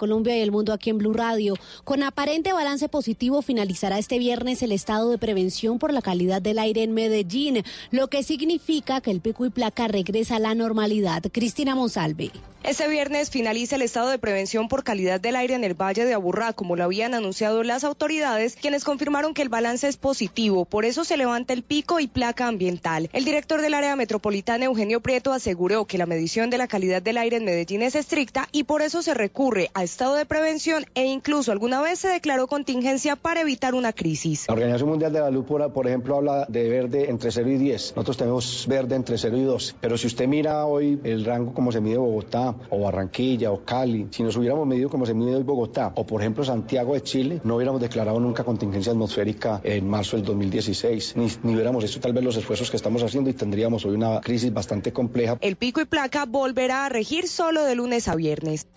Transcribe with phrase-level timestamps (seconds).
[0.00, 1.56] Colombia y el mundo aquí en Blue Radio.
[1.84, 6.58] Con aparente balance positivo finalizará este viernes el estado de prevención por la calidad del
[6.58, 11.22] aire en Medellín, lo que significa que el pico y placa regresa a la normalidad.
[11.30, 12.30] Cristina Monsalve.
[12.62, 16.12] Este viernes finaliza el estado de prevención por calidad del aire en el Valle de
[16.12, 20.66] Aburrá, como lo habían anunciado las autoridades, quienes confirmaron que el balance es positivo.
[20.66, 23.08] Por eso se levanta el pico y placa ambiental.
[23.14, 27.16] El director del área metropolitana, Eugenio Prieto, aseguró que la medición de la calidad del
[27.16, 31.04] aire en Medellín es estricta y por eso se recurre a estado de prevención e
[31.04, 34.46] incluso alguna vez se declaró contingencia para evitar una crisis.
[34.46, 37.94] La Organización Mundial de la Salud, por ejemplo, habla de verde entre 0 y 10.
[37.96, 39.74] Nosotros tenemos verde entre 0 y 12.
[39.80, 44.06] Pero si usted mira hoy el rango como se mide Bogotá, o Barranquilla o Cali,
[44.12, 47.40] si nos hubiéramos medido como se mide hoy Bogotá o por ejemplo Santiago de Chile,
[47.42, 52.12] no hubiéramos declarado nunca contingencia atmosférica en marzo del 2016, ni, ni hubiéramos hecho tal
[52.12, 55.36] vez los esfuerzos que estamos haciendo y tendríamos hoy una crisis bastante compleja.
[55.40, 58.68] El pico y placa volverá a regir solo de lunes a viernes.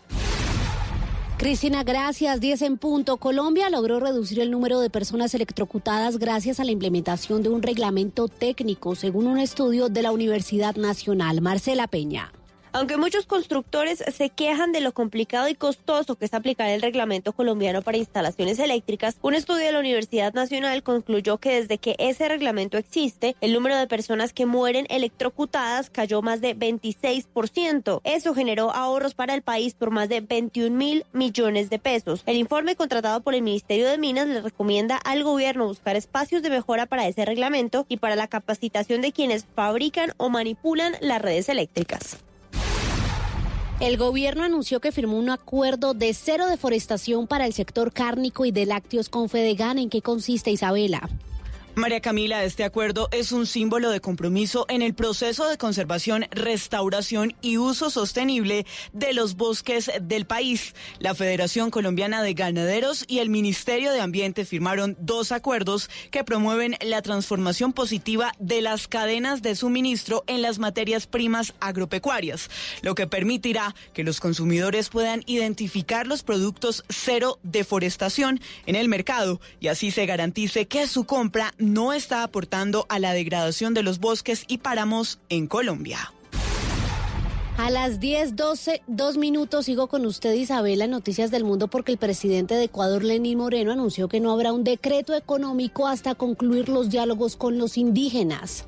[1.43, 2.39] Cristina, gracias.
[2.39, 3.17] 10 en punto.
[3.17, 8.30] Colombia logró reducir el número de personas electrocutadas gracias a la implementación de un reglamento
[8.30, 11.41] técnico, según un estudio de la Universidad Nacional.
[11.41, 12.31] Marcela Peña.
[12.75, 17.31] Aunque muchos constructores se quejan de lo complicado y costoso que es aplicar el reglamento
[17.31, 22.27] colombiano para instalaciones eléctricas, un estudio de la Universidad Nacional concluyó que desde que ese
[22.27, 28.01] reglamento existe, el número de personas que mueren electrocutadas cayó más de 26%.
[28.03, 32.23] Eso generó ahorros para el país por más de 21 mil millones de pesos.
[32.25, 36.49] El informe contratado por el Ministerio de Minas le recomienda al gobierno buscar espacios de
[36.49, 41.49] mejora para ese reglamento y para la capacitación de quienes fabrican o manipulan las redes
[41.49, 42.17] eléctricas.
[43.84, 48.52] El gobierno anunció que firmó un acuerdo de cero deforestación para el sector cárnico y
[48.53, 49.78] de lácteos con Fedegan.
[49.78, 51.09] ¿En qué consiste, Isabela?
[51.75, 57.33] María Camila, este acuerdo es un símbolo de compromiso en el proceso de conservación, restauración
[57.41, 60.75] y uso sostenible de los bosques del país.
[60.99, 66.77] La Federación Colombiana de Ganaderos y el Ministerio de Ambiente firmaron dos acuerdos que promueven
[66.79, 72.51] la transformación positiva de las cadenas de suministro en las materias primas agropecuarias,
[72.83, 79.41] lo que permitirá que los consumidores puedan identificar los productos cero deforestación en el mercado
[79.59, 84.00] y así se garantice que su compra no está aportando a la degradación de los
[84.00, 86.13] bosques y páramos en Colombia.
[87.57, 92.00] A las 10, 12, dos minutos sigo con usted, Isabela, Noticias del Mundo, porque el
[92.00, 96.90] presidente de Ecuador, Lenín Moreno, anunció que no habrá un decreto económico hasta concluir los
[96.90, 98.66] diálogos con los indígenas.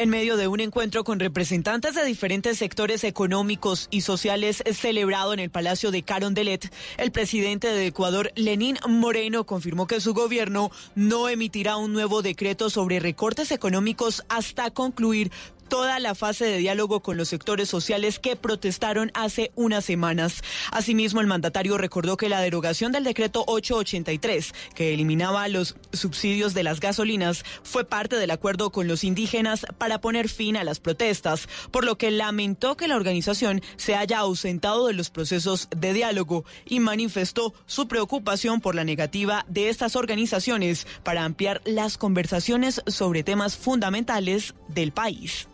[0.00, 5.40] En medio de un encuentro con representantes de diferentes sectores económicos y sociales celebrado en
[5.40, 11.28] el Palacio de Carondelet, el presidente de Ecuador, Lenín Moreno, confirmó que su gobierno no
[11.28, 15.30] emitirá un nuevo decreto sobre recortes económicos hasta concluir
[15.70, 20.42] toda la fase de diálogo con los sectores sociales que protestaron hace unas semanas.
[20.72, 26.64] Asimismo, el mandatario recordó que la derogación del decreto 883, que eliminaba los subsidios de
[26.64, 31.48] las gasolinas, fue parte del acuerdo con los indígenas para poner fin a las protestas,
[31.70, 36.44] por lo que lamentó que la organización se haya ausentado de los procesos de diálogo
[36.66, 43.22] y manifestó su preocupación por la negativa de estas organizaciones para ampliar las conversaciones sobre
[43.22, 45.46] temas fundamentales del país.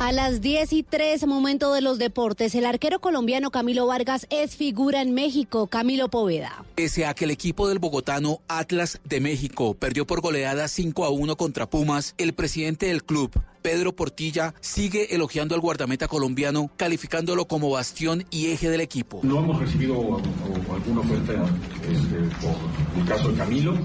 [0.00, 4.56] A las 10 y 3, momento de los deportes, el arquero colombiano Camilo Vargas es
[4.56, 5.68] figura en México.
[5.68, 6.64] Camilo Poveda.
[6.74, 11.10] Pese a que el equipo del bogotano Atlas de México perdió por goleada 5 a
[11.10, 13.30] 1 contra Pumas, el presidente del club,
[13.62, 19.20] Pedro Portilla, sigue elogiando al guardameta colombiano, calificándolo como bastión y eje del equipo.
[19.22, 21.32] No hemos recibido alguna oferta
[21.88, 23.78] este, por el caso de Camilo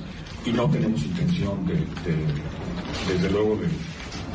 [0.44, 3.68] y no tenemos intención de, de desde luego, de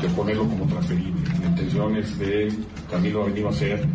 [0.01, 1.21] de ponerlo como transferible.
[1.39, 2.53] La intención es de
[2.89, 3.85] Camilo ha venido a ser,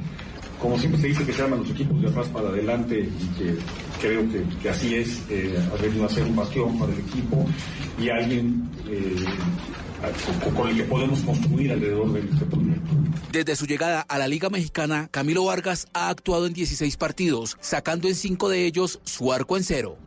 [0.61, 3.57] como siempre se dice que se llaman los equipos de atrás para adelante y que
[4.01, 4.23] creo
[4.63, 7.47] que, así es, eh, ha venido a ser un bastión para el equipo
[7.99, 9.17] y alguien eh,
[10.57, 12.91] con el que podemos construir alrededor de este proyecto.
[13.33, 18.09] Desde su llegada a la Liga Mexicana, Camilo Vargas ha actuado en 16 partidos, sacando
[18.09, 19.99] en 5 de ellos su arco en cero.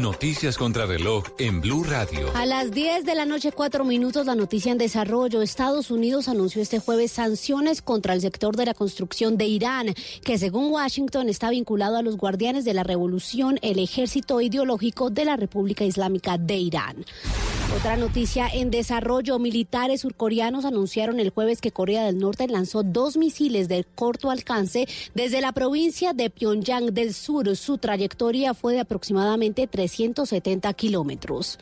[0.00, 2.30] Noticias contra reloj en Blue Radio.
[2.34, 5.42] A las 10 de la noche, cuatro minutos, la noticia en desarrollo.
[5.42, 9.94] Estados Unidos anunció este jueves sanciones contra el sector de la construcción de Irán,
[10.24, 15.26] que según Washington está vinculado a los guardianes de la revolución, el ejército ideológico de
[15.26, 17.04] la República Islámica de Irán.
[17.76, 19.38] Otra noticia en desarrollo.
[19.38, 24.88] Militares surcoreanos anunciaron el jueves que Corea del Norte lanzó dos misiles de corto alcance
[25.14, 27.56] desde la provincia de Pyongyang del Sur.
[27.56, 31.58] Su trayectoria fue de aproximadamente 370 kilómetros.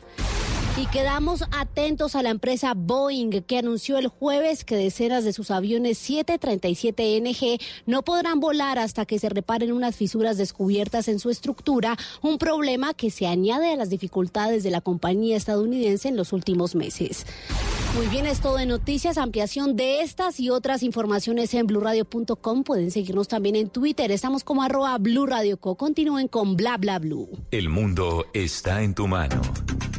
[0.79, 5.51] Y quedamos atentos a la empresa Boeing que anunció el jueves que decenas de sus
[5.51, 11.97] aviones 737NG no podrán volar hasta que se reparen unas fisuras descubiertas en su estructura,
[12.21, 16.75] un problema que se añade a las dificultades de la compañía estadounidense en los últimos
[16.75, 17.25] meses.
[17.97, 22.63] Muy bien, es todo de noticias, ampliación de estas y otras informaciones en blurradio.com.
[22.63, 25.75] Pueden seguirnos también en Twitter, estamos como arroba blurradioco.
[25.75, 27.27] Continúen con bla bla blue.
[27.51, 29.41] El mundo está en tu mano.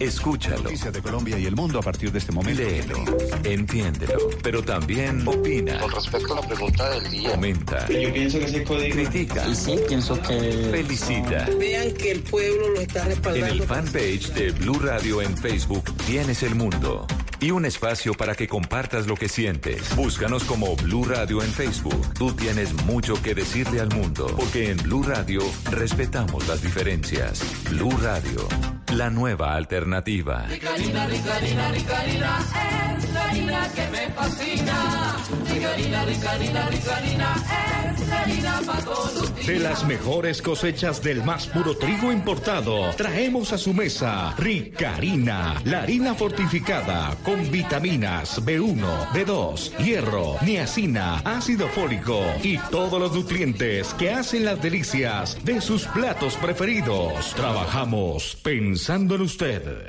[0.00, 0.62] Escúchalo.
[0.62, 2.62] Noticias de Colombia y el mundo a partir de este momento.
[2.62, 3.04] Léelo,
[3.44, 7.30] entiéndelo, pero también opina, Con respecto a la pregunta del día.
[7.32, 10.68] comenta, Yo pienso que critica, Y sí, pienso que...
[10.70, 11.46] felicita.
[11.58, 13.46] Vean que el pueblo lo está En respaldando.
[13.54, 17.06] el fanpage de Blue Radio en Facebook tienes el mundo
[17.42, 19.94] y un espacio para que compartas lo que sientes.
[19.96, 22.14] Búscanos como Blue Radio en Facebook.
[22.14, 27.42] Tú tienes mucho que decirle al mundo, porque en Blue Radio respetamos las diferencias.
[27.70, 28.46] Blue Radio,
[28.94, 29.89] la nueva alternativa.
[39.46, 45.82] De las mejores cosechas del más puro trigo importado, traemos a su mesa Ricarina, la
[45.82, 54.10] harina fortificada con vitaminas B1, B2, hierro, niacina, ácido fólico y todos los nutrientes que
[54.10, 57.34] hacen las delicias de sus platos preferidos.
[57.34, 59.79] Trabajamos pensando en usted.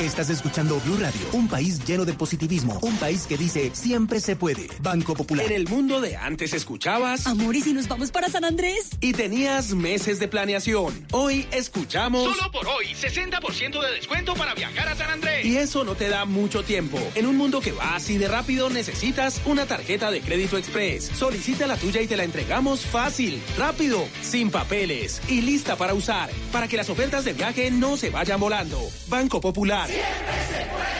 [0.00, 4.34] Estás escuchando Blue Radio, un país lleno de positivismo, un país que dice siempre se
[4.34, 4.66] puede.
[4.80, 5.44] Banco Popular.
[5.44, 8.88] En el mundo de antes escuchabas Amor, ¿y si nos vamos para San Andrés?
[9.02, 11.06] y tenías meses de planeación.
[11.12, 15.44] Hoy escuchamos Solo por hoy, 60% de descuento para viajar a San Andrés.
[15.44, 16.98] y eso no te da mucho tiempo.
[17.14, 21.10] En un mundo que va así de rápido necesitas una tarjeta de crédito express.
[21.14, 26.30] Solicita la tuya y te la entregamos fácil, rápido, sin papeles y lista para usar,
[26.52, 28.80] para que las ofertas de viaje no se vayan volando.
[29.08, 29.89] Banco Popular.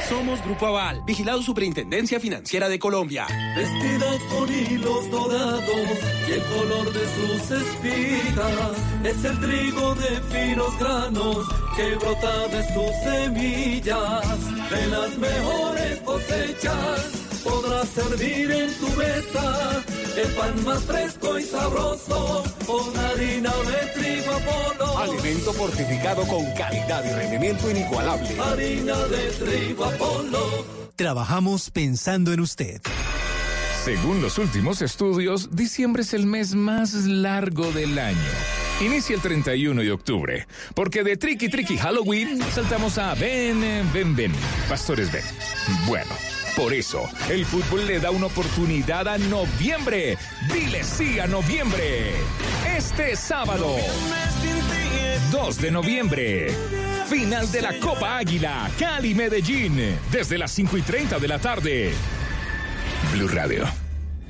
[0.09, 3.27] Somos Grupo Aval, vigilado Superintendencia Financiera de Colombia.
[3.55, 5.89] Vestida con hilos dorados
[6.29, 12.75] y el color de sus espigas es el trigo de finos granos que brota de
[12.75, 14.71] sus semillas.
[14.71, 19.85] De las mejores cosechas podrás servir en tu mesa
[20.17, 24.99] el pan más fresco y sabroso con harina de trigo Apolo.
[24.99, 28.29] Alimento fortificado con calidad y rendimiento inigualable.
[28.41, 30.65] Harina de trigo Apolo.
[30.97, 32.81] Trabajamos pensando en usted.
[33.85, 38.19] Según los últimos estudios, diciembre es el mes más largo del año.
[38.81, 43.61] Inicia el 31 de octubre, porque de Tricky Tricky Halloween saltamos a Ven,
[43.93, 44.33] ven, ven,
[44.69, 45.25] Pastores ven.
[45.87, 46.11] Bueno,
[46.57, 50.17] por eso, el fútbol le da una oportunidad a noviembre.
[50.53, 52.13] Dile sí a noviembre.
[52.77, 53.77] Este sábado,
[55.31, 56.55] 2 de noviembre.
[57.09, 61.93] Final de la Copa Águila, Cali Medellín, desde las 5 y 30 de la tarde.
[63.13, 63.65] Blue Radio,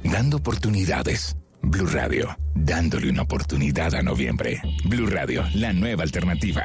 [0.05, 1.37] dando oportunidades.
[1.63, 4.63] Blue Radio, dándole una oportunidad a noviembre.
[4.85, 6.65] Blue Radio, la nueva alternativa.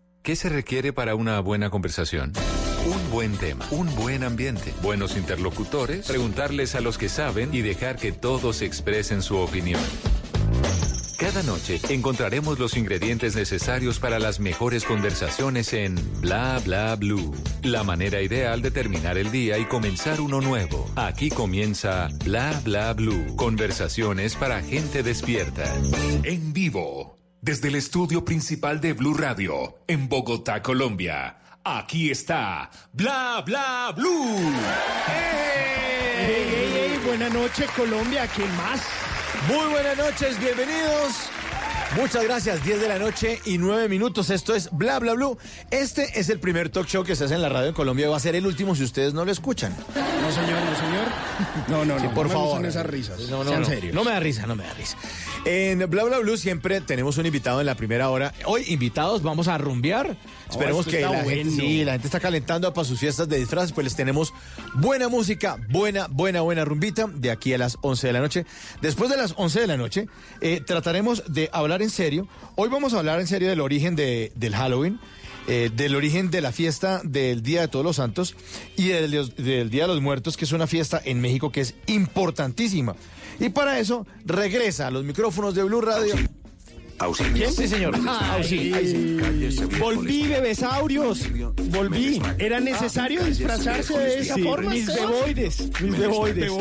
[0.23, 2.33] ¿Qué se requiere para una buena conversación?
[2.85, 7.95] Un buen tema, un buen ambiente, buenos interlocutores, preguntarles a los que saben y dejar
[7.95, 9.81] que todos expresen su opinión.
[11.17, 17.33] Cada noche encontraremos los ingredientes necesarios para las mejores conversaciones en Bla Bla Blue.
[17.63, 20.87] La manera ideal de terminar el día y comenzar uno nuevo.
[20.95, 23.35] Aquí comienza Bla Bla Blue.
[23.35, 25.63] Conversaciones para gente despierta.
[26.23, 31.37] En vivo, desde el estudio principal de Blue Radio, en Bogotá, Colombia.
[31.63, 34.37] Aquí está Bla Bla Blue.
[36.19, 38.81] Ey, ey, ey, buena noche Colombia, ¿quién más?
[39.47, 41.13] Muy buenas noches, bienvenidos.
[41.97, 44.29] Muchas gracias, 10 de la noche y 9 minutos.
[44.29, 45.37] Esto es Bla Bla Blue.
[45.71, 48.09] Este es el primer talk show que se hace en la radio en Colombia y
[48.09, 49.75] va a ser el último si ustedes no lo escuchan.
[49.93, 51.07] No, señor, no, señor.
[51.67, 52.13] No, no, Sí, no.
[52.13, 52.47] por no me favor.
[52.49, 53.19] gustan esas risas.
[53.29, 53.67] No, no, Sean no.
[53.67, 53.93] serios.
[53.93, 54.95] No me da risa, no me da risa.
[55.43, 58.31] En Bla Bla Blue siempre tenemos un invitado en la primera hora.
[58.45, 60.15] Hoy, invitados, vamos a rumbear.
[60.47, 61.51] Esperemos esto que la gente, bueno.
[61.51, 64.33] sí, la gente está calentando para sus fiestas de disfraces, pues les tenemos
[64.75, 68.45] buena música, buena, buena, buena rumbita de aquí a las 11 de la noche.
[68.81, 70.07] Después de las 11 de la noche,
[70.41, 72.27] eh, trataremos de hablar en serio.
[72.55, 74.99] Hoy vamos a hablar en serio del origen de- del Halloween.
[75.47, 78.35] eh, del origen de la fiesta del Día de Todos los Santos
[78.77, 81.73] y del, del Día de los Muertos, que es una fiesta en México que es
[81.87, 82.95] importantísima.
[83.41, 86.13] Y para eso regresa a los micrófonos de Blue Radio.
[87.33, 87.51] ¿Quién?
[87.51, 87.97] Sí, señor.
[89.79, 91.27] Volví, bebesaurios.
[91.69, 92.21] Volví.
[92.37, 94.71] ¿Era necesario disfrazarse de esa forma?
[94.71, 95.81] mis beboides.
[95.81, 96.51] Mis beboides.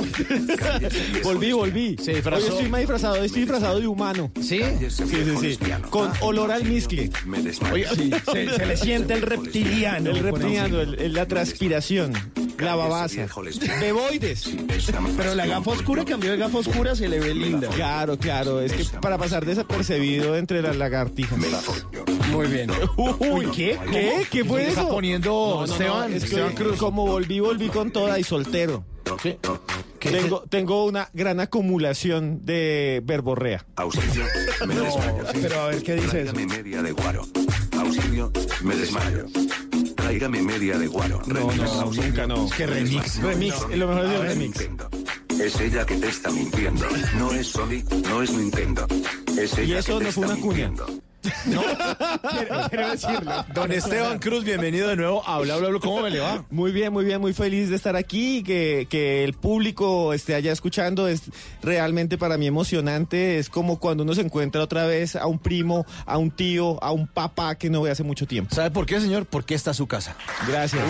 [1.23, 1.97] volví, volví.
[2.02, 2.44] Se disfrazó.
[2.44, 4.32] Hoy estoy más disfrazado, hoy estoy disfrazado de humano.
[4.40, 4.61] ¿Sí?
[4.88, 5.06] Sí, sí,
[5.40, 5.59] sí.
[5.90, 7.11] Con olor al miscle.
[7.50, 10.11] Se, le siente el reptiliano.
[10.11, 12.12] El reptiliano, la transpiración,
[12.59, 13.26] la babasa.
[13.80, 14.50] Beboides.
[15.16, 17.68] Pero la gafa oscura cambió de gafa oscura, se le ve linda.
[17.68, 18.61] Claro, claro.
[18.61, 21.38] Es que para pasar desapercibido entre las lagartijas.
[22.30, 22.70] Muy bien.
[22.96, 23.78] Uy, ¿qué?
[23.90, 24.26] ¿Qué?
[24.30, 24.88] ¿Qué fue ¿Qué eso?
[24.88, 26.12] poniendo Esteban?
[26.12, 26.76] es que Esteban Cruz.
[26.78, 28.84] como volví, volví con toda y soltero.
[29.99, 33.66] Tengo, tengo una gran acumulación de verborrea.
[33.76, 34.25] Auxilio,
[34.66, 35.25] me desmayo.
[35.42, 36.32] pero a ver, ¿qué dice eso?
[36.32, 37.26] Tráigame media de guaro.
[37.78, 38.32] Auxilio,
[38.62, 39.26] me desmayo.
[39.96, 41.20] Tráigame media de guaro.
[41.26, 42.46] No, no, nunca no.
[42.46, 43.20] Es que remix.
[43.20, 44.38] Remix, lo mejor es No remix.
[44.60, 44.88] Nintendo.
[45.42, 46.87] Es ella que te está mintiendo.
[47.18, 48.87] No es Sony, no es Nintendo.
[49.38, 50.68] Es ella Y eso no fue una cuña.
[50.68, 51.10] mintiendo.
[51.45, 53.45] Quiero, quiero decirlo.
[53.55, 55.81] Don Esteban Cruz, bienvenido de nuevo a Bla Bla Bla.
[55.81, 56.45] ¿Cómo me le va?
[56.50, 60.50] Muy bien, muy bien, muy feliz de estar aquí, que, que el público esté allá
[60.53, 61.23] escuchando, es
[61.62, 65.85] realmente para mí emocionante, es como cuando uno se encuentra otra vez a un primo,
[66.07, 68.55] a un tío, a un papá que no ve hace mucho tiempo.
[68.55, 69.27] ¿Sabe por qué, señor?
[69.27, 70.17] Porque está su casa.
[70.49, 70.83] Gracias.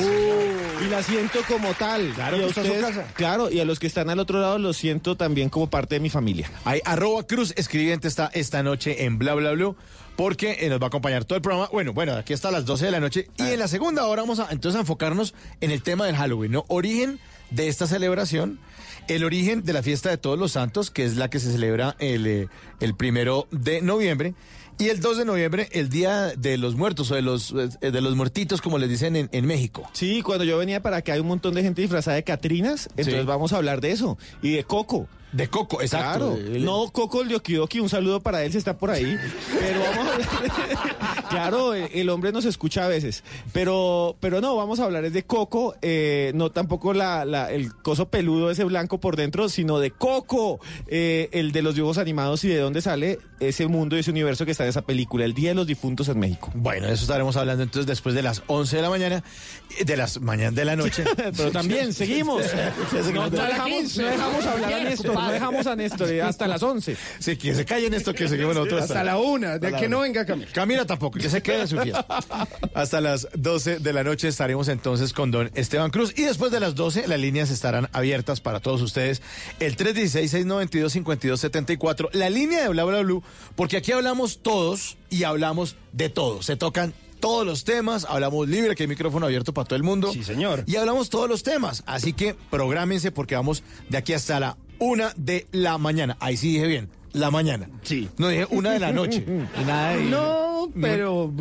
[0.85, 2.13] Y la siento como tal.
[2.15, 3.07] Claro Y a está su casa.
[3.15, 6.01] Claro, y a los que están al otro lado los siento también como parte de
[6.01, 6.51] mi familia.
[6.65, 9.75] Hay arroba Cruz escribiente está esta noche en Bla Bla Bla
[10.17, 11.69] porque eh, nos va a acompañar todo el programa.
[11.73, 14.23] Bueno, bueno, aquí está a las 12 de la noche y en la segunda hora
[14.23, 16.65] vamos a entonces a enfocarnos en el tema del Halloween, ¿no?
[16.69, 17.19] Origen
[17.51, 18.61] de esta celebración,
[19.09, 21.97] el origen de la fiesta de todos los santos, que es la que se celebra
[21.99, 22.49] el, eh,
[22.81, 24.35] el primero de noviembre.
[24.79, 27.53] Y el 2 de noviembre, el Día de los Muertos o de los,
[27.83, 29.87] eh, de los muertitos, como les dicen en, en México.
[29.93, 33.21] Sí, cuando yo venía para acá hay un montón de gente disfrazada de Catrinas, entonces
[33.21, 33.27] Sí.
[33.27, 34.17] vamos a hablar de eso.
[34.41, 35.07] Y de Coco.
[35.33, 36.37] De Coco, exacto.
[36.37, 39.17] Claro, no Coco el de Okidoki, un saludo para él si está por ahí.
[39.59, 41.27] Pero vamos a hablar.
[41.31, 43.23] claro, el, hombre nos escucha a veces.
[43.53, 47.73] Pero, pero no, vamos a hablar es de Coco, eh, no tampoco la, la- el
[47.75, 52.43] coso peludo ese blanco por dentro, sino de Coco, eh, el de los dibujos animados
[52.45, 55.33] y de dónde sale ese mundo y ese universo que está en esa película, El
[55.35, 56.51] Día de los Difuntos en México.
[56.55, 59.23] Bueno, eso estaremos hablando entonces después de las 11 de la mañana,
[59.79, 61.05] eh, de las mañanas de la noche.
[61.37, 62.43] Pero también seguimos.
[63.15, 66.63] No, no dejamos, no dejamos hablar a Néstor, no dejamos a Néstor eh, hasta las
[66.63, 66.97] 11.
[67.19, 70.25] Sí, que se callen esto que seguimos nosotros Hasta la una, de que no venga
[70.25, 70.51] Camila.
[70.53, 72.07] Camila tampoco, que se quede en su fiesta.
[72.75, 76.61] Hasta las 12 de la noche estaremos entonces con don Esteban Cruz y después de
[76.61, 79.21] las 12 las líneas estarán abiertas para todos ustedes.
[79.59, 83.25] El 316-692-5274, la línea de Bla Bla Blue,
[83.57, 86.43] porque aquí hablamos todos y hablamos de todo.
[86.43, 90.13] Se tocan todos los temas, hablamos libre, que hay micrófono abierto para todo el mundo.
[90.13, 90.65] Sí, señor.
[90.67, 95.13] Y hablamos todos los temas, así que prográmense porque vamos de aquí hasta la una
[95.17, 96.17] de la mañana.
[96.19, 97.69] Ahí sí dije bien, la mañana.
[97.83, 98.09] Sí.
[98.19, 99.25] No dije una de la noche.
[99.67, 100.05] nada de...
[100.05, 101.33] No, pero...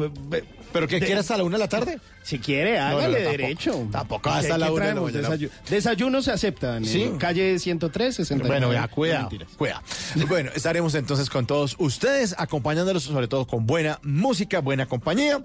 [0.72, 2.00] ¿Pero que de- quiere hasta la una de la tarde?
[2.24, 3.32] Si quiere, no, hágale tampoco.
[3.32, 3.88] derecho.
[3.92, 5.30] Tampoco ¿Qué- hasta qué la una de la mañana.
[5.30, 6.86] Desayu- Desayuno se aceptan.
[6.86, 7.04] Sí.
[7.04, 8.48] en Calle 103, 69.
[8.68, 9.50] Bueno, ya, No, mentiras.
[9.58, 9.82] cuidado.
[10.28, 15.42] Bueno, estaremos entonces con todos ustedes, acompañándolos sobre todo con buena música, buena compañía.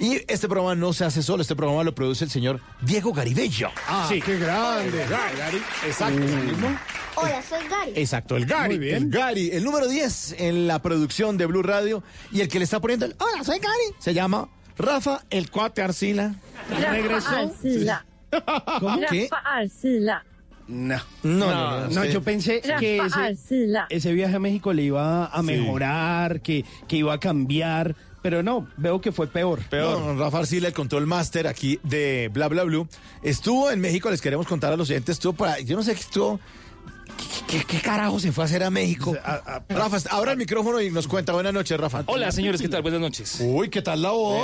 [0.00, 3.68] Y este programa no se hace solo, este programa lo produce el señor Diego Garibello.
[3.86, 4.20] Ah, sí.
[4.20, 5.04] qué grande.
[5.08, 6.78] Gary, exacto, ese mismo.
[7.16, 7.92] Hola, soy Gary.
[7.94, 8.76] Exacto, el Gary.
[8.76, 8.96] Muy bien.
[9.04, 12.02] El Gary, el número 10 en la producción de Blue Radio.
[12.32, 13.94] Y el que le está poniendo el Hola, soy Gary.
[14.00, 16.34] Se llama Rafa el Cuate Arcila.
[16.68, 17.52] Regresó.
[18.80, 19.28] ¿Cómo que?
[19.30, 20.22] No.
[20.66, 25.26] No, no, no, no, no, yo pensé que ese, ese viaje a México le iba
[25.26, 29.60] a mejorar, que, que iba a cambiar, pero no, veo que fue peor.
[29.70, 32.88] No, Rafa Arcila, el control master aquí de Bla Bla Blue,
[33.22, 36.00] estuvo en México, les queremos contar a los oyentes, estuvo para, yo no sé qué
[36.00, 36.40] estuvo,
[37.48, 39.16] ¿qué, carajo se fue a hacer a México?
[39.68, 42.02] Rafa, abra el micrófono y nos cuenta, buenas noches, Rafa.
[42.06, 42.82] Hola, señores, ¿qué tal?
[42.82, 43.38] Buenas noches.
[43.40, 44.42] Uy, ¿qué tal la voz?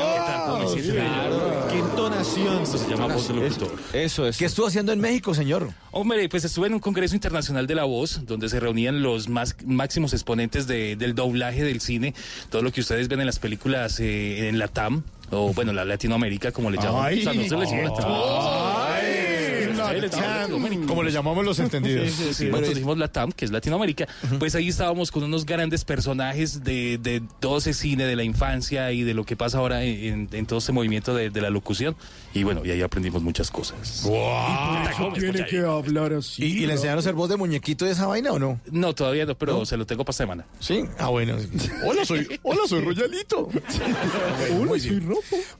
[0.75, 1.69] ¿Qué tal?
[1.71, 2.63] Qué entonación.
[2.63, 3.73] Esto se llama voz de locutor.
[3.93, 4.37] Eso es.
[4.37, 5.71] ¿Qué estuvo haciendo en México, señor?
[5.93, 9.57] Hombre, pues estuve en un Congreso Internacional de la Voz, donde se reunían los más
[9.67, 12.15] máximos exponentes de- del doblaje del cine,
[12.51, 15.85] todo lo que ustedes ven en las películas eh, en la TAM, o bueno, la
[15.85, 17.05] Latinoamérica, como le llaman.
[17.07, 17.21] Ay.
[17.21, 18.11] o sea, no se les llama TAM.
[18.11, 19.20] La TAM.
[20.87, 22.11] Como le llamamos los entendidos.
[22.11, 22.45] Sí, sí, sí.
[22.47, 24.07] Nosotros dijimos la TAM, que es Latinoamérica.
[24.39, 28.93] Pues ahí estábamos con unos grandes personajes de, de todo ese cine de la infancia
[28.93, 31.97] y de lo que pasa ahora en, en todo ese movimiento de, de la locución.
[32.33, 34.05] Y bueno, y ahí aprendimos muchas cosas.
[34.05, 36.45] Eso tiene que hablar así.
[36.45, 38.61] ¿Y, y le enseñaron a hacer voz de muñequito de esa vaina o no?
[38.71, 40.47] No, todavía no, pero se lo tengo para semana.
[40.61, 40.85] Sí.
[40.99, 41.37] Ah, bueno.
[41.85, 43.49] Hola, soy, hola, soy Royalito.
[44.67, 45.09] Muy bien.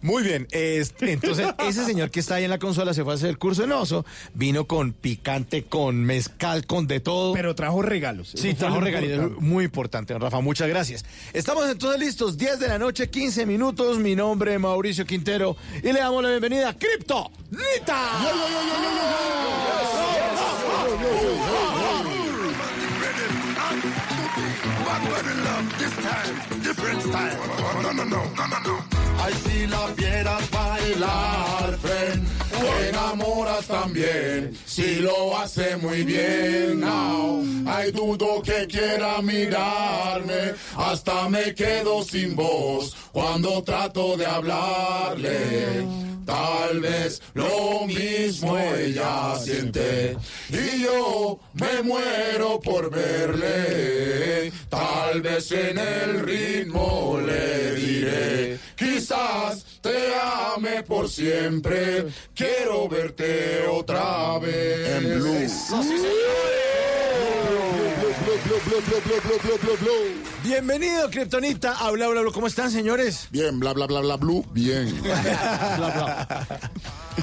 [0.01, 0.47] Muy bien.
[0.51, 3.39] Este, entonces, ese señor que está ahí en la consola se fue a hacer el
[3.39, 7.33] curso en oso, vino con picante, con mezcal, con de todo.
[7.33, 8.33] Pero trajo regalos.
[8.37, 9.19] Sí, trajo importante.
[9.41, 10.41] Muy importante, Rafa.
[10.41, 11.05] Muchas gracias.
[11.33, 12.37] Estamos entonces listos.
[12.37, 13.99] 10 de la noche, 15 minutos.
[13.99, 18.01] Mi nombre es Mauricio Quintero y le damos la bienvenida a Crypto Nita.
[29.23, 31.79] Ay, si la vieras bailar,
[33.67, 34.57] también.
[34.67, 37.43] Si lo hace muy bien, now.
[37.67, 40.55] Ay, dudo que quiera mirarme.
[40.77, 45.87] Hasta me quedo sin voz cuando trato de hablarle.
[46.25, 50.17] Tal vez lo mismo ella siente.
[50.49, 54.53] Y yo me muero por verle.
[54.69, 58.59] Tal vez en el ritmo le diré.
[58.77, 60.15] Quizás te
[60.55, 62.07] ame por siempre.
[62.35, 64.89] Quiero verte otra vez.
[64.89, 66.70] En blue.
[70.43, 71.75] Bienvenido, Kryptonita.
[71.79, 72.33] Habla, habla, habla.
[72.33, 73.29] ¿Cómo están, señores?
[73.31, 74.45] Bien, bla, bla, bla, bla, blue.
[74.53, 75.01] Bien.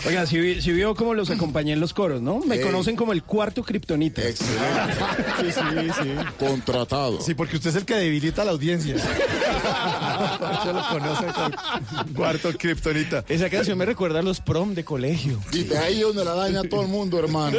[0.06, 2.40] Oiga, si, si vio cómo los acompañé en los coros, ¿no?
[2.40, 2.62] Me Ey.
[2.62, 4.22] conocen como el cuarto kriptonita.
[4.22, 4.68] Excelente.
[5.38, 5.62] Sí, sí,
[6.02, 6.10] sí.
[6.40, 7.22] Contratado.
[7.22, 8.96] Sí, porque usted es el que debilita a la audiencia.
[10.64, 13.24] Se lo conoce con cuarto Kryptonita.
[13.30, 15.40] Esa canción me recuerda a los prom de colegio.
[15.52, 17.58] Y de ahí donde la daña todo el mundo, hermano.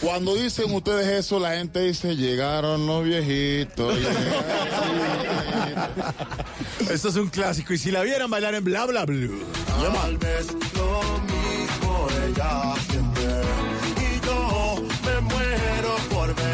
[0.00, 3.98] Cuando dicen ustedes eso, la gente dice, llegaron los viejitos.
[6.90, 7.72] Esto es un clásico.
[7.72, 9.44] Y si la vieran bailar en bla bla blue.
[9.92, 13.42] Tal vez lo mismo ella siente.
[14.00, 16.49] Y yo me muero por verle.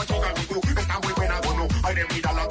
[0.00, 1.68] Está muy buena, bueno.
[1.82, 2.48] Ay, de mírala,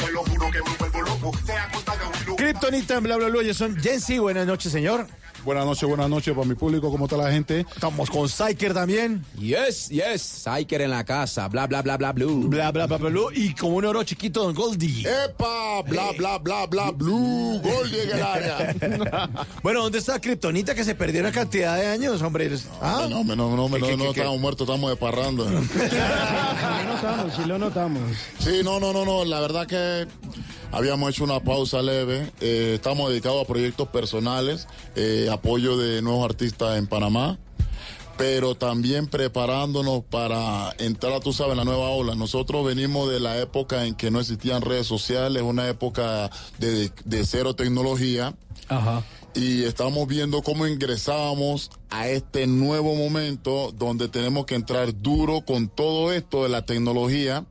[2.50, 3.42] Kryptonita en bla bla blue.
[3.42, 4.18] Ellos son Jensi.
[4.18, 5.06] Buenas noches, señor.
[5.46, 6.90] Buenas noches, buenas noches para mi público.
[6.90, 7.60] ¿Cómo está la gente?
[7.60, 9.24] Estamos con Psyker también.
[9.38, 10.22] Yes, yes.
[10.46, 11.48] Psyker en la casa.
[11.48, 12.48] Bla, bla, bla, bla, blue.
[12.48, 13.30] Bla bla bla bla blue.
[13.36, 15.08] Y como un oro chiquito, Don Goldie.
[15.08, 15.84] ¡Epa!
[15.84, 17.62] Bla, bla, bla, bla, blue.
[17.62, 18.76] Gol en el área.
[19.62, 22.50] Bueno, ¿dónde está Kryptonita que se perdió una cantidad de años, hombre?
[22.82, 23.06] ¿Ah?
[23.08, 24.20] No, no, no, no, no, ¿Qué, qué, no, qué, qué?
[24.22, 25.44] estamos muertos, estamos de parranda.
[25.70, 25.86] Sí
[26.86, 28.02] lo notamos, sí lo notamos.
[28.40, 29.24] Sí, no, no, no, no.
[29.24, 30.08] La verdad que
[30.72, 32.32] habíamos hecho una pausa leve.
[32.42, 37.38] Eh, estamos dedicados a proyectos personales, eh, apoyo de nuevos artistas en Panamá.
[38.18, 42.16] Pero también preparándonos para entrar, tú sabes, en la nueva ola.
[42.16, 47.26] Nosotros venimos de la época en que no existían redes sociales, una época de, de
[47.26, 48.36] cero tecnología.
[48.68, 49.04] Ajá.
[49.34, 55.70] y estamos viendo cómo ingresábamos a este nuevo momento donde tenemos que entrar duro con
[55.70, 57.46] todo esto de la tecnología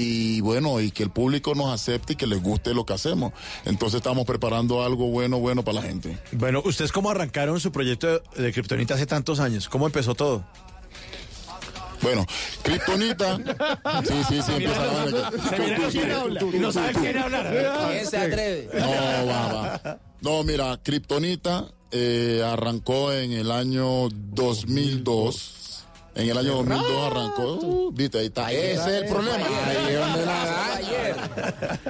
[0.00, 3.32] y bueno, y que el público nos acepte y que les guste lo que hacemos.
[3.64, 6.18] Entonces estamos preparando algo bueno, bueno para la gente.
[6.32, 9.68] Bueno, ¿ustedes cómo arrancaron su proyecto de, de Kryptonita hace tantos años?
[9.68, 10.44] ¿Cómo empezó todo?
[12.02, 12.24] Bueno,
[12.62, 13.36] Kryptonita.
[14.04, 14.52] Sí, sí, sí,
[16.38, 17.00] tú, y no tú, sabe tú.
[17.00, 17.90] quién hablar.
[17.90, 18.68] ¿Quién se atreve?
[18.72, 19.98] No, va, va.
[20.22, 25.59] No, mira, Kryptonita eh, arrancó en el año 2002.
[26.14, 27.92] En el año 2002 arrancó.
[27.92, 28.52] Viste, ahí está.
[28.52, 29.46] Ese es el problema.
[29.66, 31.80] Ahí es donde la da.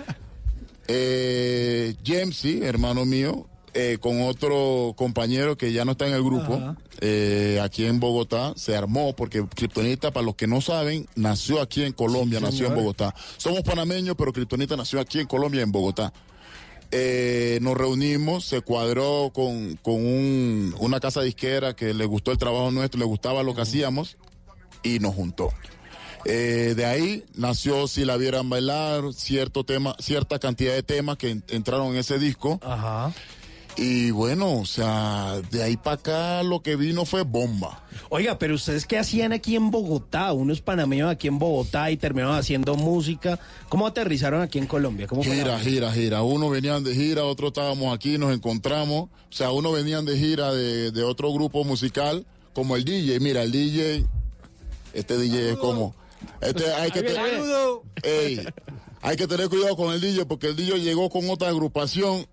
[0.92, 6.74] Eh, Jamesy, hermano mío, eh, con otro compañero que ya no está en el grupo,
[7.00, 11.84] eh, aquí en Bogotá, se armó porque Kryptonita, para los que no saben, nació aquí
[11.84, 12.74] en Colombia, Sí, nació en.
[12.74, 13.14] Bogotá.
[13.36, 16.12] Somos panameños, pero Kryptonita nació aquí en Colombia, en Bogotá.
[16.92, 22.38] Eh, nos reunimos, se cuadró con, con un- una casa disquera que le gustó el
[22.38, 24.16] trabajo nuestro, le gustaba lo que hacíamos
[24.82, 25.50] y nos juntó.
[26.26, 31.30] Eh, de ahí nació Si la vieran bailar, cierto tema, cierta cantidad de temas que
[31.30, 32.58] en- entraron en ese disco.
[32.62, 33.12] Ajá.
[33.82, 37.82] Y bueno, o sea, de ahí para acá lo que vino fue bomba.
[38.10, 42.36] Oiga, pero ustedes qué hacían aquí en Bogotá, unos panameños aquí en Bogotá y terminaron
[42.36, 43.38] haciendo música.
[43.70, 45.06] ¿Cómo aterrizaron aquí en Colombia?
[45.06, 46.20] ¿Cómo Gira, gira, gira.
[46.20, 49.04] Uno venían de gira, otro estábamos aquí, nos encontramos.
[49.04, 53.18] O sea, uno venían de gira de, de otro grupo musical, como el DJ.
[53.20, 54.04] Mira, el DJ,
[54.92, 55.94] este DJ es como...
[56.42, 57.40] Este hay que tener...
[58.02, 58.44] Ey,
[59.00, 62.26] hay que tener cuidado con el DJ porque el DJ llegó con otra agrupación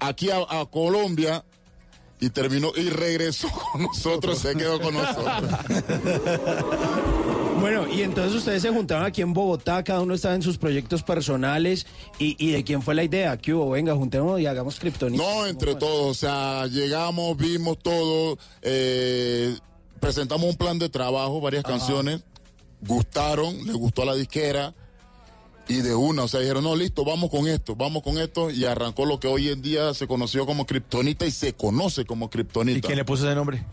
[0.00, 1.44] aquí a, a Colombia
[2.20, 5.50] y terminó y regresó con nosotros, se quedó con nosotros.
[7.58, 11.02] Bueno, y entonces ustedes se juntaron aquí en Bogotá, cada uno estaba en sus proyectos
[11.02, 11.86] personales.
[12.18, 13.38] ¿Y, y de quién fue la idea?
[13.38, 13.70] ¿Qué hubo?
[13.70, 15.24] Venga, juntémonos y hagamos Kryptonita.
[15.24, 19.56] No, entre todos, o sea, llegamos, vimos todo, eh,
[20.00, 22.22] presentamos un plan de trabajo, varias canciones,
[22.82, 24.74] gustaron, les gustó a la disquera
[25.68, 28.64] y de una, o sea, dijeron, no, listo, vamos con esto, vamos con esto y
[28.64, 32.78] arrancó lo que hoy en día se conoció como Kryptonita y se conoce como Kryptonita.
[32.78, 33.64] ¿Y quién le puso ese nombre?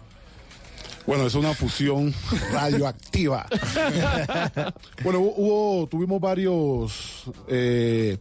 [1.06, 2.14] Bueno, es una fusión
[2.54, 3.46] radioactiva.
[5.04, 7.24] bueno, hu- hubo, tuvimos varios.
[7.48, 8.18] Eh,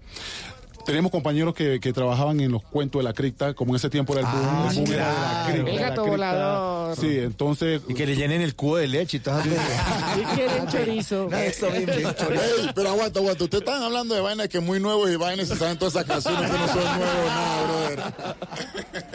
[0.85, 4.13] teníamos compañeros que, que trabajaban en los cuentos de la cripta, como en ese tiempo
[4.17, 6.97] era el boom, Ah, el boom era de la cripta, El gato volador.
[6.97, 7.83] Sí, entonces.
[7.89, 9.51] Y que le llenen el cubo de leche y todo eso.
[10.21, 11.29] ¿Y quieren chorizo?
[11.33, 12.43] Esto bien, bien chorizo.
[12.43, 13.45] Ey, pero aguanta, aguanta.
[13.45, 16.51] Ustedes están hablando de vainas que muy nuevos y vainas se saben todas esas canciones
[16.51, 18.03] que no son nuevos, nada, brother.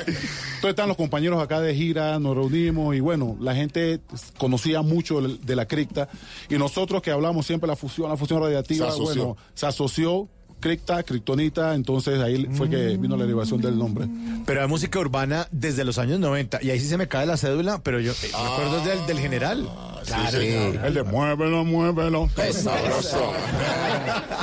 [0.08, 4.00] Entonces están los compañeros acá de gira, nos reunimos y bueno, la gente
[4.38, 6.10] conocía mucho de la cripta
[6.50, 9.04] y nosotros que hablamos siempre de la fusión, la fusión Se asoció.
[9.06, 14.08] bueno, se asoció cripta, criptonita, entonces ahí fue que vino la derivación del nombre.
[14.46, 16.60] Pero hay música urbana desde los años 90.
[16.64, 19.20] Y ahí sí se me cae la cédula, pero yo eh, me acuerdo del, del
[19.20, 19.70] general.
[20.06, 20.40] Claro.
[20.40, 22.30] El de muévelo, muévelo.
[22.38, 23.34] Es sabroso.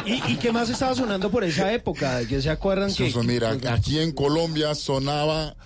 [0.04, 2.16] ¿Y, y qué más estaba sonando por esa época?
[2.18, 5.56] ¿De qué se acuerdan que, Eso, mira, aquí en Colombia sonaba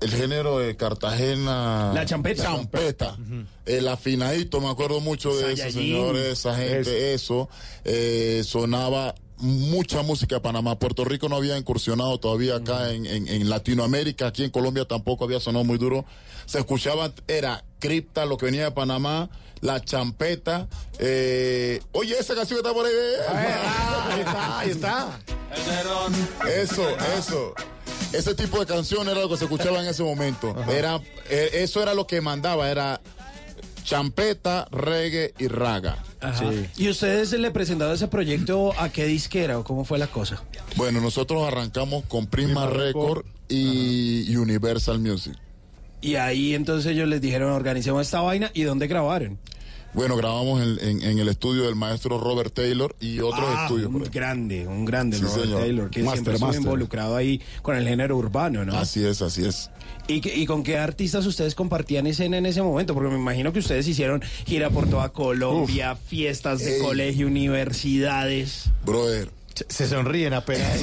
[0.00, 1.92] el género de Cartagena.
[1.94, 2.42] La champeta.
[2.42, 3.16] Champeta.
[3.64, 5.80] El afinadito, me acuerdo mucho de eso, Saiyajin.
[5.80, 7.48] señores, esa gente, eso.
[7.84, 10.78] Eh, sonaba mucha música de Panamá.
[10.78, 14.26] Puerto Rico no había incursionado todavía acá en, en- en Latinoamérica.
[14.28, 16.04] Aquí en Colombia tampoco había sonado muy duro.
[16.46, 19.28] Se escuchaba, era cripta, lo que venía de Panamá.
[19.60, 20.68] La champeta.
[20.98, 22.92] eh, oye, esa canción que está por ahí.
[24.10, 25.20] Ahí está, ahí está.
[26.62, 26.84] Eso,
[27.16, 27.54] eso.
[28.12, 30.54] Ese tipo de canción era lo que se escuchaba en ese momento.
[30.68, 33.00] Era, eh, eso era lo que mandaba, era
[33.84, 36.02] champeta, reggae y raga.
[36.20, 36.50] Ajá.
[36.76, 40.42] ¿Y ustedes le presentaron ese proyecto a qué disquera o cómo fue la cosa?
[40.76, 43.24] Bueno, nosotros arrancamos con Record Record.
[43.48, 45.34] y Universal Music.
[46.00, 48.50] Y ahí entonces ellos les dijeron, organicemos esta vaina.
[48.52, 49.38] ¿Y dónde grabaron?
[49.94, 53.88] Bueno, grabamos en, en- en el estudio del maestro Robert Taylor y otros Ah, estudios.
[53.94, 54.08] un ahí.
[54.12, 55.60] grande, un grande Sí, Robert señor.
[55.60, 56.60] Taylor, que Master, siempre master.
[56.62, 58.76] involucrado ahí con el género urbano, ¿no?
[58.76, 59.70] Así es, así es.
[60.08, 62.92] ¿Y, ¿Y con qué artistas ustedes compartían escena en ese momento?
[62.92, 66.82] Porque me imagino que ustedes hicieron gira por toda Colombia, fiestas de Ey.
[66.82, 68.64] colegio, universidades.
[68.84, 70.80] Brother, Se- Se sonríen apenas.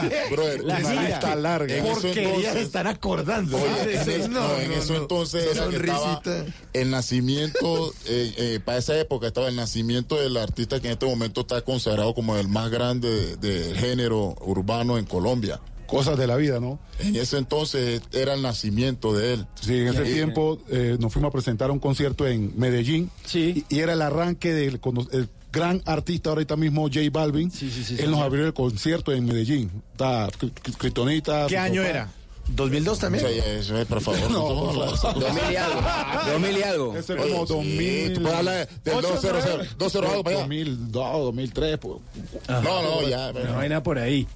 [0.30, 1.76] brother, La lista larga.
[1.76, 3.56] En Porquerías entonces- están acordando.
[3.56, 6.54] Oye, en, es- no, en eso entonces era que estaba sonrisita.
[6.72, 11.06] el nacimiento, eh, eh, para esa época estaba el nacimiento del artista que en este
[11.06, 15.60] momento está considerado como el más grande de- del género urbano en Colombia.
[15.86, 16.78] Cosas de la vida, ¿no?
[17.00, 19.46] En ese entonces era el nacimiento de él.
[19.60, 23.10] Sí, en ese tiempo eh, nos fuimos a presentar un concierto en Medellín.
[23.26, 23.64] Sí.
[23.68, 24.80] Y, y era el arranque del
[25.12, 27.50] el gran artista ahorita mismo, J Balvin.
[27.50, 28.24] Sí, sí, sí, Él sí, nos sí.
[28.24, 29.70] abrió el concierto en Medellín.
[29.92, 31.46] Está Cri- Cri- Kryptonita.
[31.48, 31.94] ¿Qué año Páez.
[31.94, 32.08] era?
[32.56, 33.24] ¿2002 también?
[33.24, 34.20] Sí, eso es, por favor.
[34.22, 35.20] No, no, no, no, no.
[35.20, 35.80] 2000 y algo.
[36.32, 36.96] 2000 y algo.
[36.96, 38.12] Ese es como sí, 2000.
[38.14, 39.68] tú puedes hablar del Ocho, 200, nueve.
[39.78, 40.42] 200 algo para allá.
[40.46, 41.78] 2002, 2003.
[41.78, 41.96] Pues.
[42.48, 43.30] No, no, ya.
[43.30, 44.26] Una vaina por ahí.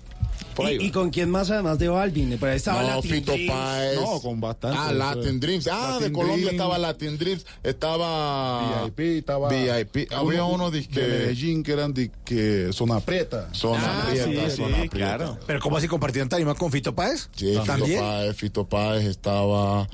[0.54, 0.84] Por ahí ¿Y, va.
[0.84, 2.38] y con quién más además de Balvin?
[2.38, 3.50] Por ahí estaba No, Latin Fito Dreams.
[3.52, 4.00] Páez.
[4.00, 4.78] No, con bastante.
[4.80, 5.68] Ah, Latin Dreams.
[5.70, 7.44] Ah, de Colombia estaba Latin Dreams.
[7.62, 8.84] Estaba.
[8.84, 9.48] VIP, estaba.
[9.48, 10.12] VIP.
[10.12, 11.00] Había uno de que.
[11.00, 13.48] Medellín que eran de que zona preta.
[13.52, 15.16] Zona Ah, Prieta, sí, Zona sí, Prieta.
[15.16, 15.38] claro.
[15.46, 17.28] Pero ¿cómo así compartieron tarima con Fito Páez?
[17.34, 18.00] Sí, Fito ¿También?
[18.00, 19.86] Páez, Fito Páez estaba.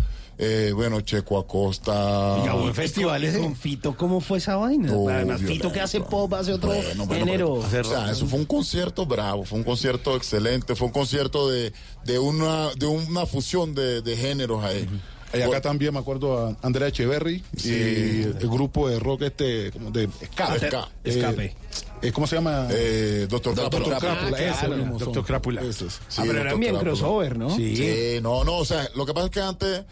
[0.42, 2.36] Eh, bueno, Checo Acosta.
[2.36, 3.40] Oiga, buen festival ese.
[3.40, 4.90] Con Fito, ¿cómo fue esa vaina?
[4.90, 5.72] Además, Fito violento.
[5.72, 7.52] que hace pop, hace otro Bueno, bueno, género.
[7.52, 11.72] O sea, eso fue un concierto bravo, fue un concierto excelente, fue un concierto de,
[12.04, 14.88] de una de una fusión de, de géneros ahí.
[15.32, 17.68] Y acá también me acuerdo a Andrea Echeverry Sí.
[17.70, 20.68] y el grupo de rock este, como de escape.
[20.68, 21.54] Esca- Escape.
[22.02, 22.66] Eh, ¿Cómo se llama?
[22.70, 23.98] Eh, Doctor Doctor Crápula.
[23.98, 24.98] Crápula, Ah, ese claro.
[24.98, 25.60] Doctor Crápula.
[25.62, 26.00] Esos.
[26.00, 27.54] ah, Sí, pero Doctor eran bien crossover, ¿no?
[27.54, 29.84] Sí, no, no, o sea, lo que pasa es que antes,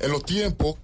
[0.00, 0.76] en los tiempos,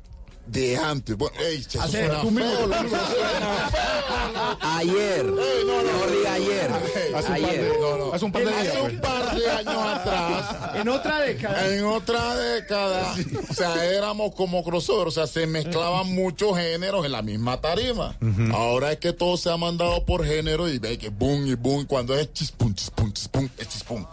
[0.47, 1.17] de antes.
[1.17, 2.57] Bueno, ey, eso suena feo, tú loco, mismo.
[2.59, 4.59] suena feo.
[4.61, 5.27] Ayer.
[5.27, 6.71] Ey, no, no, Mejor diga ayer.
[7.15, 7.65] Hace un par Ayer.
[7.65, 8.67] de, hace un par de días.
[8.69, 8.93] Hace pues.
[8.93, 10.57] un par de años atrás.
[10.75, 11.75] En otra década.
[11.75, 13.15] En otra década,
[13.49, 18.17] o sea, éramos como crossover, o sea, se mezclaban muchos géneros en la misma tarima.
[18.53, 21.87] Ahora es que todo se ha mandado por género y ve que boom y boom,
[21.87, 24.05] cuando es chispum, chispum, chispum, es chispum.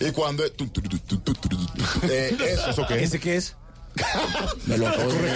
[0.00, 0.52] Y cuando es...
[2.10, 3.54] eh, eso, ¿eso qué ¿Ese qué es?
[4.66, 5.28] Me lo acabo de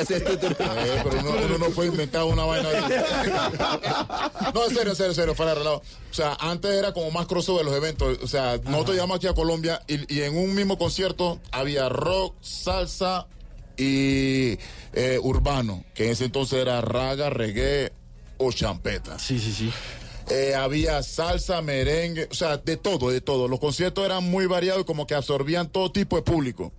[0.00, 0.56] es tu turno.
[0.60, 2.68] Eh, pero uno, no puede inventar una vaina.
[4.54, 5.82] No, en serio, en serio, en serio, fuera de relajo.
[6.10, 8.18] O sea, antes era como más crossover los eventos.
[8.22, 12.34] O sea, nosotros llegamos aquí a Colombia y, y en un mismo concierto había rock,
[12.40, 13.26] salsa
[13.76, 14.58] y
[14.92, 17.92] eh, urbano, que en ese entonces era raga, reggae
[18.38, 19.18] o champeta.
[19.18, 19.72] Sí, sí, sí.
[20.28, 23.48] Eh, había salsa, merengue, o sea, de todo, de todo.
[23.48, 26.72] Los conciertos eran muy variados y como que absorbían todo tipo de público.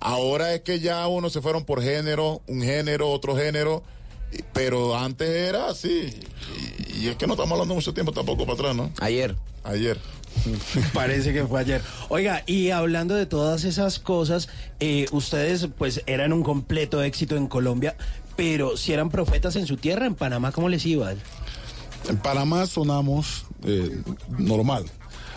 [0.00, 3.82] Ahora es que ya uno se fueron por género, un género, otro género,
[4.52, 6.12] pero antes era así.
[6.88, 8.92] Y, y es que no estamos hablando mucho tiempo tampoco para atrás, ¿no?
[9.00, 9.34] Ayer.
[9.62, 9.98] Ayer.
[10.92, 11.80] Parece que fue ayer.
[12.08, 14.48] Oiga, y hablando de todas esas cosas,
[14.80, 17.96] eh, ustedes pues eran un completo éxito en Colombia,
[18.36, 21.12] pero si eran profetas en su tierra, en Panamá, ¿cómo les iba?
[22.08, 24.02] En Panamá sonamos eh,
[24.38, 24.84] normal.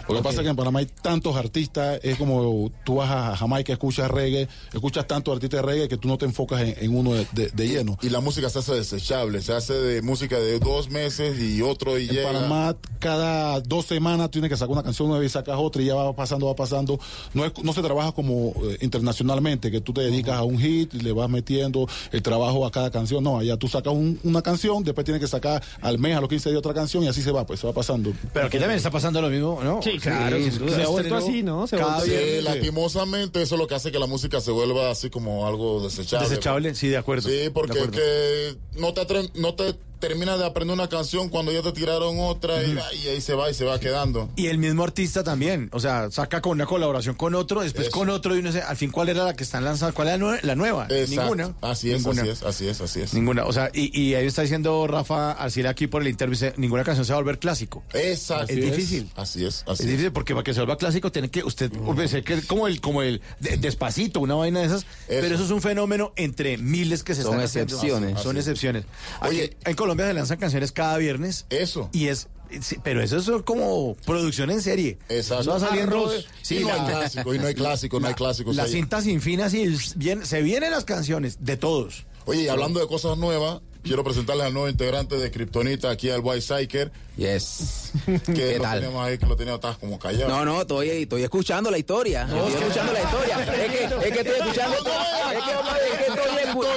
[0.08, 3.36] Lo que pasa es que en Panamá hay tantos artistas, es como tú vas a
[3.36, 6.96] Jamaica, escuchas reggae, escuchas tantos artistas de reggae que tú no te enfocas en, en
[6.96, 7.98] uno de, de- de lleno.
[8.02, 11.98] Y la música se hace desechable, se hace de música de dos meses y otro
[12.00, 12.32] y En llega.
[12.32, 15.96] Panamá cada dos semanas tienes que sacar una canción nueva y sacas otra y ya
[15.96, 17.00] va pasando, va pasando.
[17.34, 20.94] No, es, no se trabaja como eh, internacionalmente, que tú te dedicas a un hit
[20.94, 23.24] y le vas metiendo el trabajo a cada canción.
[23.24, 26.30] No, allá tú sacas un- una canción, después tienes que sacar al mes, a los
[26.30, 28.14] 15 días otra canción y así se va, pues se va pasando.
[28.34, 29.82] Pero aquí también está pasando lo mismo, ¿no?
[29.82, 30.76] Sí, claro, sin duda.
[30.76, 31.68] Se ha vuelto así, ¿no?
[31.68, 35.10] Se Cada Sí, lastimosamente eso es lo que hace que la música se vuelva así
[35.10, 36.28] como algo desechable.
[36.30, 37.30] Desechable, sí, de acuerdo.
[37.30, 41.52] Sí, porque es que no te, atre- no te terminas de aprender una canción cuando
[41.52, 44.30] ya te tiraron otra y, y ahí se va y se va quedando.
[44.36, 47.98] Y el mismo artista también, o sea, saca con una colaboración con otro, después Eso.
[47.98, 50.18] con otro y no sé, al fin cuál era la que están lanzando, cuál era
[50.18, 51.22] la nue- la nueva, Exacto.
[51.22, 51.54] ninguna.
[51.62, 52.22] Así es, ninguna.
[52.24, 53.14] así es, así es, así es.
[53.14, 56.54] Ninguna, o sea, y, y ahí está diciendo Rafa Arcila aquí por el interview, dice,
[56.58, 57.84] ninguna canción se va a volver clásico.
[57.94, 58.52] Exacto.
[58.54, 59.10] Es difícil.
[59.16, 59.88] Así es, así Es es.
[59.88, 62.82] difícil porque para que se vuelva clásico tiene que usted pues, ser que como el
[62.82, 67.04] como el de- despacito, una vaina de esas, pero eso es un fenómeno entre miles
[67.04, 67.76] que se Son están haciendo.
[67.76, 68.22] excepciones.
[68.22, 68.84] Son Así excepciones.
[69.22, 69.58] Aquí, Oye.
[69.66, 71.46] en Colombia se lanzan canciones cada viernes.
[71.50, 71.90] Eso.
[71.94, 72.28] Y es
[72.62, 74.98] sí, pero eso es como producción en serie.
[75.08, 75.42] Exacto.
[75.44, 75.96] Eso va saliendo.
[76.08, 76.28] Arroz.
[76.42, 78.56] Sí, Y no hay clásico, y no hay clásico, no hay clásicos.
[78.58, 78.72] La ahí.
[78.74, 82.06] cinta sin fin así, bien, se vienen las canciones de todos.
[82.26, 86.20] Oye, y hablando de cosas nuevas, quiero presentarles al nuevo integrante de Kryptonita aquí al
[86.22, 87.92] White Psycher, Yes.
[88.06, 88.80] que ¿Qué lo tal?
[88.82, 90.28] tenemos ahí, que lo tenía como callado.
[90.30, 92.24] No, no, estoy, estoy escuchando la historia.
[92.24, 93.44] Estoy escuchando la historia.
[93.44, 94.76] Es que, es que estoy escuchando.
[94.78, 96.07] Es que,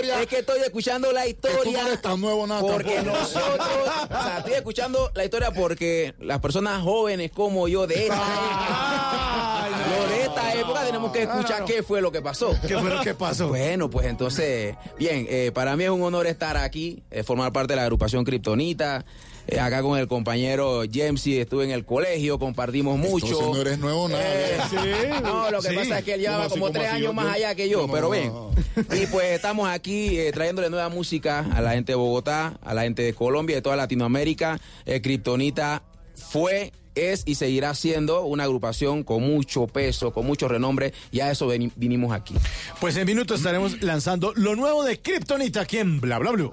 [0.04, 1.86] es que estoy, escu- es que estoy escuchando la Que tú no historia.
[1.86, 3.18] eres tan nuevo nada Porque tampoco.
[3.18, 3.68] nosotros,
[4.04, 9.68] o sea, estoy escuchando la historia porque las personas jóvenes como yo de esta época,
[10.00, 12.54] lo de esta época tenemos que escuchar qué fue lo que pasó.
[12.66, 13.48] ¿Qué fue lo que pasó?
[13.48, 17.72] Bueno, pues entonces, bien, eh, para mí es un honor estar aquí, eh, formar parte
[17.72, 19.04] de la agrupación Kryptonita.
[19.50, 23.26] Eh, acá con el compañero Jamesy estuve en el colegio, compartimos mucho.
[23.26, 24.22] Entonces no eres nuevo nada.
[24.24, 24.76] Eh, Sí.
[25.22, 25.74] No, lo que Sí.
[25.74, 26.94] pasa es que él lleva ¿Cómo así, como tres así?
[26.96, 27.92] años Yo- más allá que yo, No.
[27.92, 28.32] pero bien.
[29.02, 32.82] Y pues estamos aquí eh, trayéndole nueva música a la gente de Bogotá, a la
[32.82, 34.60] gente de Colombia, de toda Latinoamérica.
[34.86, 35.82] Eh, Kryptonita
[36.14, 41.30] fue, es y seguirá siendo una agrupación con mucho peso, con mucho renombre, y a
[41.30, 42.34] eso veni- vinimos aquí.
[42.80, 46.52] Pues en minutos estaremos lanzando lo nuevo de Kryptonita aquí en Bla Bla Blue.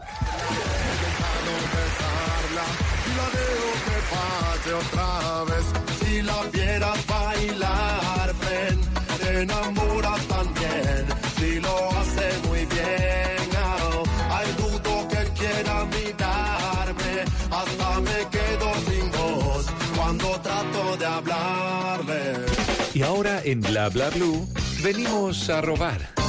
[4.66, 5.66] Otra vez.
[6.00, 8.80] Si la vieras bailar, ven,
[9.20, 11.06] te enamoras también.
[11.38, 13.50] Si lo hace muy bien,
[13.94, 14.04] oh,
[14.36, 17.14] hay dudo que quiera mirarme.
[17.52, 19.66] Hasta me quedo sin voz
[19.96, 22.46] cuando trato de hablarle.
[22.94, 24.48] Y ahora en Bla Bla Blue
[24.82, 26.27] venimos a robar.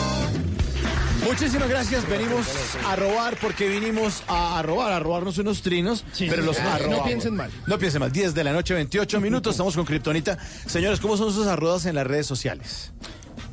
[1.24, 2.08] Muchísimas gracias.
[2.08, 2.46] Venimos
[2.86, 6.04] a robar porque vinimos a, a robar, a robarnos unos trinos.
[6.18, 7.50] pero los Ah, no piensen mal.
[7.66, 8.12] No piensen mal.
[8.12, 9.52] 10 de la noche, 28 minutos.
[9.54, 10.38] Estamos con Kryptonita.
[10.66, 12.92] Señores, ¿cómo son sus arrodas en las redes sociales?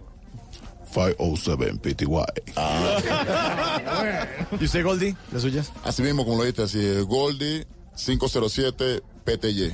[0.93, 2.07] 507 PTY.
[4.61, 5.15] ¿Y usted, Goldie?
[5.31, 5.71] ¿Las suyas?
[5.83, 9.73] Así mismo, como lo dijiste, así, Goldie 507 PTY.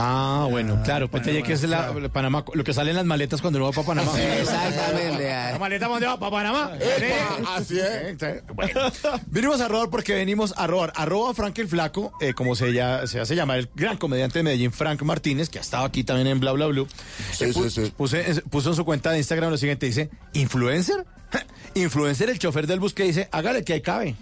[0.00, 3.58] Ah, bueno, claro, PTY, que es la, Panamá, lo que sale en las maletas cuando
[3.58, 4.12] uno va para Panamá.
[4.38, 5.28] Exactamente.
[5.28, 6.18] ¿La maleta dónde va?
[6.18, 6.70] ¿Para Panamá?
[6.80, 8.16] Epa, así es.
[8.54, 8.80] Bueno,
[9.26, 10.92] venimos a robar porque venimos a robar.
[10.94, 14.42] Arroba Frank el Flaco, eh, como se, ya, se hace llamar el gran comediante de
[14.44, 16.86] Medellín, Frank Martínez, que ha estado aquí también en Bla Bla Blue.
[17.32, 17.92] Sí, Eh, pu- sí, sí.
[17.96, 21.04] puse- puso en su cuenta de Instagram lo siguiente, dice, ¿influencer?
[21.74, 24.14] Influencer, el chofer del bus que dice, hágale que ahí cabe.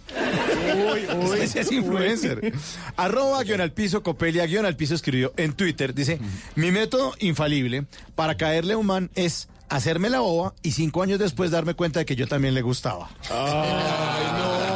[0.76, 1.40] Uy, uy.
[1.40, 2.52] Ese es influencer.
[2.96, 6.18] Arroba guion al piso, Copelia guion al piso escribió en Twitter, dice,
[6.54, 11.18] mi método infalible para caerle a un man es hacerme la boba y cinco años
[11.18, 13.10] después darme cuenta de que yo también le gustaba.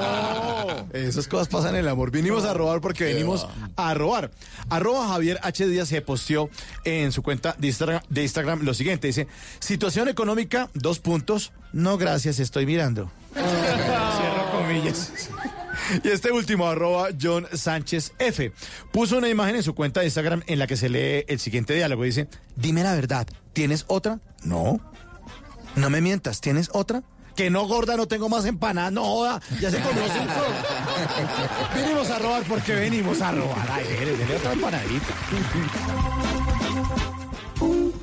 [0.93, 2.11] Esas cosas pasan en el amor.
[2.11, 4.31] Vinimos a robar porque venimos a robar.
[4.69, 5.67] Arroba Javier H.
[5.69, 6.51] Díaz se posteó
[6.85, 9.07] en su cuenta de Instagram, de Instagram lo siguiente.
[9.07, 9.29] Dice,
[9.61, 11.53] situación económica, dos puntos.
[11.73, 13.11] No, gracias, estoy mirando.
[13.35, 15.13] Cierro comillas.
[16.05, 18.53] Y este último, arroba John Sánchez F,
[18.93, 21.75] puso una imagen en su cuenta de Instagram en la que se lee el siguiente
[21.75, 22.05] diálogo.
[22.05, 24.21] Dice, dime la verdad, ¿tienes otra?
[24.45, 24.81] No.
[25.77, 27.03] No me mientas, ¿tienes otra?
[27.37, 30.35] Que no, gorda, no tengo más empanadas, no joda, ya se comió cinco.
[31.75, 33.69] venimos a robar porque venimos a robar.
[33.71, 35.15] Ay, dele otra empanadita.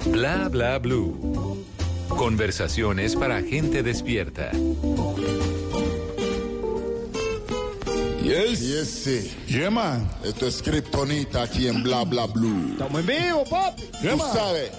[0.06, 1.66] Bla bla blue.
[2.08, 4.52] Conversaciones para gente despierta.
[8.28, 8.60] Yes.
[8.60, 9.32] Yes, sí.
[9.48, 10.10] Yeah, man.
[10.22, 12.72] Esto es Kryptonita aquí en Bla Bla Blue.
[12.74, 13.84] Estamos en vivo, papi.
[14.02, 14.72] Tú sabes.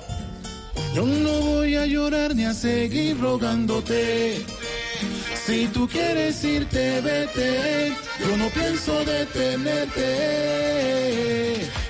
[0.94, 4.44] Yo no voy a llorar ni a seguir rogándote.
[5.46, 7.92] Si tú quieres irte, vete.
[8.20, 10.06] Yo no pienso detenerte.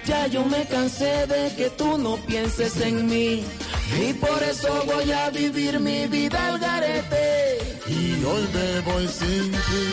[0.07, 3.45] Ya yo me cansé de que tú no pienses en mí.
[4.01, 7.59] Y por eso voy a vivir mi vida al garete.
[7.89, 9.89] Y hoy me voy sin ti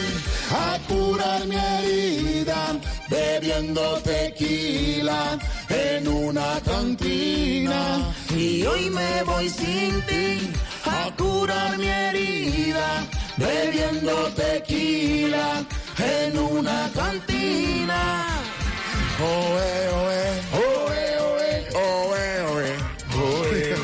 [0.51, 8.13] a curar mi herida, bebiendo tequila en una cantina.
[8.35, 10.51] Y hoy me voy sin ti
[10.85, 13.03] a curar mi herida,
[13.37, 15.63] bebiendo tequila
[15.97, 18.27] en una cantina.
[19.21, 21.19] Oe, oe, oe,
[21.73, 22.69] oe, oe, oe,
[23.23, 23.75] oe.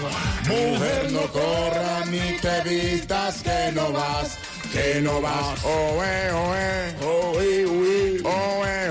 [0.47, 4.37] Mujer, no corras ni te vistas que no vas,
[4.73, 5.63] que no vas.
[5.63, 8.21] Oe, oe, oe, oe, oe.
[8.23, 8.89] Oe,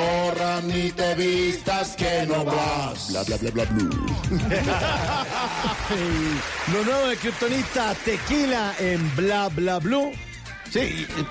[0.00, 3.08] corras ni te vistas que no vas.
[3.10, 3.90] Bla, bla, bla, bla, blue.
[6.72, 10.12] Lo nuevo de Kryptonita, tequila en Bla Bla Blue.
[10.72, 10.78] Sí,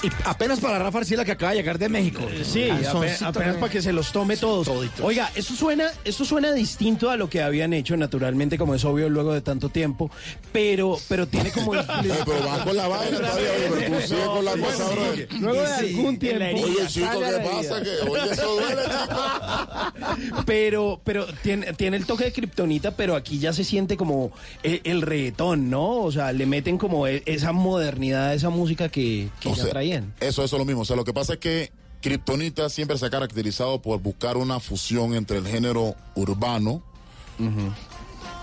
[0.03, 2.21] y, y apenas para Rafa Arcila que acaba de llegar de México.
[2.43, 4.67] Sí, apenas, apenas para que se los tome todos.
[5.01, 9.09] Oiga, eso suena, eso suena distinto a lo que habían hecho naturalmente, como es obvio
[9.09, 10.11] luego de tanto tiempo,
[10.51, 14.25] pero, pero tiene como el- Eh, pero vas con la vaina todavía, pero tú sigues
[14.25, 15.39] con la cosa, bro.
[15.39, 16.43] Luego de Sí, algún tiempo.
[16.43, 16.65] herida.
[16.65, 17.77] Oye, chico, Saca ¿qué la pasa?
[17.77, 17.83] herida.
[18.03, 20.19] Que, oye, eso duele, chico.
[20.45, 24.31] Pero, pero tiene, tiene el toque de kriptonita, pero aquí ya se siente como
[24.63, 25.97] el, el reggaetón, ¿no?
[26.01, 29.63] O sea, le meten como e- esa modernidad a esa música que, que O ya
[29.63, 30.13] sea, traían.
[30.19, 30.81] Eso, eso es lo mismo.
[30.81, 34.59] O sea, lo que pasa es que Kryptonita siempre se ha caracterizado por buscar una
[34.59, 36.81] fusión entre el género urbano.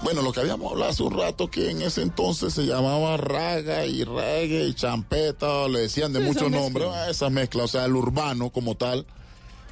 [0.03, 3.87] Bueno, lo que habíamos hablado hace un rato que en ese entonces se llamaba raga
[3.87, 7.87] y reggae y champeta, le decían de Sí, muchos nombres, ah, esa mezcla, o sea,
[7.87, 9.07] el urbano como tal.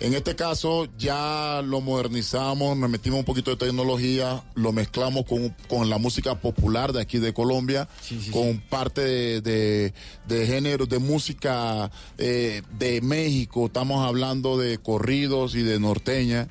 [0.04, 5.56] En este caso ya lo modernizamos, nos metimos un poquito de tecnología, lo mezclamos con,
[5.66, 7.88] con la música popular de aquí de Colombia,
[8.30, 9.94] con parte de, de,
[10.28, 16.48] de género, de música eh, de México, estamos hablando de corridos y de norteña.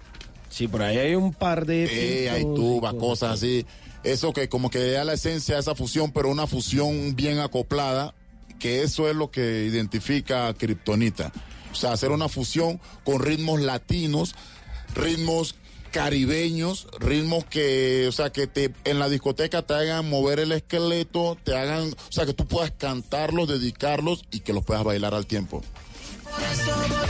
[0.50, 2.24] Sí, por ahí hay un par de...
[2.24, 3.68] Eh, hay tubas, cosas así.
[4.04, 8.16] Eso que como que da la esencia de esa fusión, pero una fusión bien acoplada,
[8.58, 11.32] que eso es lo que identifica a Kryptonita.
[11.74, 14.36] O sea, hacer una fusión con ritmos latinos,
[14.94, 15.56] ritmos
[15.92, 21.38] caribeños, ritmos que, o sea, que te en la discoteca te hagan mover el esqueleto,
[21.44, 25.28] te hagan, o sea, que tú puedas cantarlos, dedicarlos y que los puedas bailar al
[25.28, 25.62] tiempo.
[26.24, 27.03] Por eso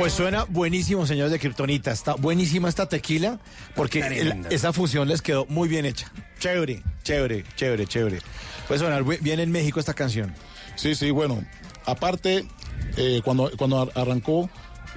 [0.00, 1.92] Pues suena buenísimo, señores de Kryptonita.
[1.92, 3.38] Está buenísima esta tequila
[3.74, 6.10] porque el- esa fusión les quedó muy bien hecha.
[6.38, 8.18] Chévere, chévere, chévere, chévere.
[8.66, 10.32] Puede sonar bien en México esta canción.
[10.76, 11.44] Sí, sí, bueno,
[11.84, 12.46] aparte,
[12.96, 14.48] eh, cuando, cuando ar- arrancó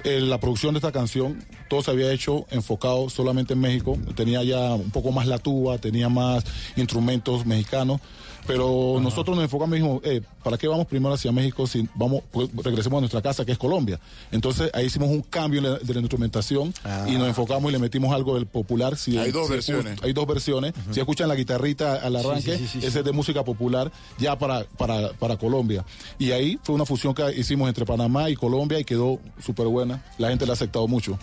[0.04, 4.42] eh, la producción de esta canción, todo se había hecho enfocado solamente en México, tenía
[4.42, 6.44] ya un poco más la tuba, tenía más
[6.76, 8.00] instrumentos mexicanos,
[8.46, 12.22] pero nosotros nos enfocamos y dijimos, eh, ¿para qué vamos primero hacia México si vamos,
[12.30, 13.98] pues, regresemos a nuestra casa que es Colombia?
[14.30, 16.72] Entonces ahí hicimos un cambio en la- de la instrumentación
[17.06, 18.96] y nos enfocamos y le metimos algo del popular.
[18.96, 19.98] Si, Hay dos si versiones.
[20.02, 20.72] hay dos versiones.
[20.90, 24.38] Si escuchan la guitarrita al arranque, sí, sí, sí, ese es de música popular ya
[24.38, 25.84] para, para, para Colombia.
[26.18, 30.04] Y ahí fue una fusión que hicimos entre Panamá y Colombia y quedó súper buena.
[30.18, 31.18] La gente la ha aceptado mucho.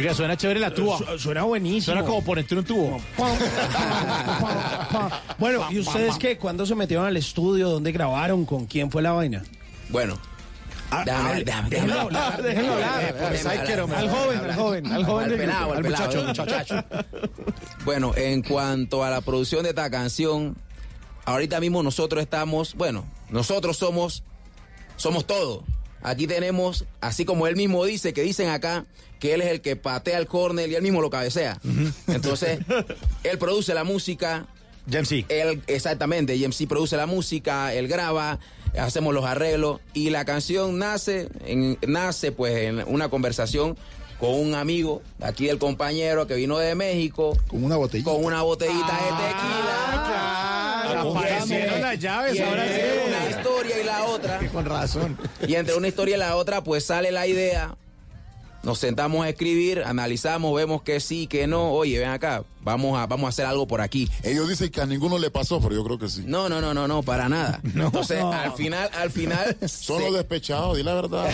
[0.00, 0.98] Oiga, suena chévere la tuba.
[1.18, 1.94] suena buenísimo.
[1.94, 3.00] Suena como ponerte un tubo.
[5.38, 6.36] Bueno, ¿y ustedes qué?
[6.38, 7.68] ¿Cuándo se metieron al estudio?
[7.68, 8.44] ¿Dónde grabaron?
[8.44, 9.42] ¿Con quién fue la vaina?
[9.88, 10.18] Bueno.
[10.92, 12.98] Ah, déjame- hable, déjame- hablar, déjenlo hablar.
[13.00, 15.06] déjame Pues, hablar, quiero- déjame al hablar, joven, al joven, al hablar.
[15.10, 16.84] joven Al pelado, grupo, al al pelado, muchacho, muchacho.
[17.84, 20.56] Bueno, en cuanto a la producción de esta canción,
[21.26, 24.24] ahorita mismo nosotros estamos, bueno, nosotros somos,
[24.96, 25.62] somos todo.
[26.02, 28.86] Aquí tenemos, así como él mismo dice, que dicen acá
[29.18, 31.60] que él es el que patea el córner y él mismo lo cabecea.
[32.06, 32.60] Entonces,
[33.24, 34.46] él produce la música.
[34.86, 35.26] JMC.
[35.28, 38.40] Él, exactamente, JMC produce la música, él graba,
[38.78, 43.76] hacemos los arreglos y la canción nace, en, nace pues en una conversación
[44.20, 47.36] con un amigo aquí del compañero que vino de México.
[47.48, 48.10] Con una botellita.
[48.10, 51.00] Con una botellita de tequila.
[51.00, 52.98] Aparecieron las llaves, Y ahora entre sí.
[53.08, 54.38] una historia y la otra.
[54.52, 55.18] Con razón.
[55.46, 57.74] Y entre una historia y la otra, pues sale la idea.
[58.62, 61.70] Nos sentamos a escribir, analizamos, vemos que sí, que no.
[61.72, 64.10] Oye, ven acá, vamos a, vamos a hacer algo por aquí.
[64.22, 66.24] Ellos dicen que a ninguno le pasó, pero yo creo que sí.
[66.26, 67.60] No, no, no, no, no, para nada.
[67.64, 69.56] Entonces, al final, al final.
[69.66, 71.30] Son los despechados, di la verdad.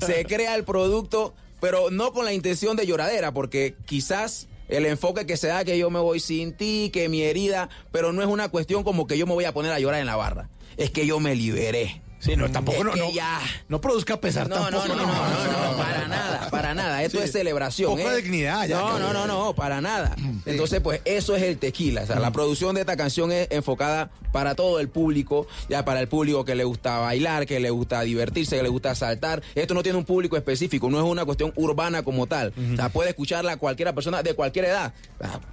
[0.06, 5.26] se crea el producto, pero no con la intención de lloradera, porque quizás el enfoque
[5.26, 8.28] que se da que yo me voy sin ti, que mi herida, pero no es
[8.28, 10.48] una cuestión como que yo me voy a poner a llorar en la barra.
[10.76, 12.02] Es que yo me liberé.
[12.20, 13.40] Sí, no, tampoco no, no, ya.
[13.68, 14.88] no produzca pesar No, no, tampoco.
[14.88, 17.02] no, no, no, no, para nada, para nada.
[17.02, 17.24] Esto Sí.
[17.24, 17.96] es celebración.
[17.96, 18.22] Poco ¿eh?
[18.22, 20.14] dignidad ya, No, no, no, no, para nada.
[20.46, 22.02] Entonces, pues eso es el tequila.
[22.02, 26.00] O sea, la producción de esta canción es enfocada para todo el público, ya para
[26.00, 29.42] el público que le gusta bailar, que le gusta divertirse, que le gusta saltar.
[29.54, 32.52] Esto no tiene un público específico, no es una cuestión urbana como tal.
[32.72, 34.92] O sea, puede escucharla cualquiera persona de cualquier edad.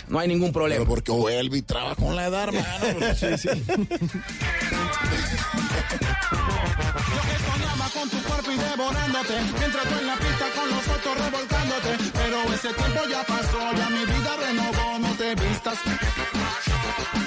[0.10, 0.80] No hay ningún problema.
[0.84, 2.68] Pero porque vuelve y traba con la edad, hermano.
[3.18, 3.50] Sí, sí.
[7.98, 11.98] Soñaba con tu cuerpo y devorándote Mientras tú en la pista con los otros revolcándote
[12.14, 15.78] Pero ese tiempo ya pasó, ya mi vida renovó No te vistas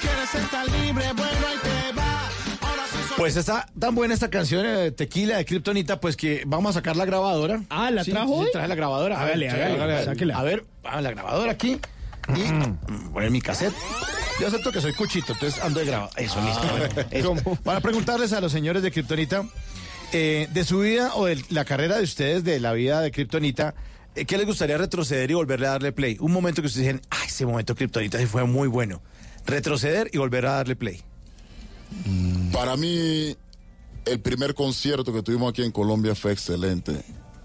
[0.01, 2.21] Quieres estar libre, bueno ahí te va
[2.69, 6.43] Ahora sí soy Pues está tan buena esta canción eh, Tequila de Kryptonita, pues que
[6.47, 7.63] vamos a sacar la grabadora.
[7.71, 9.21] Ah, ¿la Sí, trajo sí, traje la grabadora.
[9.21, 10.39] Hágale, A ver, hágale, sáquela.
[10.39, 11.81] A ver, a la grabadora aquí.
[12.29, 13.75] Y mm, poner mi cassette.
[14.41, 16.11] Yo acepto que soy cuchito, entonces ando de grabado.
[16.17, 16.67] Eso, listo.
[16.71, 17.57] bueno, eso.
[17.63, 19.45] Para preguntarles a los señores de Kryptonita,
[20.13, 23.75] eh, de su vida o de la carrera de ustedes, de la vida de Kryptonita,
[24.15, 26.17] eh, ¿qué les gustaría retroceder y volverle a darle play?
[26.21, 29.03] Un momento que ustedes dicen, ah, ese momento Kryptonita sí fue muy bueno.
[29.47, 31.01] Retroceder y volver a darle play.
[32.53, 33.37] Para mí,
[34.05, 37.03] el primer concierto que tuvimos aquí en Colombia fue excelente.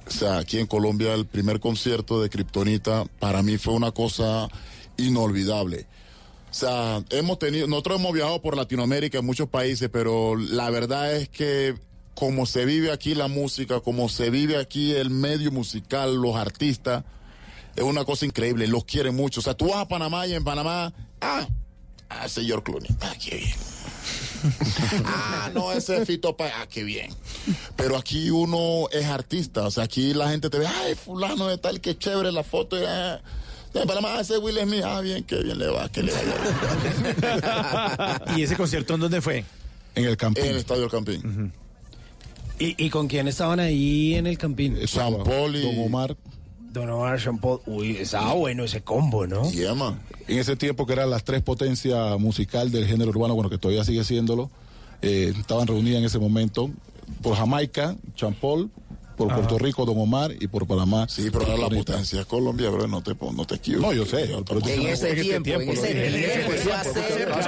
[0.07, 4.47] O sea, aquí en Colombia el primer concierto de Kryptonita para mí fue una cosa
[4.97, 5.87] inolvidable.
[6.49, 11.13] O sea, hemos tenido, nosotros hemos viajado por Latinoamérica en muchos países, pero la verdad
[11.15, 11.75] es que
[12.15, 17.03] como se vive aquí la música, como se vive aquí el medio musical, los artistas,
[17.75, 19.41] es una cosa increíble, los quieren mucho.
[19.41, 21.45] O sea, tú vas a Panamá y en Panamá, ah,
[22.09, 23.53] ah, señor Clooney, ah, qué bien.
[25.05, 27.11] ah, no, ese es Fito Pa- ah, qué bien.
[27.75, 31.57] Pero aquí uno es artista, o sea, aquí la gente te ve, ay, fulano de
[31.57, 32.77] tal, qué chévere la foto.
[32.87, 33.19] ah.
[33.73, 36.33] En Panamá, ese Will Smith, ah, bien, qué bien le va, que le vaya.
[38.37, 39.43] ¿Y ese concierto en dónde fue?
[39.95, 40.45] En el Campín.
[40.45, 41.51] En el Estadio del Campín.
[42.59, 44.77] ¿Y, y con quién estaban ahí en el campín?
[44.85, 45.61] Jean Paul y...
[45.61, 46.15] Don Omar.
[46.71, 47.59] Don Omar, Jean Paul.
[47.65, 49.49] Uy, estaba bueno ese combo, ¿no?
[49.51, 49.99] Yeah, man.
[50.27, 53.83] En ese tiempo que eran las tres potencias musical del género urbano, bueno, que todavía
[53.83, 54.49] sigue siéndolo,
[55.01, 56.71] eh, estaban reunidas en ese momento
[57.21, 58.71] por Jamaica, Champol,
[59.15, 59.37] por Ajá.
[59.37, 61.07] Puerto Rico, Don Omar, y por Panamá.
[61.09, 63.81] Sí, pero ahora la potencia es Colombia, bro, no te, no te equivoques.
[63.85, 64.29] No, yo sé.
[64.47, 66.51] pero En ese tiempo, en ese tiempo,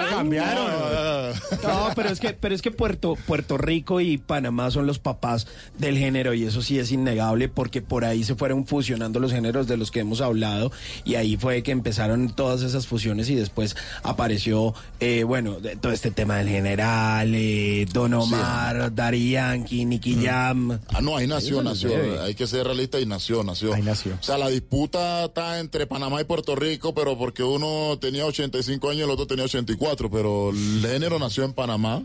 [0.09, 1.34] cambiaron.
[1.63, 5.47] No, pero es que, pero es que Puerto, Puerto Rico y Panamá son los papás
[5.78, 9.68] del género y eso sí es innegable porque por ahí se fueron fusionando los géneros
[9.68, 10.72] de los que hemos hablado
[11.05, 15.91] y ahí fue que empezaron todas esas fusiones y después apareció, eh, bueno, de- todo
[15.91, 20.80] este tema del general, eh, Don Omar, Daddy Yankee, Nicky Jam.
[20.93, 22.22] Ah, no, ahí nació, Nació.
[22.24, 23.74] Hay que ser realista y nació, nació.
[23.74, 24.16] Ahí nació.
[24.20, 28.89] O sea, la disputa está entre Panamá y Puerto Rico, pero porque uno tenía 85
[28.89, 32.03] años y el otro tenía 84, pero el género nació en Panamá.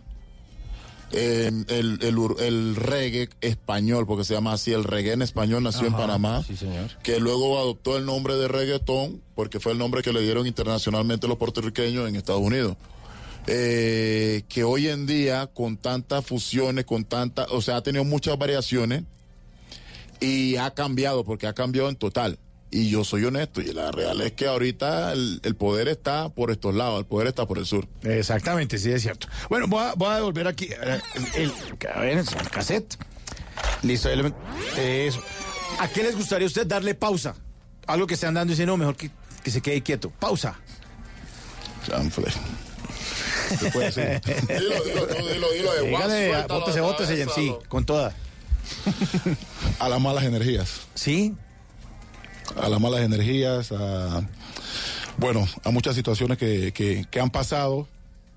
[1.15, 5.63] Eh, el, el, ur- el reggae español, porque se llama así, el reggae en español
[5.63, 6.89] nació en Panamá, sí, señor.
[7.03, 11.29] que luego adoptó el nombre de reggaetón, porque fue el nombre que le dieron internacionalmente
[11.29, 12.79] los puertorriqueños en Estados Unidos.
[13.47, 18.39] Eh, que hoy en día, con tantas fusiones, con tantas, o sea, ha tenido muchas
[18.39, 19.03] variaciones
[20.23, 22.39] y ha cambiado, porque ha cambiado en total.
[22.71, 26.51] Y yo soy honesto, y la real es que ahorita el, el poder está por
[26.51, 27.87] estos lados, el poder está por el sur.
[28.03, 29.27] Exactamente, sí, es cierto.
[29.51, 31.01] Bueno, voy a, voy a devolver aquí eh,
[31.35, 31.53] el,
[31.95, 32.97] a ver, el cassette.
[33.83, 34.33] Listo, el-
[34.79, 35.21] eso.
[35.81, 37.35] ¿A qué les gustaría a usted darle pausa?
[37.87, 39.11] Algo que están dando y dice, no, mejor que,
[39.43, 40.11] que se quede quieto.
[40.19, 40.59] Pausa.
[41.87, 42.27] Chanfle.
[43.61, 45.73] Dilo, dilo, dilo, dilo
[47.35, 48.15] sí, con toda.
[49.79, 50.83] A las malas energías.
[50.95, 51.35] ¿Sí?
[52.61, 54.27] A las malas energías, a,
[55.19, 57.89] bueno, a muchas situaciones que, que, que han pasado.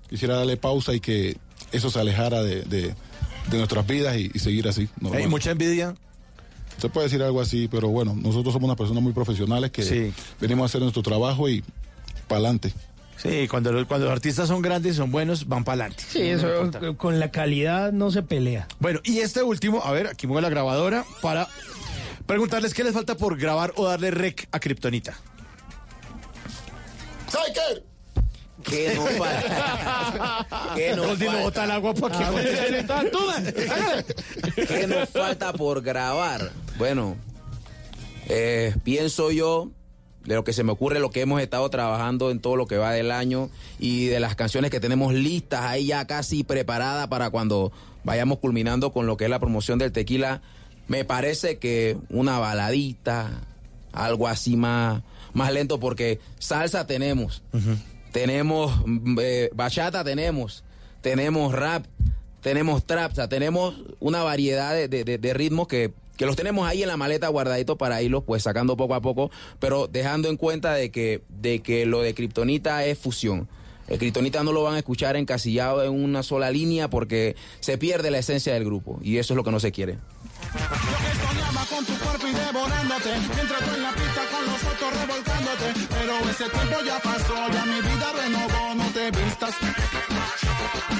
[0.08, 1.36] Quisiera darle pausa y que
[1.72, 2.94] eso se alejara de, de-
[3.50, 4.88] de nuestras vidas y, y seguir así.
[5.00, 5.20] normal.
[5.22, 5.94] Hay mucha envidia.
[6.78, 10.12] Se puede decir algo así, pero bueno, nosotros somos unas personas muy profesionales que Sí.
[10.40, 11.62] venimos a hacer nuestro trabajo y
[12.28, 12.72] para adelante.
[13.16, 16.04] Sí, cuando, los- cuando los artistas son grandes y son buenos, van para adelante.
[16.08, 16.48] Sí, eso
[16.96, 18.68] con la calidad no se pelea.
[18.78, 21.48] Bueno, y este último, a ver, aquí mueve la grabadora para
[22.26, 25.14] preguntarles qué les falta por grabar o darle rec a Kryptonita.
[27.28, 27.82] ¿Sabes qué?
[28.66, 30.46] ¿Qué nos falta?
[30.74, 31.44] ¿Qué nos Rodri, no falta?
[31.44, 34.02] bota el agua para que Ah.
[34.68, 36.50] ¿Qué nos falta por grabar?
[36.76, 37.16] Bueno,
[38.28, 39.70] eh, pienso yo,
[40.26, 42.76] de lo que se me ocurre, lo que hemos estado trabajando en todo lo que
[42.78, 43.48] va del año
[43.78, 47.72] y de las canciones que tenemos listas ahí ya casi preparadas para cuando
[48.04, 50.42] vayamos culminando con lo que es la promoción del tequila,
[50.88, 53.30] me parece que una baladita,
[53.92, 55.02] algo así más,
[55.32, 57.42] más lento, porque salsa tenemos,
[58.12, 60.64] tenemos mm, eh, bachata tenemos,
[61.00, 61.84] tenemos rap,
[62.40, 66.36] tenemos trap, o sea, tenemos una variedad de, de- de- de ritmos que, que los
[66.36, 70.28] tenemos ahí en la maleta guardaditos para irlos pues sacando poco a poco, pero dejando
[70.28, 73.48] en cuenta de que, de que lo de Kryptonita es fusión.
[73.88, 78.10] El Kryptonita no lo van a escuchar encasillado en una sola línea porque se pierde
[78.10, 79.98] la esencia del grupo y eso es lo que no se quiere.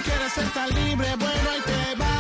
[0.05, 2.16] Quieres estar libre, bueno ahí te va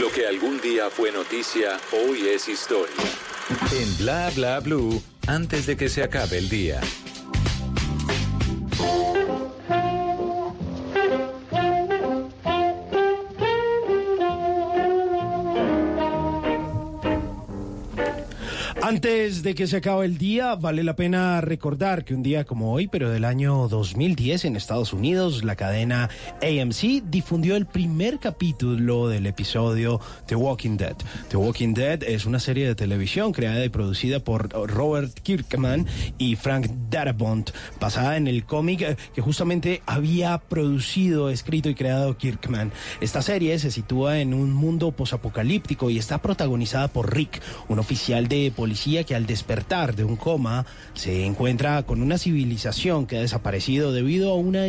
[0.00, 2.94] Lo que algún día fue noticia, hoy es historia.
[3.72, 6.80] En Bla Bla Blue, antes de que se acabe el día.
[18.88, 22.72] Antes de que se acabe el día, vale la pena recordar que un día como
[22.72, 26.08] hoy, pero del año 2010 en Estados Unidos, la cadena
[26.40, 30.96] AMC difundió el primer capítulo del episodio The Walking Dead.
[31.28, 35.86] The Walking Dead es una serie de televisión creada y producida por Robert Kirkman
[36.16, 42.16] y Frank Darabont, basada en el cómic eh, que justamente había producido, escrito y creado
[42.16, 42.72] Kirkman.
[43.02, 48.28] Esta serie se sitúa en un mundo posapocalíptico y está protagonizada por Rick, un oficial
[48.28, 50.64] de policía que al despertar de un coma
[50.94, 54.68] se encuentra con una civilización que ha desaparecido debido a una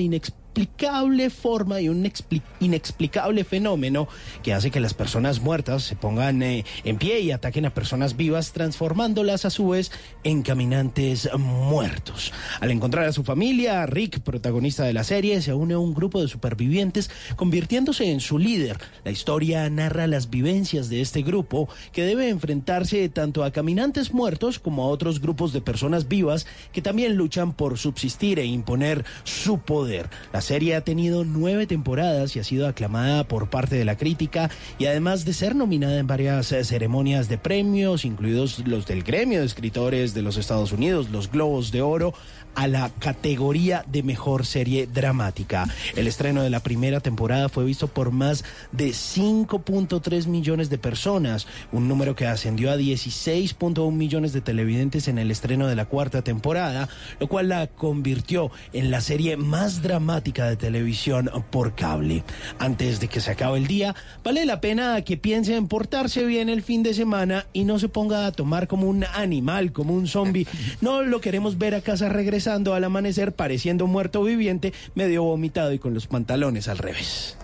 [0.56, 4.08] inexplicable forma y un expli- inexplicable fenómeno
[4.44, 8.18] que hace que las personas muertas se pongan eh, en pie y ataquen a personas
[8.18, 9.92] vivas, transformándolas a su vez
[10.24, 12.34] en caminantes muertos.
[12.60, 16.22] Al encontrar a su familia, Rick, protagonista de la serie, se une a un grupo
[16.22, 18.80] de supervivientes, convirtiéndose en su líder.
[19.04, 24.60] La historia narra las vivencias de este grupo que debe enfrentarse tanto a caminantes muertos
[24.60, 29.60] como a otros grupos de personas vivas que también luchan por subsistir e imponer su
[29.60, 30.10] poder.
[30.34, 33.98] La La serie ha tenido nueve temporadas y ha sido aclamada por parte de la
[33.98, 39.04] crítica y además de ser nominada en varias eh, ceremonias de premios, incluidos los del
[39.04, 42.14] gremio de escritores de los Estados Unidos, los Globos de Oro,
[42.56, 45.68] a la categoría de mejor serie dramática.
[45.96, 51.48] El estreno de la primera temporada fue visto por más de 5.3 millones de personas,
[51.74, 56.22] un número que ascendió a 16.1 millones de televidentes en el estreno de la cuarta
[56.22, 62.24] temporada, lo cual la convirtió en la serie más dramática de televisión por cable.
[62.60, 66.50] Antes de que se acabe el día, vale la pena que piense en portarse bien
[66.50, 70.08] el fin de semana y no se ponga a tomar como un animal, como un
[70.08, 70.48] zombie.
[70.82, 75.80] No lo queremos ver a casa regresando al amanecer pareciendo muerto viviente, medio vomitado y
[75.80, 77.38] con los pantalones al revés.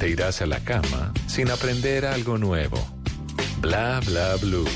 [0.00, 2.78] Te irás a la cama sin aprender algo nuevo.
[3.60, 4.66] Bla bla blue.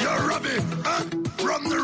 [0.00, 1.04] You're Robbie, huh?
[1.36, 1.78] From the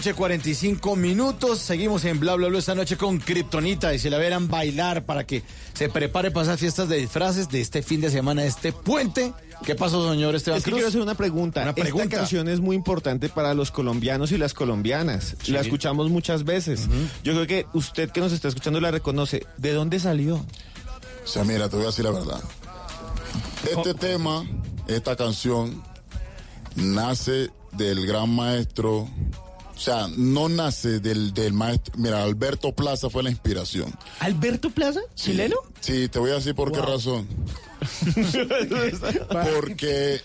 [0.00, 1.58] noche, 45 minutos.
[1.58, 5.24] Seguimos en Bla Bla Bla esta noche con Kryptonita y si la verán bailar para
[5.26, 5.42] que
[5.74, 9.34] se prepare para esas fiestas de disfraces de este fin de semana, este puente.
[9.62, 10.78] ¿Qué pasó, señor Esteban Es que Cruz?
[10.78, 11.60] quiero hacer una pregunta.
[11.60, 12.04] Una pregunta.
[12.04, 15.36] Esta canción es muy importante para los colombianos y las colombianas.
[15.42, 15.52] Sí.
[15.52, 16.88] La escuchamos muchas veces.
[17.22, 19.46] Yo creo que usted que nos está escuchando la reconoce.
[19.58, 20.36] ¿De dónde salió?
[20.36, 22.40] O sea, mira, te voy a decir la verdad.
[23.70, 24.46] Este tema,
[24.88, 25.82] esta canción,
[26.74, 29.06] nace del gran maestro.
[29.80, 31.94] O sea, no nace del, del maestro.
[31.96, 33.90] Mira, Alberto Plaza fue la inspiración.
[34.18, 35.00] ¿Alberto Plaza?
[35.14, 35.56] ¿Chileno?
[35.80, 37.26] Sí, te voy a decir por qué razón.
[39.54, 40.20] Porque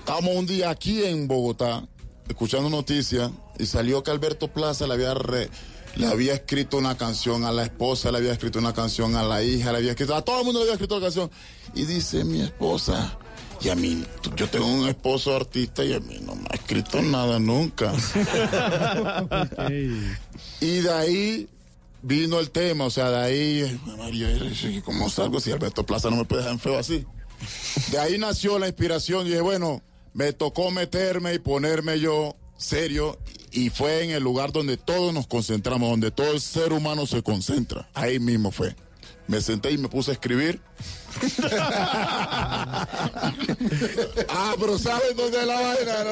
[0.00, 1.86] estábamos un día aquí en Bogotá
[2.28, 3.30] escuchando noticias
[3.60, 5.48] y salió que Alberto Plaza le había re-
[5.94, 9.44] le había escrito una canción a la esposa, le había escrito una canción a la
[9.44, 11.30] hija, le había escrito a todo el mundo le había escrito una canción
[11.74, 13.16] y dice mi esposa
[13.60, 14.04] y a mí,
[14.36, 17.92] yo tengo un esposo artista y a mí no me ha escrito nada nunca.
[20.60, 21.48] Y de ahí
[22.02, 24.28] vino el tema, o sea, de ahí, María,
[24.84, 27.04] ¿cómo salgo si Alberto Plaza no me puede dejar en feo así?
[27.90, 29.82] De ahí nació la inspiración y dije, bueno,
[30.14, 33.18] me tocó meterme y ponerme yo serio
[33.52, 37.22] y fue en el lugar donde todos nos concentramos, donde todo el ser humano se
[37.22, 37.88] concentra.
[37.94, 38.74] Ahí mismo fue.
[39.28, 40.60] Me senté y me puse a escribir.
[44.28, 46.04] ah, pero ¿saben dónde es la vaina?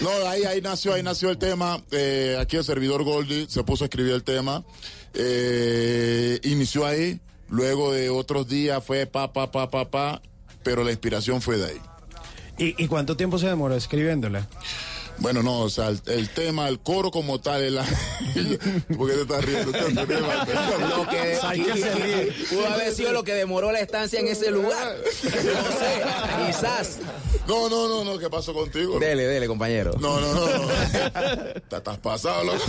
[0.00, 1.82] No, no ahí, ahí nació, ahí nació el tema.
[1.90, 4.64] Eh, aquí el servidor Goldie se puso a escribir el tema.
[5.14, 7.20] Eh, inició ahí.
[7.48, 10.20] Luego de otros días fue pa, pa, pa, pa, pa.
[10.62, 11.80] Pero la inspiración fue de ahí.
[12.58, 14.48] ¿Y, y cuánto tiempo se demoró escribiéndola?
[15.18, 17.84] Bueno, no, o sea, el, el tema, el coro como tal, es la...
[18.96, 19.72] ¿por qué te estás riendo?
[19.72, 20.28] Te estás riendo.
[20.96, 24.96] Lo que pudo haber sido lo que demoró la estancia en ese lugar.
[25.24, 26.98] No sé, quizás.
[27.48, 28.98] No, no, no, no, ¿qué pasó contigo?
[28.98, 29.92] Dele, dele, compañero.
[30.00, 30.66] No, no, no.
[31.68, 32.64] Te estás pasado, loco.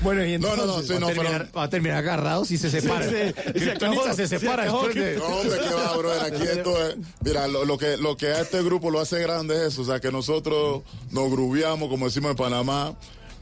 [0.00, 1.52] Bueno, y No, no, no, sí, va, no, a terminar, pero...
[1.58, 3.10] va a terminar agarrados y se separan.
[3.10, 3.16] Sí,
[3.54, 6.32] sí, se acabó, se se separa acabó, después de- No, hombre, qué va, brother.
[6.32, 6.96] Aquí esto es.
[7.20, 9.82] Mira, lo, lo que, lo que a este grupo lo hace grande es eso.
[9.82, 10.77] O sea, que nosotros
[11.10, 12.94] nos grubiamos, como decimos en Panamá,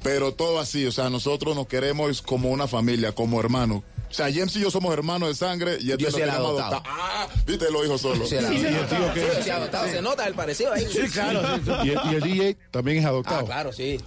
[0.03, 0.87] pero todo así.
[0.87, 3.83] O sea, nosotros nos queremos como una familia, como hermanos.
[4.09, 6.75] O sea, James y yo somos hermanos de sangre y este Yo lo tenemos adoptado.
[6.77, 6.97] adoptado.
[6.97, 8.25] Ah, viste, lo dijo solo.
[8.25, 9.15] Sí, adoptado.
[9.15, 9.89] Sí, sí, adoptado.
[9.89, 10.87] Se nota el parecido ahí.
[10.91, 11.43] Sí, claro.
[11.85, 13.41] Y, el- y el DJ también es adoptado.
[13.41, 13.99] Ah, claro, sí.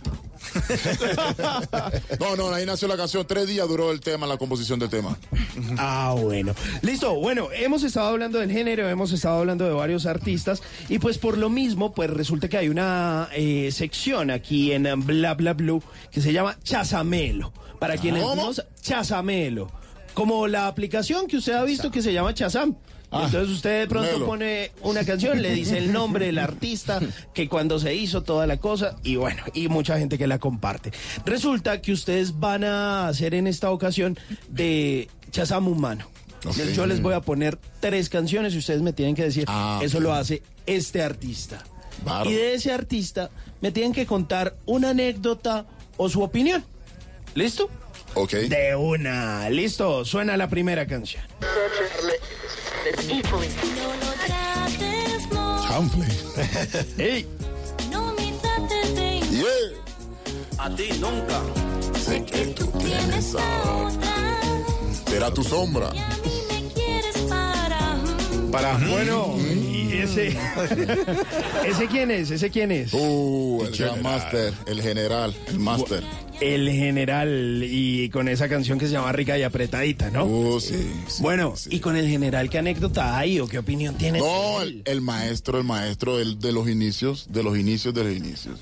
[2.19, 3.25] No, no, ahí nació la canción.
[3.25, 5.17] Tres días duró el tema, la composición del tema.
[5.77, 6.53] Ah, bueno.
[6.81, 11.17] Listo, bueno, hemos estado hablando del género, hemos estado hablando de varios artistas y pues
[11.17, 15.83] por lo mismo, pues resulta que hay una eh, sección aquí en Bla Bla Blue
[16.11, 17.53] que se llama Chazamelo.
[17.79, 19.71] Para quienes no Chazamelo.
[20.13, 22.75] Como la aplicación que usted ha visto que se llama Chazam.
[23.11, 24.25] Y Entonces usted de pronto Melo.
[24.27, 26.99] pone una canción, le dice el nombre del artista,
[27.33, 30.91] que cuando se hizo toda la cosa, y bueno, y mucha gente que la comparte.
[31.25, 36.07] Resulta que ustedes van a hacer en esta ocasión de Chazam Humano.
[36.75, 39.99] Yo les voy a poner tres canciones y ustedes me tienen que decir, Ah, eso
[39.99, 41.63] lo hace este artista.
[42.25, 43.29] Y de ese artista
[43.59, 45.65] me tienen que contar una anécdota
[45.97, 46.63] o su opinión.
[47.35, 47.69] ¿Listo?
[48.13, 48.31] Ok.
[48.33, 49.49] De una.
[49.49, 51.23] Listo, suena la primera canción.
[55.67, 56.05] Chanfle.
[56.97, 57.25] ¡Ey!
[59.31, 59.79] Yeah.
[60.57, 61.41] A ti nunca.
[61.97, 64.39] Sé que tú tienes a otra.
[65.07, 65.91] Será tu sombra.
[68.51, 70.27] Para, bueno, y ese.
[71.67, 72.31] ¿Ese quién es?
[72.31, 72.93] ¿Ese quién es?
[72.93, 73.77] Uh, el.
[73.77, 76.03] Gran Master, el general, el Master.
[76.41, 80.23] El general, y con esa canción que se llama Rica y Apretadita, ¿no?
[80.25, 80.89] Uh, sí.
[81.07, 81.69] sí, bueno, sí.
[81.73, 84.19] y con el general, ¿qué anécdota hay o qué opinión tiene?
[84.19, 88.13] No, el, el maestro, el maestro del- de los inicios, de los inicios, de los
[88.15, 88.57] inicios.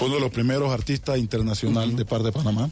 [0.00, 2.70] Fue uno de los primeros artistas internacional de par de Panamá.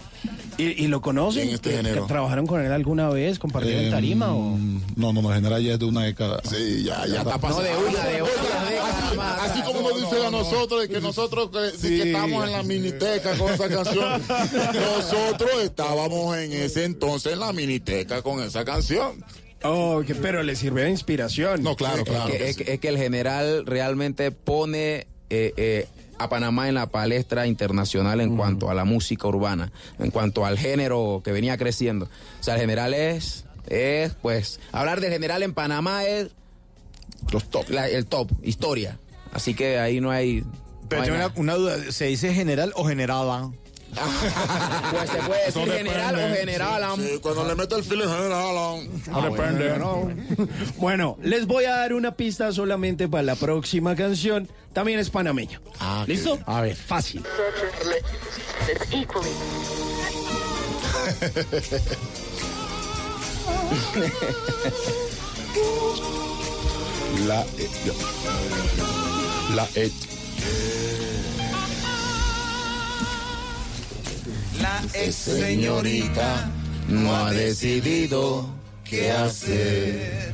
[0.56, 1.48] ¿Y, y lo conocen?
[1.50, 2.02] En este ¿Que- género.
[2.06, 3.38] que ¿Trabajaron con él alguna vez?
[3.38, 4.56] ¿Compartieron Eh, tarima o...?
[4.96, 6.40] No, no, no, general ya es de una década.
[6.42, 7.62] Sí, ya, ya está No, pasando.
[7.64, 9.44] de una, de una Así, década.
[9.44, 12.62] así como nos dicen a nosotros, de que nosotros que, de que estamos en la
[12.62, 14.22] miniteca con esa canción.
[14.74, 19.22] Nosotros estábamos en ese entonces en la miniteca con esa canción.
[19.64, 21.62] Oh, que- pero le sirve de inspiración.
[21.62, 22.32] No, claro, claro.
[22.32, 25.86] Es que, es que- es que el general realmente pone eh, eh,
[26.18, 30.58] a Panamá en la palestra internacional en cuanto a la música urbana, en cuanto al
[30.58, 32.06] género que venía creciendo.
[32.40, 36.28] O sea, el general es, es pues, hablar del general en Panamá es
[37.32, 37.68] Los top.
[37.70, 38.98] la- el top, historia.
[39.32, 40.40] Así que ahí no hay...
[40.42, 40.52] no
[40.88, 43.52] Pero hay tengo una, una duda, ¿se dice general o general?
[43.94, 46.82] Pues se puede decir general o general.
[46.96, 48.88] Sí, cuando le mete el filo general.
[49.10, 49.78] No depende.
[50.76, 54.48] Bueno, les voy a dar una pista solamente para la próxima canción.
[54.72, 55.60] También es panameño.
[55.80, 56.38] Ah, ¿Listo?
[56.46, 57.22] A ver, fácil.
[67.26, 67.70] La et.
[69.54, 69.92] La et.
[74.60, 76.50] La ex señorita
[76.88, 78.48] no ha decidido
[78.84, 80.32] qué hacer.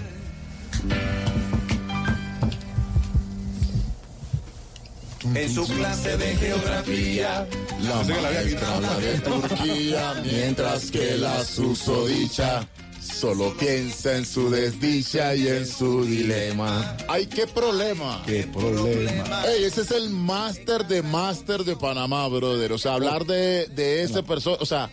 [5.34, 7.46] En su clase de geografía.
[7.80, 12.66] La maestra habla de Turquía, mientras que la susodicha
[13.04, 16.96] solo piensa en su desdicha y en su dilema.
[17.08, 18.22] ¡Ay, qué problema!
[18.26, 19.44] Qué problema.
[19.46, 22.72] Ey, ese es el máster de máster de Panamá, brother.
[22.72, 24.90] O sea, hablar de, de ese persona, o sea,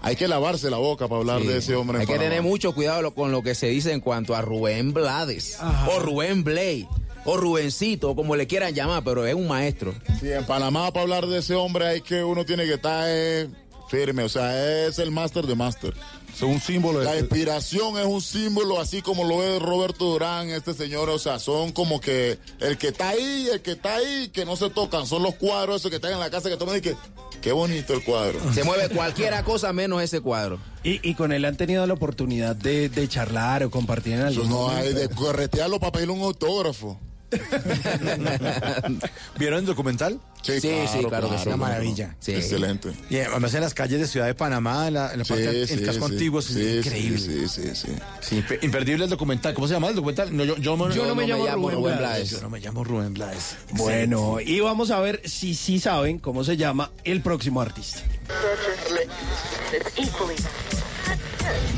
[0.00, 1.46] hay que lavarse la boca para hablar Sí.
[1.48, 1.96] de ese hombre.
[1.96, 4.92] en Hay que tener mucho cuidado con lo que se dice en cuanto a Rubén
[4.92, 5.58] Blades,
[5.94, 6.86] o Rubén Blade,
[7.24, 9.94] o Rubencito, como le quieran llamar, pero es un maestro.
[10.20, 13.48] Sí, en Panamá para hablar de ese hombre hay que uno tiene que estar eh,
[13.88, 15.94] firme, o sea, es el máster de máster.
[16.34, 17.20] Es un símbolo La de...
[17.20, 21.72] inspiración es un símbolo, así como lo es Roberto Durán, este señor, o sea, son
[21.72, 25.22] como que el que está ahí, el que está ahí, que no se tocan, son
[25.22, 26.96] los cuadros esos que están en la casa que toman y que,
[27.40, 28.38] qué bonito el cuadro.
[28.52, 30.58] Se mueve cualquiera cosa menos ese cuadro.
[30.82, 34.48] Y, y con él han tenido la oportunidad de, de charlar o compartir en algún
[34.48, 36.98] no hay de corretearlo para pedirle un autógrafo.
[39.38, 40.20] ¿Vieron el documental?
[40.42, 40.68] Sí, sí,
[41.08, 41.48] claro que sí.
[41.48, 42.16] Una maravilla.
[42.20, 42.32] Sí.
[42.32, 42.92] Excelente.
[43.08, 45.66] Y además en las calles de Ciudad de Panamá, en la, en la parte del
[45.68, 46.12] sí, casco sí.
[46.12, 47.18] antiguo, es increíble.
[47.18, 47.70] Sí, sí, sí.
[47.74, 47.92] sí.
[48.20, 49.54] Sí, pe- imperdible el documental.
[49.54, 50.36] ¿Cómo se llama el documental?
[50.36, 52.30] No, yo, yo, no- Yo no me llamo Rubén Blades.
[52.30, 53.56] Yo no me llamo Rubén Blades.
[53.72, 58.00] Bueno, y vamos a ver si sí saben cómo se llama el próximo artista.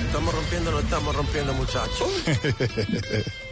[0.07, 2.09] Estamos rompiendo, no estamos rompiendo, muchachos.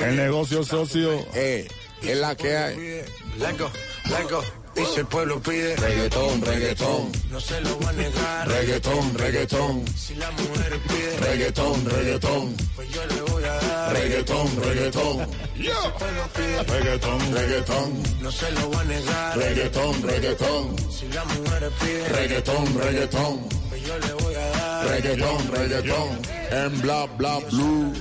[0.00, 1.26] El negocio socio.
[1.34, 1.68] Eh,
[2.02, 2.76] es la que hay.
[3.38, 3.70] Let go.
[4.76, 7.12] Y si el pueblo pide Reggaetón, reggaetón.
[7.30, 8.48] no se lo va a negar.
[8.48, 9.84] Reggaetón, reggaetón.
[9.96, 12.56] Si la mujer pide Reggaetón, reggaetón.
[12.76, 13.92] pues yo le voy a dar.
[13.92, 15.28] Reggaetón, reggaetón.
[15.56, 18.02] Y si el pueblo pide Reggaetón, reggaetón.
[18.22, 19.38] no se lo va a negar.
[19.38, 20.76] Reggaetón, reggaetón.
[20.90, 23.48] Si la mujer pide Reggaetón, reggaetón.
[23.68, 24.86] pues yo le voy a dar.
[24.86, 26.20] Reggaetón, reggaetón.
[26.52, 27.92] En bla, bla, blue.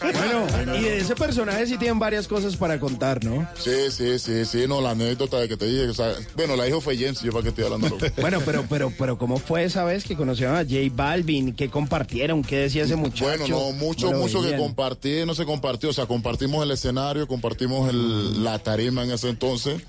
[0.00, 3.48] Bueno, y de ese personaje sí tienen varias cosas para contar, ¿no?
[3.58, 4.64] Sí, sí, sí, sí.
[4.68, 5.88] No, la anécdota de que te dije.
[5.88, 7.96] O sea, bueno, la dijo fue James, yo para qué estoy hablando.
[8.20, 11.54] Bueno, pero, pero, pero, ¿cómo fue esa vez que conocieron a J Balvin?
[11.54, 12.42] ¿Qué compartieron?
[12.42, 13.24] ¿Qué decía ese muchacho?
[13.24, 15.90] Bueno, no, mucho, ¿Cómo lo mucho que compartí, no se compartió.
[15.90, 19.80] O sea, compartimos el escenario, compartimos el- la tarima en ese entonces.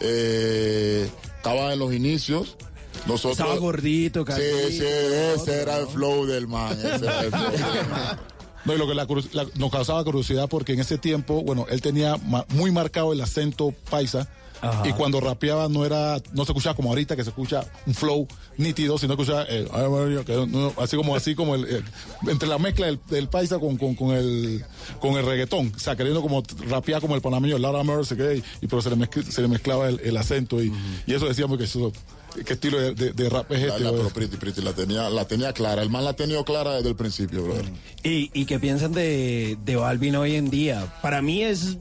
[0.00, 2.56] Eh, estaba en los inicios.
[3.06, 4.42] Nosotros, Estaba gordito, Sí, casi.
[4.78, 6.72] sí, ese era el flow del man.
[6.78, 8.20] ese era el flow del man.
[8.64, 9.06] No, y lo que la
[9.56, 13.72] nos causaba curiosidad porque en ese tiempo, bueno, él tenía ma- muy marcado el acento
[13.90, 14.28] paisa.
[14.64, 14.88] Ajá.
[14.88, 18.28] Y cuando rapeaba no era, no se escuchaba como ahorita que se escucha un flow
[18.58, 19.66] nítido, sino que escuchaba eh,
[20.78, 21.82] así como así como el, eh,
[22.28, 24.64] entre la mezcla del, del paisa con, con, con el
[25.00, 28.80] con el reggaetón, o sea, queriendo como rapear como el panameño, Lara Mercer, y, pero
[28.80, 30.72] se le, mezcl- se le mezclaba el, el acento y,
[31.08, 31.92] y eso decíamos que eso,
[32.44, 33.84] qué estilo de, de- de rap es La, este.
[34.02, 35.82] la, Pretty, Pretty la tenía, la tenía clara.
[35.82, 37.64] El man la ha tenido clara desde el principio, brother.
[38.02, 40.92] ¿Y, y qué piensan de, de Balvin hoy en día?
[41.02, 41.76] Para mí es...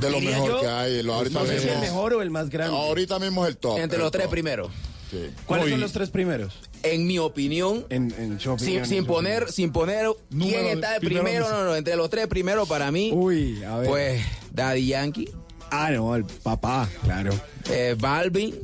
[0.00, 1.02] De lo mejor yo, que hay.
[1.02, 2.76] Lo, ahorita no sé si mismo- el mejor o el más grande.
[2.76, 3.78] Ahorita mismo es el top.
[3.78, 4.70] Entre el los tres primeros.
[5.10, 5.30] Sí.
[5.46, 6.52] ¿Cuáles son los tres primeros?
[6.82, 11.24] En mi opinión, En, en sin, sin en poner, sin poner quién está de primero,
[11.24, 13.88] primero, no, no, entre los tres primeros para mí, Uy, a ver.
[13.88, 15.30] pues Daddy Yankee,
[15.70, 17.30] Ah, no, el papá, claro.
[17.70, 18.54] eh, Balvin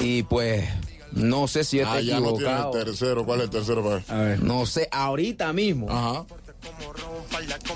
[0.00, 0.64] y pues
[1.12, 3.24] no sé si yo Ah, ya no tiene el tercero.
[3.24, 3.82] ¿Cuál es el tercero?
[3.82, 4.42] para A ver.
[4.42, 5.90] no sé, ahorita mismo.
[5.90, 6.24] Ajá.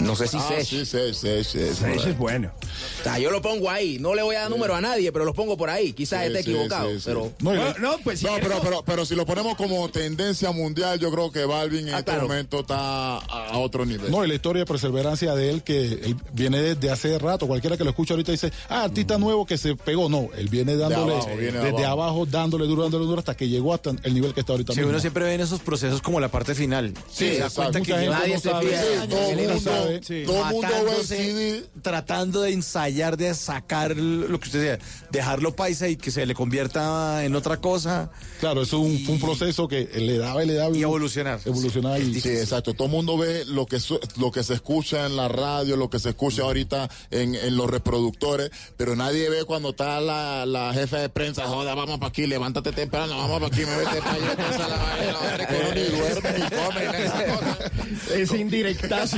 [0.01, 1.45] No sé si Ah, Sech.
[1.45, 2.51] sí, es bueno.
[3.01, 3.99] O sea, yo lo pongo ahí.
[3.99, 5.93] No le voy a dar número a nadie, pero los pongo por ahí.
[5.93, 7.03] Quizás Sí, esté equivocado, sí, sí.
[7.07, 11.11] pero No, pues si No, pero, pero, pero si lo ponemos como tendencia mundial, yo
[11.11, 12.29] creo que Balvin en Ah, este claro.
[12.29, 14.11] momento está a otro nivel.
[14.11, 17.47] No, y la historia de perseverancia de él, que él viene desde hace rato.
[17.47, 20.09] Cualquiera que lo escucha ahorita dice, ah, artista nuevo que se pegó.
[20.09, 22.03] No, él viene dándole, abajo, viene de desde abajo.
[22.03, 22.27] abajo.
[22.27, 24.91] dándole duro, dándole duro, hasta que llegó hasta el nivel que está ahorita Sí, mismo.
[24.91, 26.95] uno siempre ve en esos procesos como la parte final.
[27.13, 28.80] Sí, se da cuenta que nadie se fija.
[29.09, 30.23] Todo el mundo, años, sí.
[30.27, 30.69] todo el mundo
[31.83, 36.35] tratando de ensayar, de sacar lo que usted decía, dejarlo paisa y que se le
[36.35, 38.11] convierta en otra cosa.
[38.41, 40.77] Claro, eso es un, fue un proceso que le daba y le daba.
[40.77, 41.41] Y evolucionar.
[41.45, 42.75] Evolucionar y, Sí, exacto.
[42.75, 45.89] Todo el mundo ve lo que su- lo que se escucha en la radio, lo
[45.91, 50.73] que se escucha ahorita en, en los reproductores, pero nadie ve cuando está la, la
[50.75, 54.13] jefa de prensa, joda, vamos para aquí, levántate temprano, vamos para aquí, me vete para
[54.13, 57.59] allá, pasa la vaina, ni duerme come, esa cosa.
[58.15, 58.39] Ese
[58.71, 59.17] indirectazo.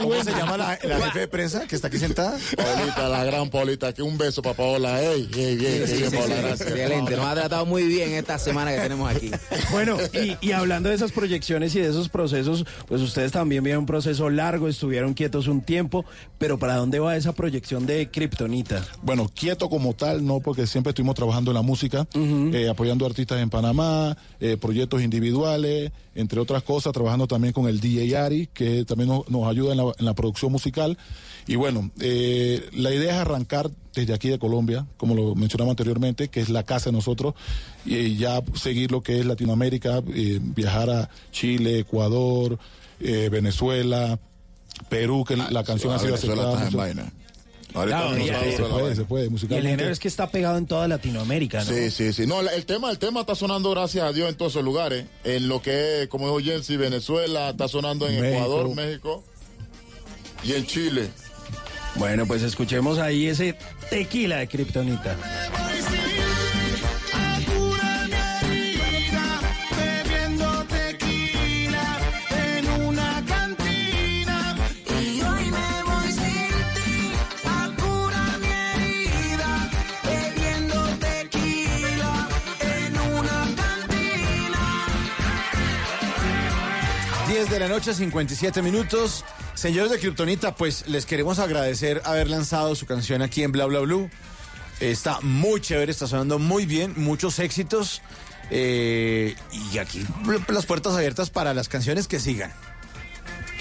[0.00, 2.36] ¿Cómo se llama la, la jefe de prensa que está aquí sentada?
[2.56, 6.16] Paulita, la gran Paulita, que un beso para Paola, ey, ey, ey, Sí, ey, sí,
[6.16, 6.42] Paola, sí.
[6.42, 6.68] gracias.
[6.70, 9.30] Excelente, nos ha tratado muy bien esta semana que tenemos aquí.
[9.70, 13.80] Bueno, y, y hablando de esas proyecciones y de esos procesos, pues ustedes también vieron
[13.80, 16.04] un proceso largo, estuvieron quietos un tiempo,
[16.38, 18.84] pero ¿para dónde va esa proyección de Kryptonita?
[19.02, 23.40] Bueno, quieto como tal, no, porque siempre estuvimos trabajando en la música, eh, apoyando artistas
[23.40, 28.84] en Panamá, eh, proyectos individuales, entre otras cosas, trabajando también con el DJ Ari, que
[28.88, 30.98] también nos, nos ayuda en la, en la producción musical.
[31.46, 36.28] Y bueno, eh, la idea es arrancar desde aquí de Colombia, como lo mencionamos anteriormente,
[36.28, 37.34] que es la casa de nosotros,
[37.86, 42.58] y ya seguir lo que es Latinoamérica, eh, viajar a Chile, Ecuador,
[43.00, 44.18] eh, Venezuela,
[44.88, 47.12] Perú, que la canción ha sido Ah, aceptada.
[47.80, 48.96] Ahorita Claro, mismo ya, está se Se dura la puede, vaina.
[48.96, 51.70] se puede, Y el género es que está pegado en toda Latinoamérica, ¿no?
[51.72, 52.26] Sí, sí, sí.
[52.26, 55.06] No, la- el tema, el tema está sonando, gracias a Dios, en todos esos lugares.
[55.24, 58.36] En lo que es, como dijo Jensi, Venezuela, está sonando en México.
[58.44, 59.24] Ecuador, México
[60.44, 61.08] y en Chile.
[61.96, 63.56] Bueno, pues escuchemos ahí ese
[63.90, 65.16] tequila de Kryptonita.
[87.38, 89.24] 10 de la noche, 57 minutos.
[89.54, 93.78] Señores de Kryptonita, pues les queremos agradecer haber lanzado su canción aquí en Bla Bla
[93.78, 94.10] Blue.
[94.80, 98.02] Está muy chévere, está sonando muy bien, muchos éxitos.
[98.50, 100.04] eh, y aquí
[100.48, 102.52] las puertas abiertas para las canciones que sigan.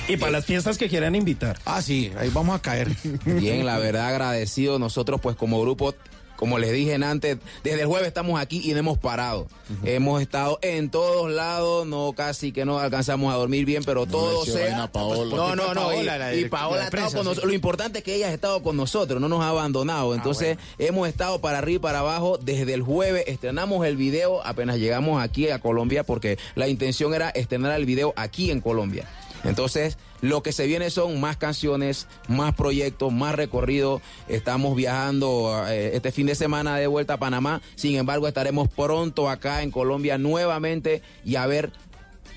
[0.08, 1.60] Y para las fiestas que quieran invitar.
[1.64, 2.90] Ah, sí, ahí vamos a caer.
[3.26, 4.80] Bien, la verdad agradecido.
[4.80, 5.94] Nosotros pues como grupo,
[6.38, 9.48] como les dije antes, desde el jueves estamos aquí y no hemos parado.
[9.84, 14.46] Hemos estado en todos lados, no casi que no alcanzamos a dormir bien, pero todo
[14.46, 14.68] sea...
[14.68, 15.36] vaina a Paola.
[15.36, 15.82] No, no, no.
[15.82, 17.18] Paola, y- la y, directora Paola ha estado con sí.
[17.18, 17.46] nosotros.
[17.46, 20.16] Lo importante es que ella ha estado con nosotros, no nos ha abandonado.
[20.16, 23.26] Entonces hemos estado para arriba y para abajo desde el jueves.
[23.28, 28.14] Estrenamos el video apenas llegamos aquí a Colombia porque la intención era estrenar el video
[28.16, 29.08] aquí en Colombia.
[29.44, 34.02] Entonces, lo que se viene son más canciones, más proyectos, más recorrido.
[34.28, 37.62] Estamos viajando eh, este fin de semana de vuelta a Panamá.
[37.76, 41.72] Sin embargo, estaremos pronto acá en Colombia nuevamente y a ver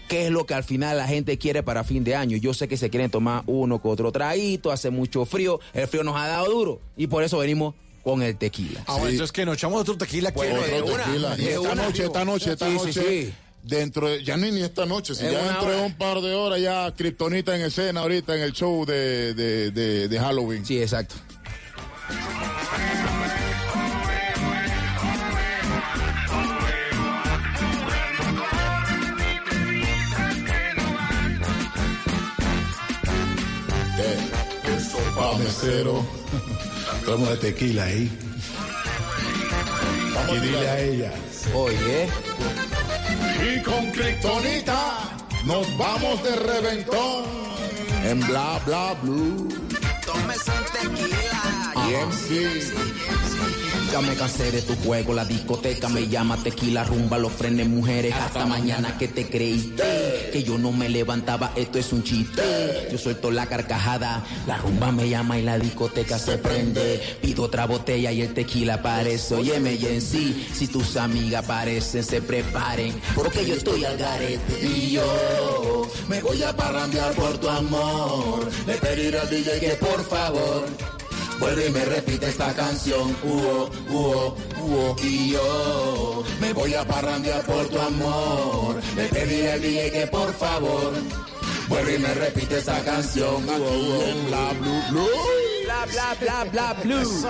[0.09, 2.37] qué es lo que al final la gente quiere para fin de año.
[2.37, 5.61] Yo sé que se quieren tomar uno con otro traguito, hace mucho frío.
[5.73, 8.83] El frío nos ha dado duro y por eso venimos con el tequila.
[8.87, 10.31] Ah, bueno, entonces que nos echamos otro tequila.
[10.33, 11.35] Bueno, de Otro una, tequila.
[11.37, 11.75] esta una.
[11.75, 13.23] noche, esta noche, esta Sí, sí, noche.
[13.27, 13.35] sí.
[13.63, 16.61] Dentro de, ya ni, ni esta noche, si ya dentro de un par de horas
[16.61, 20.65] ya Kryptonita en escena ahorita en el show de, de, de, de Halloween.
[20.65, 21.15] Sí, exacto.
[35.39, 36.05] mesero.
[37.05, 38.11] Traemos de tequila ahí.
[40.33, 41.13] y dile a ella.
[41.55, 42.09] Oye.
[43.43, 44.99] Y con Kryptonita
[45.45, 47.25] nos vamos de reventón
[48.05, 49.49] en bla bla blue.
[50.05, 51.73] Tómese un tequila.
[51.87, 52.73] Bien, sí.
[53.91, 58.15] Me cansé de tu juego, la discoteca me llama tequila, rumba, los frenes, mujeres.
[58.15, 62.89] Hasta mañana que te creíste que yo no me levantaba, esto es un chiste.
[62.91, 67.19] Yo suelto la carcajada, la rumba me llama y la discoteca se prende.
[67.21, 69.35] Pido otra botella y el tequila aparece.
[69.35, 74.67] Óyeme, y en sí, si tus amigas aparecen, se preparen, porque yo estoy al garete.
[74.67, 78.49] Y yo me voy a parrandear por tu amor.
[78.67, 81.00] Le pediré al DJ que por favor
[81.41, 84.97] Vuelve y me repite esta canción, uo, uo, uo.
[85.03, 88.81] Y yo me voy a parrandear por tu amor.
[88.95, 90.93] Le pediré al DJ que por favor
[91.69, 93.49] vuelve y me repite esta canción.
[93.49, 95.09] Aquí en Bla Blue Blue.
[95.65, 97.25] Bla bla bla bla blue.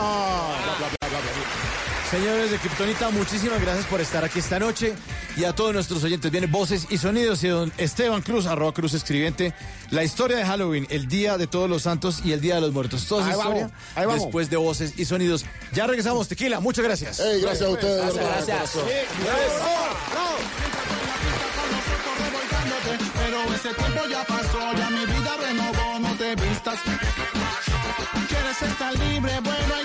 [2.10, 4.94] Señores de Kryptonita, muchísimas gracias por estar aquí esta noche.
[5.36, 7.44] Y a todos nuestros oyentes, vienen voces y sonidos.
[7.44, 9.54] Y don Esteban Cruz, arroba Cruz Escribiente,
[9.90, 12.72] la historia de Halloween, el Día de Todos los Santos y el Día de los
[12.72, 13.06] Muertos.
[13.06, 14.22] Toda esa vamos, historia ahí vamos.
[14.24, 15.44] después de voces y sonidos.
[15.72, 16.58] Ya regresamos, Tequila.
[16.58, 17.20] Muchas gracias.
[17.20, 17.96] Ey, gracias a ustedes.
[18.06, 18.70] de verdad, Gracias.
[18.72, 18.84] corazón.
[23.14, 26.78] Pero ese tiempo ya pasó, ya mi vida renovó, no te vistas.
[28.28, 29.84] Quieres estar libre, bueno, ahí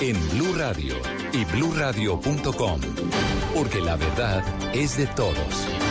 [0.00, 0.94] en Blue Radio
[1.32, 2.80] y bluradio.com,
[3.54, 4.44] porque la verdad
[4.74, 5.36] es de todos.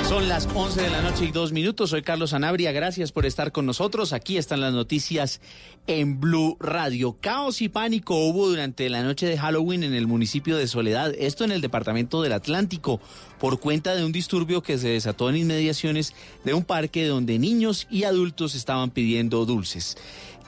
[0.08, 1.90] Son las 11 de la noche y dos minutos.
[1.90, 2.72] Soy Carlos Anabria.
[2.72, 4.14] Gracias por estar con nosotros.
[4.14, 5.42] Aquí están las noticias
[5.88, 7.18] en Blue Radio.
[7.20, 11.14] Caos y pánico hubo durante la noche de Halloween en el municipio de Soledad.
[11.18, 13.02] Esto en el departamento del Atlántico,
[13.40, 17.88] por cuenta de un disturbio que se desató en inmediaciones de un parque donde niños
[17.90, 19.98] y adultos estaban pidiendo dulces.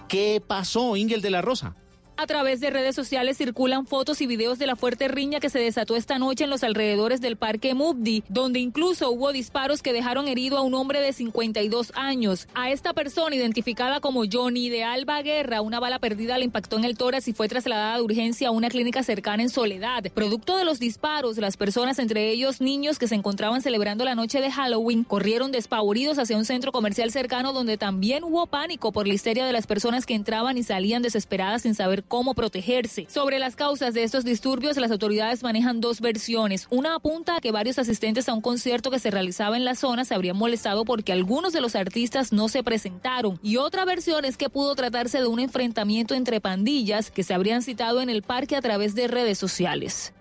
[0.08, 1.76] ¿Qué pasó, Ingel de la Rosa?
[2.20, 5.60] A través de redes sociales circulan fotos y videos de la fuerte riña que se
[5.60, 10.28] desató esta noche en los alrededores del Parque Mubdi, donde incluso hubo disparos que dejaron
[10.28, 12.48] herido a un hombre de 52 años.
[12.56, 16.86] A esta persona, identificada como Johnny de Alba Guerra, una bala perdida le impactó en
[16.86, 20.04] el tórax y fue trasladada de urgencia a una clínica cercana en Soledad.
[20.16, 24.42] Producto de los disparos, las personas, entre ellos niños que se encontraban celebrando la noche
[24.42, 29.14] de Halloween, corrieron despavoridos hacia un centro comercial cercano donde también hubo pánico por la
[29.14, 33.06] histeria de las personas que entraban y salían desesperadas sin saber cómo protegerse.
[33.10, 36.68] Sobre las causas de estos disturbios, las autoridades manejan dos versiones.
[36.70, 40.06] Una apunta a que varios asistentes a un concierto que se realizaba en la zona
[40.06, 43.40] se habrían molestado porque algunos de los artistas no se presentaron.
[43.44, 47.62] Y otra versión es que pudo tratarse de un enfrentamiento entre pandillas que se habrían
[47.62, 50.14] citado en el parque a través de redes sociales.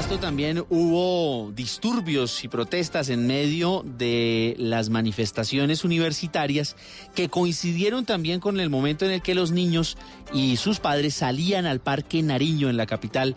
[0.00, 6.74] También hubo disturbios y protestas en medio de las manifestaciones universitarias
[7.14, 9.96] que coincidieron también con el momento en el que los niños
[10.32, 13.36] y sus padres salían al Parque Nariño en la capital,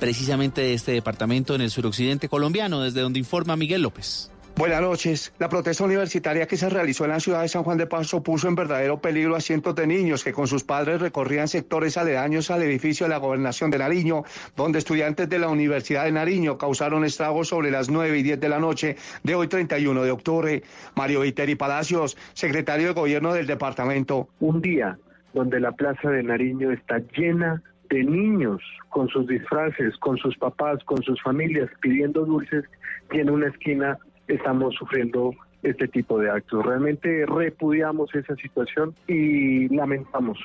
[0.00, 4.30] precisamente de este departamento en el suroccidente colombiano, desde donde informa Miguel López.
[4.62, 5.34] Buenas noches.
[5.40, 8.46] La protesta universitaria que se realizó en la ciudad de San Juan de Pasto puso
[8.46, 12.62] en verdadero peligro a cientos de niños que con sus padres recorrían sectores aledaños al
[12.62, 14.22] edificio de la gobernación de Nariño,
[14.54, 18.48] donde estudiantes de la Universidad de Nariño causaron estragos sobre las 9 y 10 de
[18.48, 18.94] la noche
[19.24, 20.62] de hoy 31 de octubre.
[20.94, 24.28] Mario Viteri Palacios, secretario de gobierno del departamento.
[24.38, 24.96] Un día
[25.34, 27.60] donde la plaza de Nariño está llena
[27.90, 32.64] de niños con sus disfraces, con sus papás, con sus familias pidiendo dulces
[33.10, 33.98] en una esquina
[34.34, 36.64] estamos sufriendo este tipo de actos.
[36.64, 40.38] Realmente repudiamos esa situación y lamentamos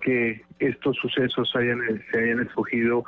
[0.00, 3.04] que estos sucesos se hayan escogido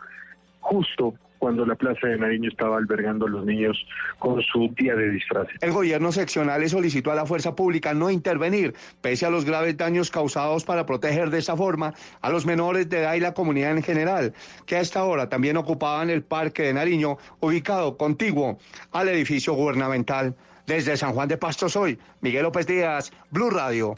[0.60, 3.84] justo cuando la Plaza de Nariño estaba albergando a los niños
[4.18, 5.56] con su día de disfraces.
[5.62, 9.76] El gobierno seccional le solicitó a la fuerza pública no intervenir, pese a los graves
[9.76, 13.72] daños causados para proteger de esa forma a los menores de edad y la comunidad
[13.72, 14.34] en general,
[14.66, 18.58] que a esta hora también ocupaban el Parque de Nariño, ubicado contiguo
[18.92, 20.36] al edificio gubernamental.
[20.66, 23.94] Desde San Juan de Pasto soy Miguel López Díaz, Blue Radio.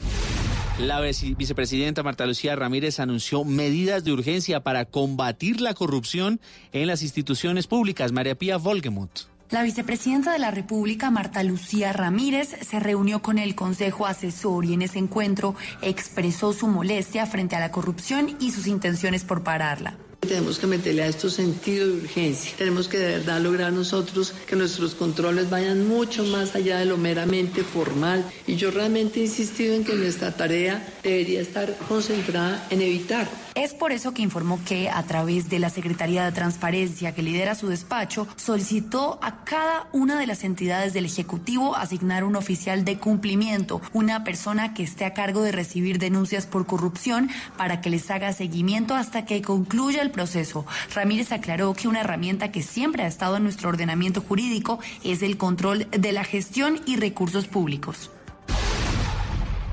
[0.79, 7.03] La vicepresidenta Marta Lucía Ramírez anunció medidas de urgencia para combatir la corrupción en las
[7.03, 8.11] instituciones públicas.
[8.11, 9.27] María Pía Volgemuth.
[9.51, 14.73] La vicepresidenta de la República, Marta Lucía Ramírez, se reunió con el Consejo Asesor y
[14.73, 19.95] en ese encuentro expresó su molestia frente a la corrupción y sus intenciones por pararla.
[20.25, 22.53] Tenemos que meterle a esto sentido de urgencia.
[22.57, 26.97] Tenemos que de verdad lograr nosotros que nuestros controles vayan mucho más allá de lo
[26.97, 28.25] meramente formal.
[28.47, 33.73] Y yo realmente he insistido en que nuestra tarea debería estar concentrada en evitar es
[33.73, 37.67] por eso que informó que a través de la Secretaría de Transparencia que lidera su
[37.67, 43.79] despacho, solicitó a cada una de las entidades del Ejecutivo asignar un oficial de cumplimiento,
[43.93, 48.33] una persona que esté a cargo de recibir denuncias por corrupción para que les haga
[48.33, 50.65] seguimiento hasta que concluya el proceso.
[50.95, 55.35] Ramírez aclaró que una herramienta que siempre ha estado en nuestro ordenamiento jurídico es el
[55.35, 58.09] control de la gestión y recursos públicos.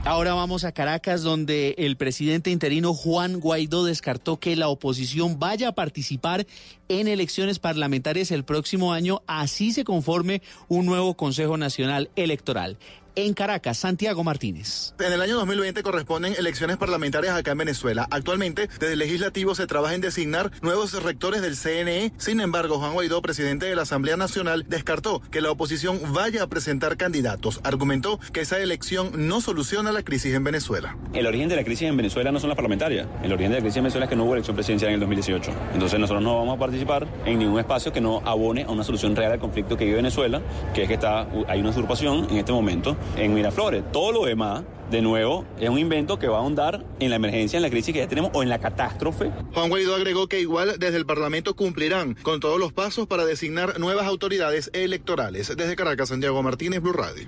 [0.05, 5.68] Ahora vamos a Caracas, donde el presidente interino Juan Guaidó descartó que la oposición vaya
[5.68, 6.47] a participar
[6.88, 12.78] en elecciones parlamentarias el próximo año, así se conforme un nuevo Consejo Nacional Electoral
[13.14, 14.94] en Caracas, Santiago Martínez.
[14.98, 18.06] En el año 2020 corresponden elecciones parlamentarias acá en Venezuela.
[18.11, 22.12] Actualmente, desde el legislativo se trabaja en designar nuevos rectores del CNE.
[22.18, 26.46] Sin embargo, Juan Guaidó, presidente de la Asamblea Nacional, descartó que la oposición vaya a
[26.46, 27.61] presentar candidatos.
[27.64, 30.96] Argumentó que esa elección no soluciona la crisis en Venezuela.
[31.12, 33.06] El origen de la crisis en Venezuela no son las parlamentarias.
[33.22, 35.00] El origen de la crisis en Venezuela es que no hubo elección presidencial en el
[35.00, 35.52] 2018.
[35.74, 39.16] Entonces nosotros no vamos a participar en ningún espacio que no abone a una solución
[39.16, 40.40] real al conflicto que vive Venezuela,
[40.74, 43.84] que es que está, hay una usurpación en este momento en Miraflores.
[43.92, 47.57] Todo lo demás, de nuevo, es un invento que va a ahondar en la emergencia,
[47.57, 49.30] en la crisis que ya tenemos o en la catástrofe.
[49.55, 53.78] Juan Guaidó agregó que igual desde el Parlamento cumplirán con todos los pasos para designar
[53.78, 55.55] nuevas autoridades electorales.
[55.57, 57.26] Desde Caracas, Santiago Martínez, Blue Radio.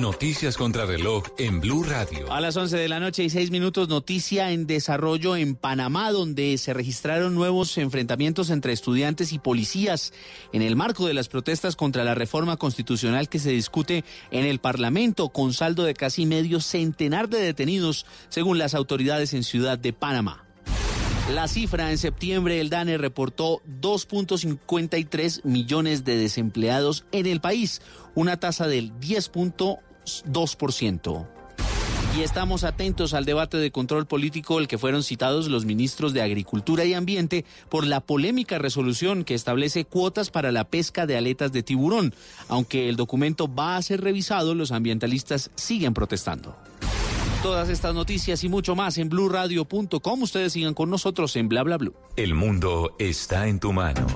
[0.00, 2.32] Noticias contra reloj en Blue Radio.
[2.32, 6.56] A las 11 de la noche y 6 minutos, noticia en desarrollo en Panamá, donde
[6.58, 10.12] se registraron nuevos enfrentamientos entre estudiantes y policías
[10.52, 14.60] en el marco de las protestas contra la reforma constitucional que se discute en el
[14.60, 19.92] Parlamento, con saldo de casi medio centenar de detenidos, según las autoridades en Ciudad de
[19.92, 20.44] Panamá.
[21.34, 27.82] La cifra en septiembre, el DANE reportó 2.53 millones de desempleados en el país,
[28.14, 28.92] una tasa del
[30.08, 31.26] 10.2%.
[32.16, 36.22] Y estamos atentos al debate de control político el que fueron citados los ministros de
[36.22, 41.52] Agricultura y Ambiente por la polémica resolución que establece cuotas para la pesca de aletas
[41.52, 42.14] de tiburón.
[42.48, 46.56] Aunque el documento va a ser revisado, los ambientalistas siguen protestando.
[47.42, 50.22] Todas estas noticias y mucho más en blurradio.com.
[50.22, 51.94] Ustedes sigan con nosotros en bla bla blue.
[52.16, 54.06] El mundo está en tu mano.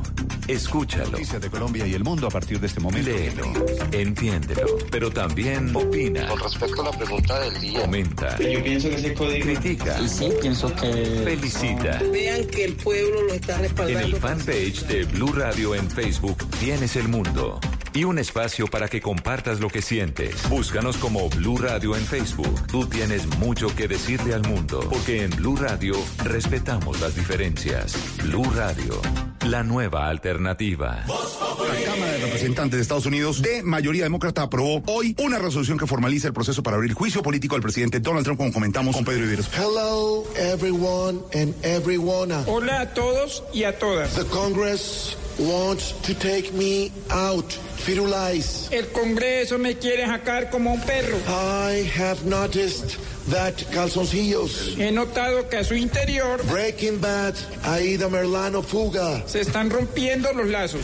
[0.49, 1.13] Escúchalo.
[1.13, 3.09] Noticias de Colombia y el mundo a partir de este momento.
[3.09, 3.45] Léelo,
[3.93, 6.27] entiéndelo, pero también opina.
[6.27, 7.81] Con respecto a la pregunta del día.
[7.83, 8.39] Comenta.
[8.39, 9.45] Yo pienso que ese código.
[9.45, 10.01] Critica.
[10.01, 11.23] Y sí, pienso que.
[11.25, 12.03] Felicita.
[12.13, 14.01] Vean que el pueblo lo está respaldando.
[14.01, 17.61] En el fanpage de Blue Radio en Facebook tienes el mundo
[17.95, 20.49] y un espacio para que compartas lo que sientes.
[20.49, 22.67] Búscanos como Blue Radio en Facebook.
[22.67, 27.95] Tú tienes mucho que decirle al mundo, porque en Blue Radio respetamos las diferencias.
[28.23, 29.01] Blue Radio,
[29.47, 31.05] la nueva alternativa.
[31.07, 35.87] La Cámara de Representantes de Estados Unidos, de mayoría demócrata, aprobó hoy una resolución que
[35.87, 39.23] formaliza el proceso para abrir juicio político al presidente Donald Trump, como comentamos con Pedro
[39.23, 39.49] Viveros.
[39.55, 42.33] Hello, everyone and everyone.
[42.47, 44.15] Hola a todos y a todas.
[44.15, 47.45] The Congress wants to take me out.
[47.83, 48.69] Firulais.
[48.71, 51.17] El Congreso me quiere sacar como un perro.
[51.29, 52.97] I have noticed
[53.31, 54.77] that calzoncillos.
[54.79, 57.35] He notado que a su interior Breaking Bad,
[57.65, 59.23] Aida Merlano Fuga.
[59.27, 60.83] se están rompiendo los lazos.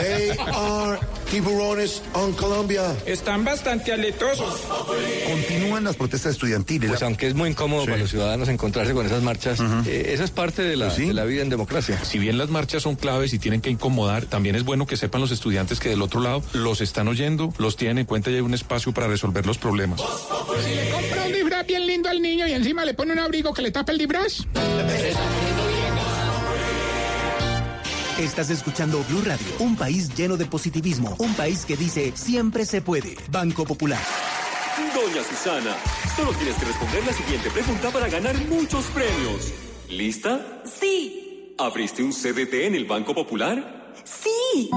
[0.00, 0.98] They are
[1.30, 2.94] tiburones on Colombia.
[3.06, 4.60] Están bastante aletosos.
[5.28, 6.90] Continúan las protestas estudiantiles.
[6.90, 10.30] Pues aunque es muy incómodo para los ciudadanos encontrarse con esas marchas, eh, esa es
[10.30, 12.02] parte de la, de la vida en democracia.
[12.04, 15.20] Si bien las marchas son claves y tienen que incomodar, también es bueno que sepan
[15.20, 18.40] los estudiantes que del otro lado los están oyendo, los tienen en cuenta y hay
[18.40, 20.00] un espacio para resolver los problemas.
[20.64, 23.52] Si le compra un disfraz bien lindo al niño y encima le pone un abrigo
[23.52, 24.46] que le tapa el disfraz.
[28.18, 32.82] Estás escuchando Blue Radio, un país lleno de positivismo, un país que dice siempre se
[32.82, 33.16] puede.
[33.30, 34.02] Banco Popular.
[34.94, 35.76] Doña Susana,
[36.16, 39.52] solo tienes que responder la siguiente pregunta para ganar muchos premios.
[39.88, 40.62] ¿Lista?
[40.64, 41.28] Sí,
[41.60, 43.77] ¿Abriste un CDT en el Banco Popular?
[44.22, 44.70] Sí.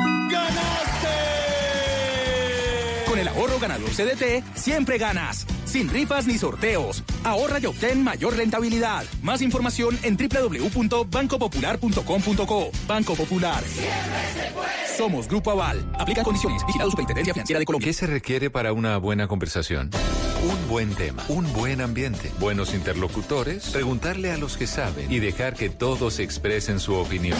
[3.08, 5.46] Con el ahorro ganador CDT, siempre ganas.
[5.66, 7.04] Sin rifas ni sorteos.
[7.26, 9.04] Ahorra y obtén mayor rentabilidad.
[9.22, 12.72] Más información en www.bancopopular.com.co.
[12.88, 13.62] Banco Popular.
[14.98, 15.86] Somos Grupo Aval.
[16.00, 16.66] Aplica condiciones.
[16.66, 17.88] Vigilado Superintendencia Financiera de Colombia.
[17.88, 19.90] ¿Qué se requiere para una buena conversación?
[20.44, 25.54] Un buen tema, un buen ambiente, buenos interlocutores, preguntarle a los que saben y dejar
[25.54, 27.38] que todos expresen su opinión.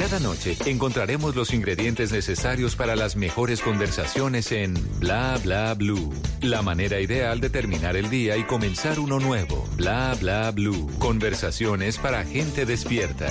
[0.00, 6.10] Cada noche encontraremos los ingredientes necesarios para las mejores conversaciones en Bla Bla Blue.
[6.40, 9.68] La manera ideal de terminar el día y comenzar uno nuevo.
[9.76, 10.90] Bla Bla Blue.
[10.98, 13.26] Conversaciones para gente despierta.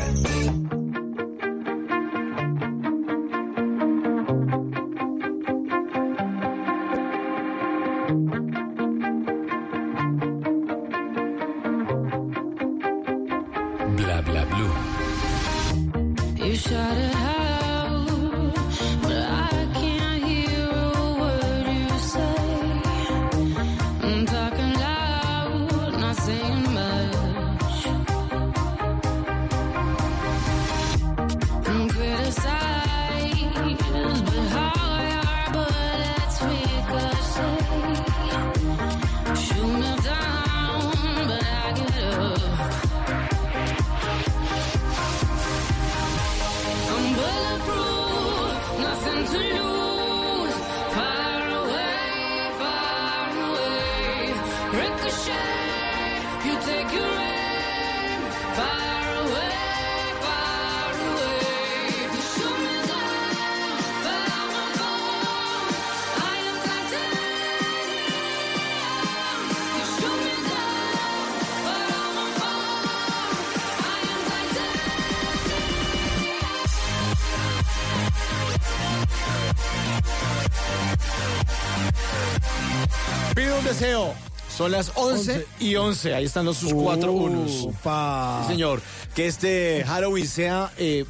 [83.80, 84.14] Deseo.
[84.56, 86.16] Son las 11, y 11.
[86.16, 87.62] Ahí están los sus cuatro unos.
[87.64, 88.44] Upa.
[88.46, 88.82] Sí, señor.
[89.16, 91.06] Que este Halloween sea eh,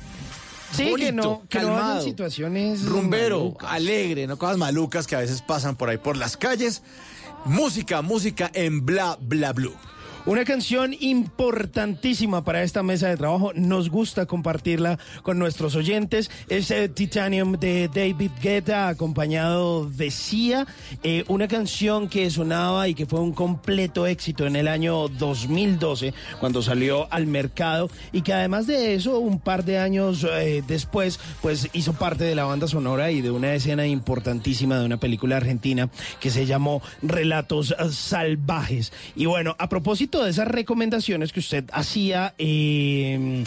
[0.72, 3.72] Sí, que bonito, que no hayan calmado, situaciones rumbero, malucas.
[3.72, 6.84] alegre, no cosas malucas que a veces pasan por ahí por las calles.
[7.46, 9.74] Música, música en bla bla blue.
[10.26, 13.54] Una canción importantísima para esta mesa de trabajo.
[13.56, 16.30] Nos gusta compartirla con nuestros oyentes.
[16.50, 20.68] Es eh, Titanium de David Guetta, acompañado de Sia.
[21.04, 26.14] Eh, una canción que sonaba y que fue un completo éxito en el año 2012,
[26.40, 27.90] cuando salió al mercado.
[28.12, 32.36] Y que además de eso, un par de años eh, después, pues hizo parte de
[32.36, 35.90] la banda sonora y de una escena importantísima de una película argentina
[36.20, 38.91] que se llamó Relatos Salvajes.
[39.16, 43.44] Y bueno, a propósito de esas recomendaciones que usted hacía, eh,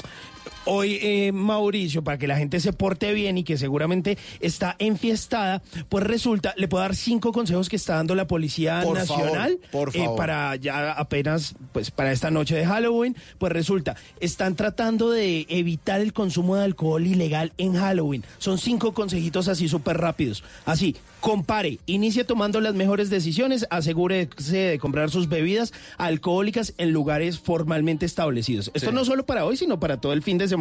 [0.65, 5.61] Hoy, eh, Mauricio, para que la gente se porte bien y que seguramente está enfiestada,
[5.89, 9.89] pues resulta, le puedo dar cinco consejos que está dando la Policía Por Nacional favor,
[9.89, 10.17] por eh, favor.
[10.17, 13.17] para ya apenas, pues para esta noche de Halloween.
[13.39, 18.23] Pues resulta, están tratando de evitar el consumo de alcohol ilegal en Halloween.
[18.39, 20.45] Son cinco consejitos así súper rápidos.
[20.65, 27.39] Así, compare, inicie tomando las mejores decisiones, asegúrese de comprar sus bebidas alcohólicas en lugares
[27.41, 28.71] formalmente establecidos.
[28.75, 28.95] Esto Sí.
[28.95, 30.52] no solo para hoy, sino para todo el fin de semana,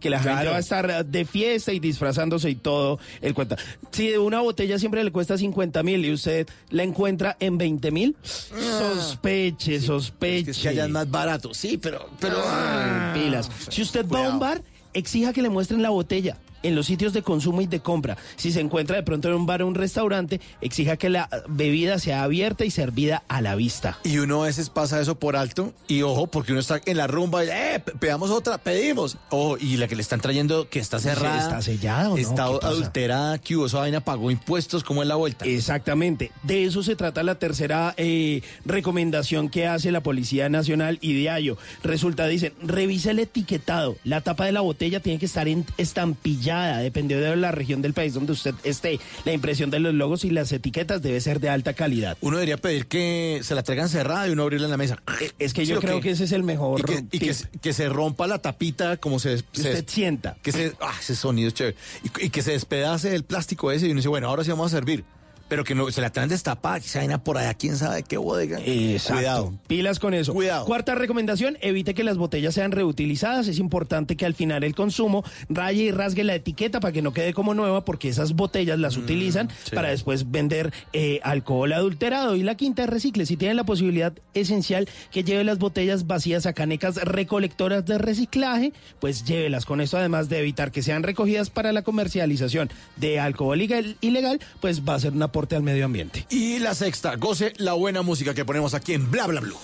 [0.00, 3.56] que la gente va a estar de fiesta y disfrazándose y todo el cuenta.
[3.90, 7.90] Si de una botella siempre le cuesta 50 mil y usted la encuentra en 20
[7.90, 10.50] mil, sospeche, sospeche.
[10.52, 13.50] Es que allá es más barato, sí, pero, pero Ah, pilas.
[13.68, 14.62] Si usted va a un bar,
[14.92, 16.36] exija que le muestren la botella.
[16.62, 18.16] En los sitios de consumo y de compra.
[18.36, 21.98] Si se encuentra de pronto en un bar o un restaurante, exija que la bebida
[21.98, 23.98] sea abierta y servida a la vista.
[24.04, 27.06] Y uno a veces pasa eso por alto y ojo, porque uno está en la
[27.06, 29.16] rumba y, eh, pe- pedamos otra, pedimos.
[29.30, 31.38] Ojo, y la que le están trayendo que está cerrada.
[31.40, 32.16] ¿Está sellada o no?
[32.16, 35.44] Está adulterada, que hubo esa vaina, pagó impuestos, ¿cómo es la vuelta?
[35.46, 36.30] Exactamente.
[36.42, 41.56] De eso se trata la tercera eh, recomendación que hace la Policía Nacional y Diario.
[41.82, 43.96] Resulta, dicen, revisa el etiquetado.
[44.04, 47.92] La tapa de la botella tiene que estar en- estampillada, dependiendo de la región del
[47.92, 48.98] país donde usted esté.
[49.24, 52.16] La impresión de los logos y las etiquetas debe ser de alta calidad.
[52.20, 55.02] Uno debería pedir que se la traigan cerrada y uno abrirla en la mesa.
[55.38, 57.32] Es que ¿Sí yo creo que ese es el mejor Y que, y que tip.
[57.32, 59.38] se- que se rompa la tapita como se...
[59.38, 60.36] se- usted sienta.
[60.42, 61.76] Que se, ah, ese sonido es chévere.
[62.20, 64.72] Y, y que se despedace el plástico ese y uno dice, bueno, ahora sí vamos
[64.72, 65.04] a servir.
[65.50, 68.16] Pero que no se la traen destapada, que se vaina por allá, quién sabe qué
[68.16, 68.58] bodega.
[68.64, 69.14] Exacto.
[69.18, 69.54] Cuidado.
[69.66, 70.32] Pilas con eso.
[70.32, 70.64] Cuidado.
[70.64, 73.46] Cuarta recomendación, evite que las botellas sean reutilizadas.
[73.48, 77.12] Es importante que al final el consumo raye y rasgue la etiqueta para que no
[77.12, 79.74] quede como nueva, porque esas botellas las utilizan Mm, sí.
[79.74, 82.36] para después vender eh, alcohol adulterado.
[82.36, 83.26] Y la quinta es recicle.
[83.26, 88.72] Si tienen la posibilidad esencial que lleve las botellas vacías a canecas recolectoras de reciclaje,
[89.00, 89.64] pues llévelas.
[89.66, 93.60] Con esto, además de evitar que sean recogidas para la comercialización de alcohol
[94.00, 96.26] ilegal, pues va a ser un aporte al medio ambiente.
[96.28, 99.56] Y la sexta, goce la buena música que ponemos aquí en Bla Bla Blue.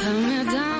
[0.00, 0.79] Cut me down,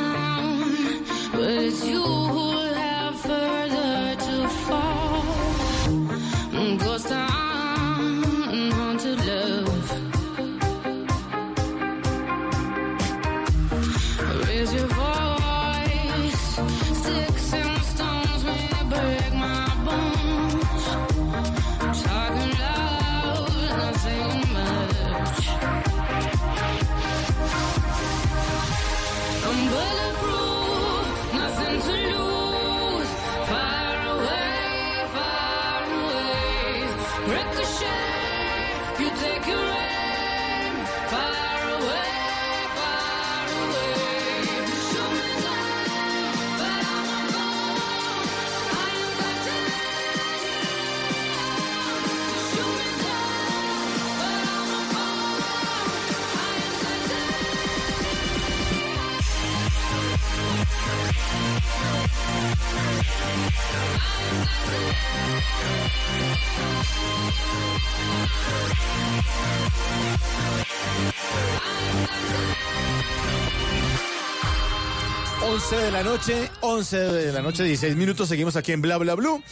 [75.43, 78.29] 11 de la noche, 11 de la noche, 16 minutos.
[78.29, 79.43] Seguimos aquí en Bla Bla Blue.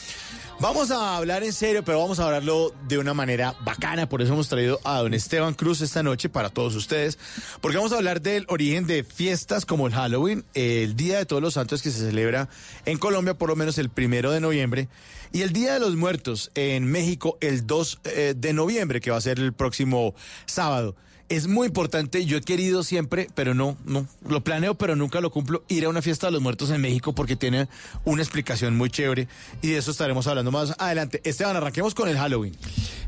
[0.61, 4.33] Vamos a hablar en serio, pero vamos a hablarlo de una manera bacana, por eso
[4.33, 7.17] hemos traído a don Esteban Cruz esta noche para todos ustedes,
[7.61, 11.41] porque vamos a hablar del origen de fiestas como el Halloween, el Día de Todos
[11.41, 12.49] los Santos que se celebra
[12.87, 14.89] en Colombia por lo menos el primero de noviembre,
[15.31, 19.17] y el Día de los Muertos en México el 2 eh, de noviembre, que va
[19.17, 20.17] a ser el próximo
[20.47, 20.97] sábado.
[21.29, 25.31] Es muy importante, yo he querido siempre, pero no, no, lo planeo, pero nunca lo
[25.31, 27.69] cumplo, ir a una fiesta de los muertos en México porque tiene
[28.07, 29.29] una explicación muy chévere
[29.61, 31.21] y de eso estaremos hablando más adelante.
[31.25, 32.55] Esteban, arranquemos con el Halloween.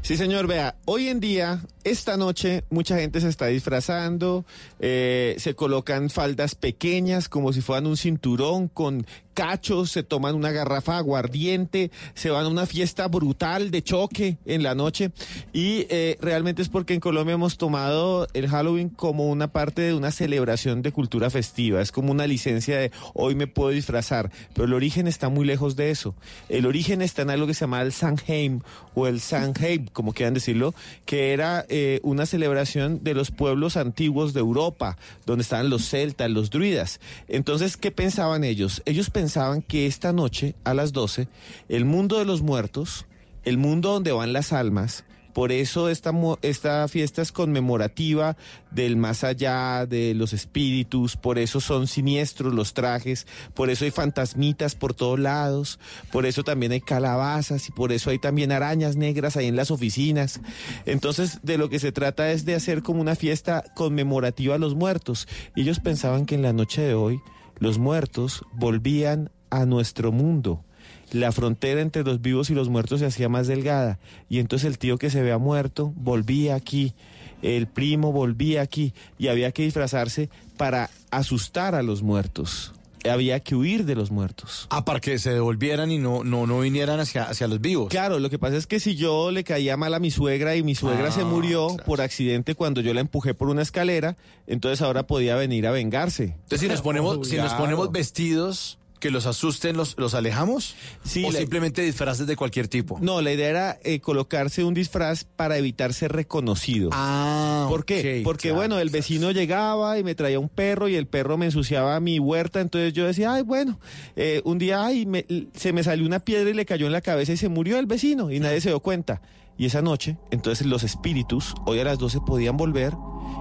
[0.02, 4.44] Sí, señor, vea, hoy en día, esta noche, mucha gente se está disfrazando,
[4.80, 10.50] eh, se colocan faldas pequeñas como si fueran un cinturón con cachos, se toman una
[10.50, 15.12] garrafa aguardiente, se van a una fiesta brutal de choque en la noche
[15.52, 19.94] y eh, realmente es porque en Colombia hemos tomado el Halloween como una parte de
[19.94, 24.66] una celebración de cultura festiva, es como una licencia de hoy me puedo disfrazar, pero
[24.66, 26.14] el origen está muy lejos de eso.
[26.48, 28.62] El origen está en algo que se llama el Samhain
[28.94, 30.74] o el Samhain, como quieran decirlo,
[31.04, 34.96] que era eh, una celebración de los pueblos antiguos de Europa,
[35.26, 37.00] donde estaban los celtas, los druidas.
[37.28, 38.82] Entonces, ¿qué pensaban ellos?
[38.84, 39.19] Ellos pensaban
[39.68, 41.28] que esta noche, a las 12,
[41.68, 43.04] el mundo de los muertos,
[43.44, 48.36] el mundo donde van las almas, por eso esta, esta fiesta es conmemorativa
[48.70, 53.90] del más allá, de los espíritus, por eso son siniestros los trajes, por eso hay
[53.90, 55.78] fantasmitas por todos lados,
[56.10, 59.70] por eso también hay calabazas y por eso hay también arañas negras ahí en las
[59.70, 60.40] oficinas.
[60.86, 64.74] Entonces, de lo que se trata es de hacer como una fiesta conmemorativa a los
[64.74, 65.28] muertos.
[65.54, 67.20] Ellos pensaban que en la noche de hoy
[67.60, 70.64] los muertos volvían a nuestro mundo
[71.12, 74.78] la frontera entre los vivos y los muertos se hacía más delgada y entonces el
[74.78, 76.94] tío que se había muerto volvía aquí
[77.42, 82.72] el primo volvía aquí y había que disfrazarse para asustar a los muertos.
[83.08, 84.66] Había que huir de los muertos.
[84.70, 87.88] Ah, para que se devolvieran y no, no, no vinieran hacia, hacia los vivos.
[87.88, 90.62] Claro, lo que pasa es que si yo le caía mal a mi suegra y
[90.62, 94.16] mi suegra Ah, se murió por accidente cuando yo la empujé por una escalera,
[94.46, 96.24] entonces ahora podía venir a vengarse.
[96.24, 100.76] Entonces, si nos ponemos, si nos ponemos vestidos que los asusten, ¿los, los alejamos?
[101.02, 102.98] Sí, ¿O la- simplemente disfraces de cualquier tipo?
[103.00, 106.90] No, la idea era eh, colocarse un disfraz para evitar ser reconocido.
[106.92, 108.20] Ah, ¿Por qué?
[108.22, 111.46] Porque claro, bueno, el vecino llegaba y me traía un perro y el perro me
[111.46, 113.80] ensuciaba mi huerta, entonces yo decía, ay, bueno,
[114.14, 117.00] eh, un día ay, me- se me salió una piedra y le cayó en la
[117.00, 119.22] cabeza y se murió el vecino y nadie se dio cuenta.
[119.58, 122.94] Y esa noche, entonces los espíritus, hoy a las 12 podían volver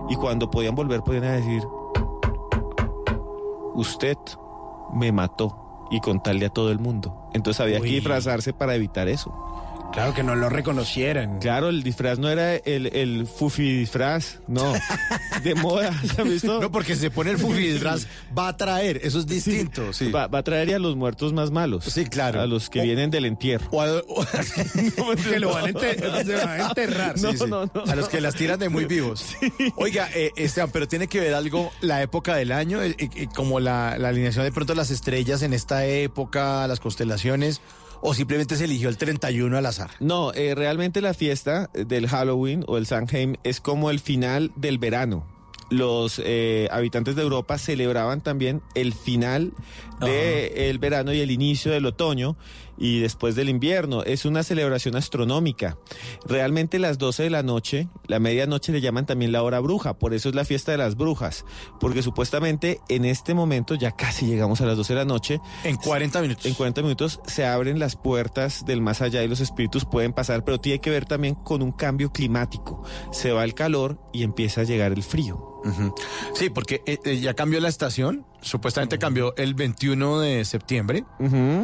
[0.10, 1.62] y cuando podían volver podían decir,
[3.76, 4.18] usted
[4.94, 7.30] me mató y contarle a todo el mundo.
[7.34, 7.90] Entonces había Uy.
[7.90, 9.34] que disfrazarse para evitar eso.
[9.92, 11.40] Claro, que no lo reconocieran.
[11.40, 14.72] Claro, el disfraz no era el, el fufi disfraz, no.
[15.44, 16.62] De moda, ¿se ha visto?
[16.62, 18.06] No, porque si se pone el fufi disfraz,
[18.38, 19.92] va a traer, eso es distinto.
[19.92, 20.12] Sí.
[20.12, 21.86] Va, va a traer a los muertos más malos.
[21.86, 22.40] Sí, claro.
[22.40, 23.68] A los que vienen del entierro.
[23.72, 24.26] O a- o-
[25.30, 27.18] que lo van a enter- se van a enterrar.
[27.18, 27.40] Sí, No, sí.
[27.48, 27.84] no, no.
[27.92, 29.36] A los que las tiran de muy vivos.
[29.76, 33.60] Oiga, eh, Esteban, pero tiene que ver algo la época del año, eh, eh, como
[33.60, 37.60] la, la alineación de pronto de las estrellas en esta época, las constelaciones,
[38.02, 39.92] o simplemente se eligió el 31 al azar.
[40.00, 44.78] No, eh, realmente la fiesta del Halloween o el Samhain es como el final del
[44.78, 45.26] verano.
[45.70, 49.54] Los eh, habitantes de Europa celebraban también el final
[50.02, 52.38] del verano y el inicio del otoño
[52.80, 54.04] y después del invierno.
[54.04, 55.78] Es una celebración astronómica.
[56.26, 60.14] Realmente las 12 de la noche, la medianoche le llaman también la hora bruja, por
[60.14, 61.46] eso es la fiesta de las brujas,
[61.80, 65.40] porque supuestamente en este momento ya casi llegamos a las 12 de la noche.
[65.64, 66.46] En 40 minutos.
[66.46, 70.44] En 40 minutos se abren las puertas del más allá y los espíritus pueden pasar,
[70.44, 72.84] pero tiene que ver también con un cambio climático.
[73.12, 75.50] Se va el calor y empieza a llegar el frío.
[76.36, 81.04] Sí, porque eh, eh, ya cambió la estación, supuestamente cambió el 21 de septiembre.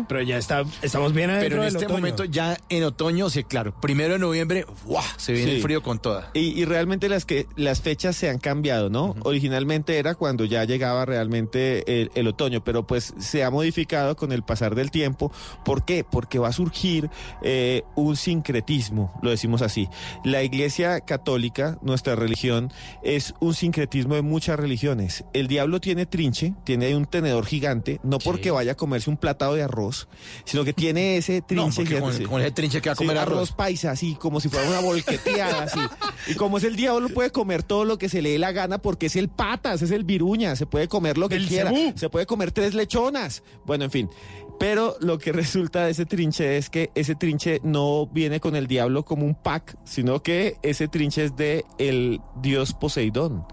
[0.08, 4.14] Pero ya está, estamos bien Pero en este momento ya en otoño, sí, claro, primero
[4.14, 5.04] de noviembre, ¡guau!
[5.18, 5.56] se viene Sí.
[5.58, 6.32] el frío con toda.
[6.34, 9.16] Y, y realmente las que las fechas se han cambiado, ¿no?
[9.24, 14.32] Originalmente era cuando ya llegaba realmente el, el otoño, pero pues se ha modificado con
[14.32, 15.32] el pasar del tiempo.
[15.64, 16.04] ¿Por qué?
[16.04, 17.10] Porque va a surgir
[17.44, 19.88] eh, un sincretismo, lo decimos así.
[20.24, 22.72] La Iglesia Católica, nuestra religión,
[23.04, 25.24] es un sincretismo de muchas religiones.
[25.34, 29.16] El diablo tiene trinche, tiene ahí un tenedor gigante, no porque vaya a comerse un
[29.18, 30.08] platado de arroz,
[30.44, 32.24] sino que tiene ese trinche gigante.
[32.24, 33.52] con- con ese trinche que va a Sí, comer arroz.
[33.54, 35.80] paisa, así, como si fuera una volqueteada, así.
[36.28, 38.80] Y como es el diablo, puede comer todo lo que se le dé la gana
[38.80, 41.72] porque es el patas, es el viruña, se puede comer lo que quiera.
[41.96, 43.44] Se puede comer tres lechonas.
[43.66, 44.10] Bueno, en fin.
[44.58, 48.68] Pero lo que resulta de ese trinche es que ese trinche no viene con el
[48.68, 53.46] diablo como un pack, sino que ese trinche es de el dios Poseidón.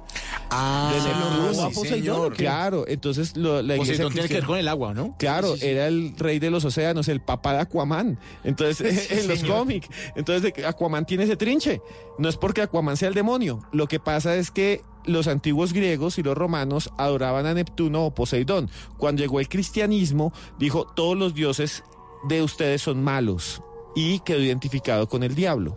[0.51, 1.48] Ah, de ¿se lo Neptuno.
[1.48, 2.36] robó a Poseidón o qué?
[2.44, 5.16] Claro, entonces lo- la iglesia Poseidón tiene que ver con el agua, ¿no?
[5.18, 8.18] Claro, era el rey de los océanos, el papá de Aquaman.
[8.44, 9.89] Entonces, Sí, en los cómics.
[10.14, 11.80] Entonces, Aquaman tiene ese trinche.
[12.18, 13.60] No es porque Aquaman sea el demonio.
[13.72, 18.14] Lo que pasa es que los antiguos griegos y los romanos adoraban a Neptuno o
[18.14, 18.68] Poseidón.
[18.98, 21.82] Cuando llegó el cristianismo, dijo, todos los dioses
[22.28, 23.62] de ustedes son malos.
[23.97, 25.76] Y quedó identificado con el diablo.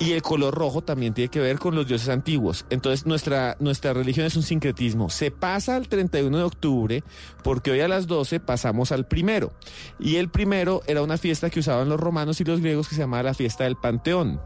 [0.00, 2.66] Y el color rojo también tiene que ver con los dioses antiguos.
[2.70, 5.08] Entonces nuestra, nuestra religión es un sincretismo.
[5.08, 7.04] Se pasa al 31 de octubre
[7.42, 9.52] porque hoy a las 12 pasamos al primero.
[9.98, 13.02] Y el primero era una fiesta que usaban los romanos y los griegos que se
[13.02, 14.40] llamaba la fiesta del Panteón.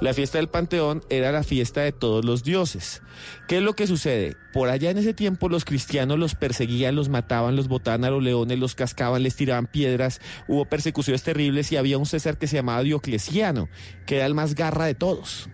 [0.00, 3.02] La fiesta del Panteón era la fiesta de todos los dioses.
[3.48, 4.36] ¿Qué es lo que sucede?
[4.52, 8.22] Por allá en ese tiempo los cristianos los perseguían, los mataban, los botaban a los
[8.22, 12.56] leones, los cascaban, les tiraban piedras, hubo persecuciones terribles y había un César que se
[12.56, 13.68] llamaba Diocleciano,
[14.06, 15.48] que era el más garra de todos.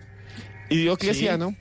[0.69, 1.55] Y Diocleciano...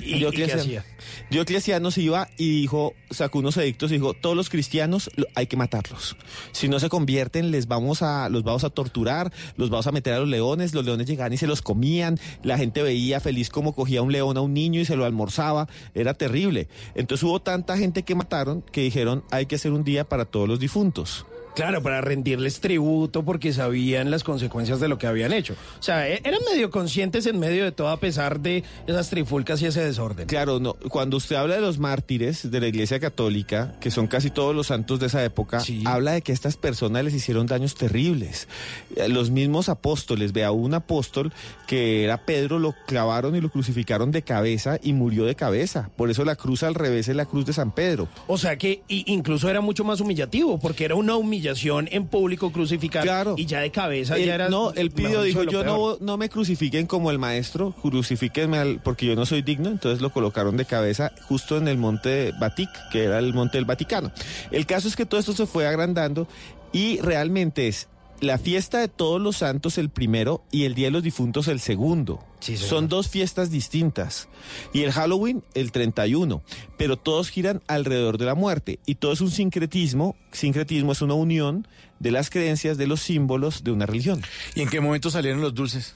[0.00, 0.84] ¿Y- y qué hacía?
[1.30, 5.46] Diocleciano se iba y dijo, sacó unos edictos y dijo, todos los cristianos lo- hay
[5.46, 6.16] que matarlos.
[6.52, 10.14] Si no se convierten, les vamos a, los vamos a torturar, los vamos a meter
[10.14, 13.74] a los leones, los leones llegaban y se los comían, la gente veía feliz como
[13.74, 16.68] cogía un león a un niño y se lo almorzaba, era terrible.
[16.94, 20.48] Entonces hubo tanta gente que mataron que dijeron, hay que hacer un día para todos
[20.48, 21.26] los difuntos.
[21.58, 25.54] Claro, para rendirles tributo porque sabían las consecuencias de lo que habían hecho.
[25.80, 29.60] O sea, e- eran medio conscientes en medio de todo a pesar de esas trifulcas
[29.60, 30.28] y ese desorden.
[30.28, 30.74] Claro, no.
[30.74, 34.68] Cuando usted habla de los mártires de la Iglesia Católica, que son casi todos los
[34.68, 38.46] santos de esa época, habla de que estas personas les hicieron daños terribles.
[38.94, 41.32] Eh, Los mismos apóstoles, vea, un apóstol
[41.66, 45.90] que era Pedro, lo clavaron y lo crucificaron de cabeza y murió de cabeza.
[45.96, 48.06] Por eso la cruz al revés es la cruz de San Pedro.
[48.28, 52.52] O sea que incluso era mucho más humillativo, porque era una humillación humillación en público,
[52.52, 53.34] crucificar Claro.
[53.36, 54.48] y ya de cabeza ya era...
[54.48, 55.98] no, él pidió, dijo, yo lo peor".
[56.00, 60.00] no, no me crucifiquen como el maestro, crucifíquenme al- porque yo no soy digno, entonces
[60.00, 64.12] lo colocaron de cabeza justo en el monte Batic, que era el monte del Vaticano.
[64.50, 66.28] El caso es que todo esto se fue agrandando
[66.72, 67.88] y realmente es
[68.20, 71.60] la fiesta de todos los santos el primero y el Día de los Difuntos el
[71.60, 72.20] segundo.
[72.40, 74.28] Son dos fiestas distintas.
[74.72, 76.42] Y el Halloween el 31,
[76.76, 80.16] pero todos giran alrededor de la muerte y todo es un sincretismo.
[80.32, 81.66] Sincretismo es una unión
[81.98, 84.22] de las creencias, de los símbolos de una religión.
[84.54, 85.94] ¿Y en qué momento salieron los dulces?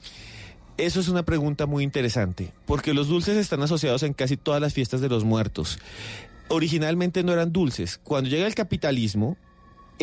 [0.77, 4.73] Eso es una pregunta muy interesante, porque los dulces están asociados en casi todas las
[4.73, 5.77] fiestas de los muertos.
[6.49, 7.99] Originalmente no eran dulces.
[8.03, 9.37] Cuando llega el capitalismo,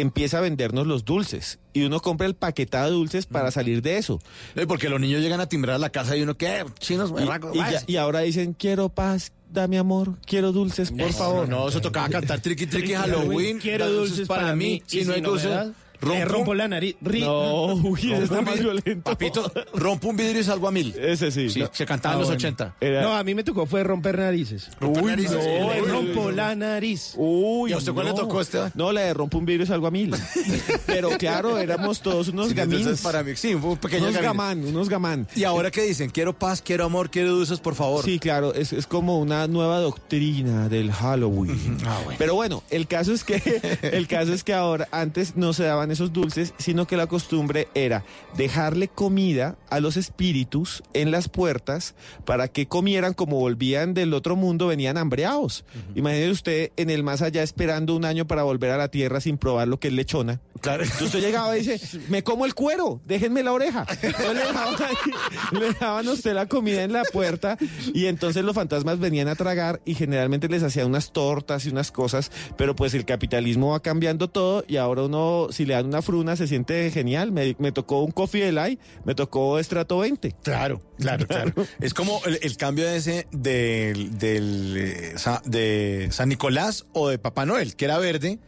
[0.00, 3.98] empieza a vendernos los dulces y uno compra el paquetado de dulces para salir de
[3.98, 4.20] eso.
[4.56, 6.64] Eh, Porque los niños llegan a timbrar a la casa y uno, ¿qué?
[6.78, 7.84] Chinos, Y, berracos, y ya- váyase.
[7.88, 11.48] y ahora dicen, quiero paz, dame amor, quiero dulces, por favor.
[11.48, 13.58] No, eso tocaba cantar triqui triqui Halloween.
[13.58, 14.82] Quiero dulces para mí.
[14.86, 15.68] Si y no hay dulces,
[16.00, 16.96] rompo, la nariz.
[17.02, 18.72] Ri- No, uy, está un más vidrio.
[18.72, 19.10] violento.
[19.10, 20.94] Papito, rompo un vidrio y salgo a mil.
[20.98, 21.50] Ese sí.
[21.50, 21.70] Sí, no.
[21.72, 22.38] se cantaba Ah, en los bueno.
[22.38, 22.74] 80.
[22.80, 24.68] Era- No, a mí me tocó fue romper narices.
[24.80, 25.38] Romper Uy, narices.
[25.60, 27.14] no, rompo la nariz.
[27.16, 28.72] Uy, ¿Y a usted cuál le tocó, Esteban?
[28.74, 30.14] No, la de rompo un vidrio y salgo a mil.
[30.86, 32.54] Pero claro, éramos todos unos Sí,
[33.02, 35.26] para mí, sí, fue un pequeño unos gamán, unos gamán.
[35.36, 36.10] ¿Y ahora qué dicen?
[36.10, 38.04] Quiero paz, quiero amor, quiero dulces, por favor.
[38.04, 41.78] Sí, claro, es, es como una nueva doctrina del Halloween.
[41.86, 42.18] Ah, bueno.
[42.18, 43.40] Pero bueno, el caso es que
[43.82, 47.68] el caso es que ahora antes no se daban esos dulces, sino que la costumbre
[47.74, 48.04] era
[48.36, 51.94] dejarle comida a los espíritus en las puertas
[52.24, 55.64] para que comieran como volvían del otro mundo, venían hambreados.
[55.94, 59.38] Imagínese usted en el más allá esperando un año para volver a la tierra sin
[59.38, 60.40] probar lo que es lechona.
[60.60, 60.82] Claro.
[60.82, 63.86] Entonces usted llegaba y dice, me como el cuero, déjenme la oreja.
[64.02, 67.56] Entonces le dejaban, ahí- le dejaban a usted la comida en la puerta
[67.94, 71.90] y entonces los fantasmas venían a tragar y generalmente les hacían unas tortas y unas
[71.90, 76.02] cosas, pero pues el capitalismo va cambiando todo y ahora uno, si le dan una
[76.02, 77.32] fruna, se siente genial.
[77.32, 80.36] Me, me tocó un coffee delay, me tocó estrato 20.
[80.42, 81.52] Claro, claro, claro.
[81.80, 87.46] Es como el, el cambio ese del, del, eh, de San Nicolás o de Papá
[87.46, 88.38] Noel, que era verde.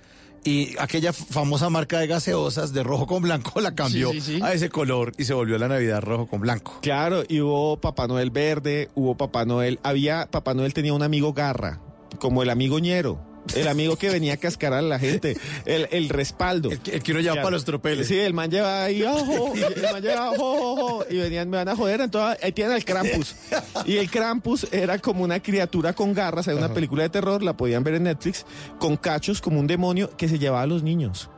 [0.45, 4.41] Y aquella famosa marca de gaseosas de rojo con blanco la cambió Sí, sí, sí.
[4.43, 6.81] a ese color y se volvió la Navidad rojo con blanco.
[6.83, 11.33] Claro, y hubo Papá Noel verde, hubo Papá Noel, había, Papá Noel tenía un amigo
[11.33, 11.81] garra,
[12.19, 13.25] como el amigo ñero.
[13.57, 15.37] El amigo que venía a cascar a la gente,
[15.67, 16.71] el, el respaldo.
[16.71, 18.07] El, que- el que uno lleva para los tropeles.
[18.07, 21.69] Sí, el man lleva ahí, ojo, el man lleva, ojo, ojo, y venían, me van
[21.69, 23.35] a joder, entonces ahí tienen al Krampus.
[23.85, 27.57] Y el Krampus era como una criatura con garras, hay una película de terror, la
[27.57, 28.47] podían ver en Netflix,
[28.79, 31.29] con cachos como un demonio que se llevaba a los niños.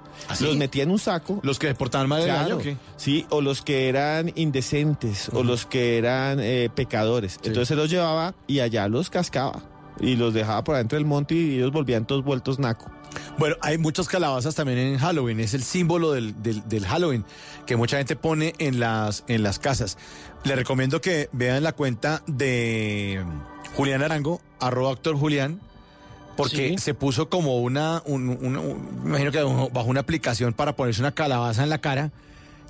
[0.40, 1.40] Los metía en un saco.
[1.43, 2.76] Los que portaban mal del Claro, año, ¿o qué?
[2.97, 7.39] Sí, o los que eran indecentes, o los que eran eh, pecadores.
[7.43, 9.62] Entonces se los llevaba y allá los cascaba.
[10.01, 12.91] Y los dejaba por adentro del monte y ellos volvían todos vueltos naco.
[13.39, 17.25] Bueno, hay muchas calabazas también en Halloween, es el símbolo del, del- del Halloween
[17.65, 19.97] que mucha gente pone en las, en las casas.
[20.43, 23.25] Le recomiendo que vean la cuenta de
[23.77, 25.61] Julián Arango, arroba actor Julián,
[26.37, 26.79] porque Sí.
[26.79, 29.41] se puso como una, un- un- un- me imagino que
[29.73, 32.11] bajo una aplicación para ponerse una calabaza en la cara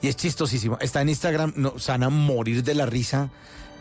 [0.03, 0.77] y es chistosísimo.
[0.83, 3.31] Está en Instagram, no, se van a morir de la risa.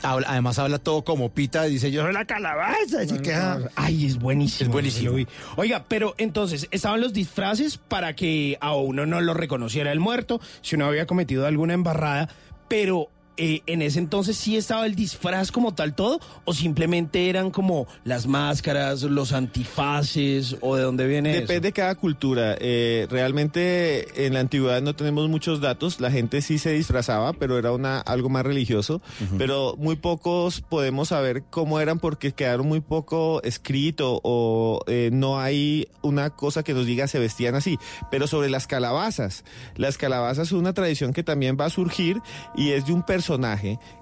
[0.04, 3.00] Habla- además habla todo como pita, dice yo soy la calabaza.
[3.02, 3.60] así que, ah.
[3.76, 4.68] Ay, es buenísimo.
[4.68, 5.16] Es buenísimo.
[5.56, 10.40] Oiga, pero entonces, estaban los disfraces para que a uno no lo reconociera el muerto,
[10.62, 12.30] si uno había cometido alguna embarrada,
[12.68, 17.50] pero eh, en ese entonces sí estaba el disfraz como tal todo, o simplemente eran
[17.50, 22.56] como las máscaras, los antifaces, o de dónde viene Depende de cada cultura.
[22.60, 26.00] Eh, realmente en la antigüedad no tenemos muchos datos.
[26.00, 29.02] La gente sí se disfrazaba, pero era una algo más religioso.
[29.38, 35.40] Pero muy pocos podemos saber cómo eran porque quedaron muy poco escrito o eh, no
[35.40, 37.80] hay una cosa que nos diga se vestían así.
[38.12, 39.44] Pero sobre las calabazas,
[39.76, 42.22] las calabazas es una tradición que también va a surgir
[42.56, 43.23] y es de un personaje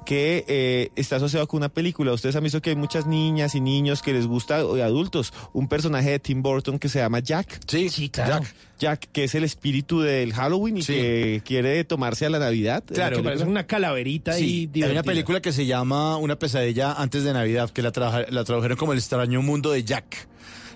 [0.06, 2.12] que eh, está asociado con una película.
[2.14, 5.68] Ustedes han visto que hay muchas niñas y niños que les gusta, o adultos, un
[5.68, 7.60] personaje de Tim Burton que se llama Jack.
[7.68, 8.40] Sí, Sí, claro.
[8.40, 8.56] Jack.
[8.80, 10.94] Jack, que es el espíritu del Halloween y Sí.
[10.94, 12.84] Que quiere tomarse a la Navidad.
[12.92, 16.94] Claro, que parece una calaverita Sí, y hay una película que se llama Una pesadilla
[16.94, 17.92] antes de Navidad, que la,
[18.30, 20.28] la tradujeron como El extraño mundo de Jack,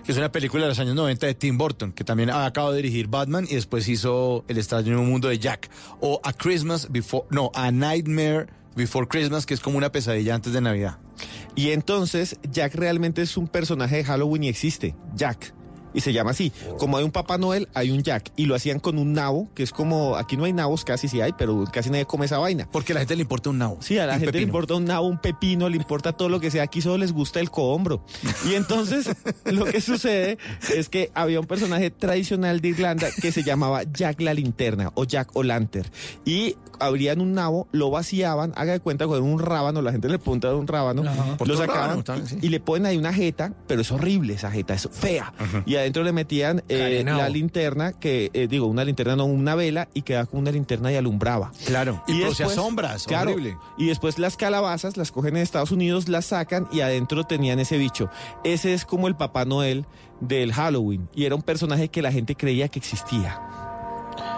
[0.06, 2.76] que es una película de los años 90 de Tim Burton, que también acaba de
[2.76, 5.68] dirigir Batman y después hizo El extraño mundo de Jack.
[6.00, 8.46] O A Christmas Before, no, A Nightmare
[8.76, 10.98] Before Christmas, que es como una pesadilla antes de Navidad.
[11.56, 14.94] Y entonces Jack realmente es un personaje de Halloween y existe.
[15.16, 15.52] Jack.
[15.96, 16.52] Y se llama así.
[16.78, 19.62] Como hay un Papá Noel, hay un Jack y lo hacían con un nabo, que
[19.62, 22.68] es como, aquí no hay nabos, casi sí hay, pero casi nadie come esa vaina.
[22.70, 23.78] Porque a la gente le importa un nabo.
[23.80, 26.50] Sí, a la gente le importa un nabo, un pepino, le importa todo lo que
[26.50, 26.64] sea.
[26.64, 28.04] Aquí solo les gusta el cohombro.
[28.48, 29.08] Y entonces
[29.46, 30.36] lo que sucede
[30.74, 35.04] es que había un personaje tradicional de Irlanda que se llamaba Jack la linterna o
[35.04, 35.88] Jack O'Lantern.
[36.26, 40.18] Y abrían un nabo, lo vaciaban, haga de cuenta con un rábano, la gente le
[40.18, 41.02] punta un rábano,
[41.38, 42.38] Por lo sacaban rábano también, sí.
[42.42, 45.32] y le ponen ahí una jeta, pero es horrible esa jeta, es fea.
[45.64, 49.88] Y adentro le metían eh, la linterna, que eh, digo, una linterna, no, una vela,
[49.94, 51.52] y quedaba con una linterna y alumbraba.
[51.66, 52.02] Claro.
[52.06, 53.56] Y producía sombras, claro, horrible.
[53.78, 57.78] Y después las calabazas las cogen en Estados Unidos, las sacan y adentro tenían ese
[57.78, 58.10] bicho.
[58.44, 59.86] Ese es como el Papá Noel
[60.20, 61.08] del Halloween.
[61.14, 63.40] Y era un personaje que la gente creía que existía.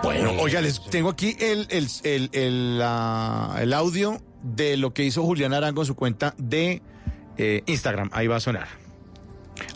[0.03, 5.05] Bueno, oiga, les tengo aquí el, el, el, el, la- el audio de lo que
[5.05, 6.83] hizo Julián Arango en su cuenta de
[7.37, 8.11] eh, Instagram.
[8.12, 8.69] Ahí va a sonar.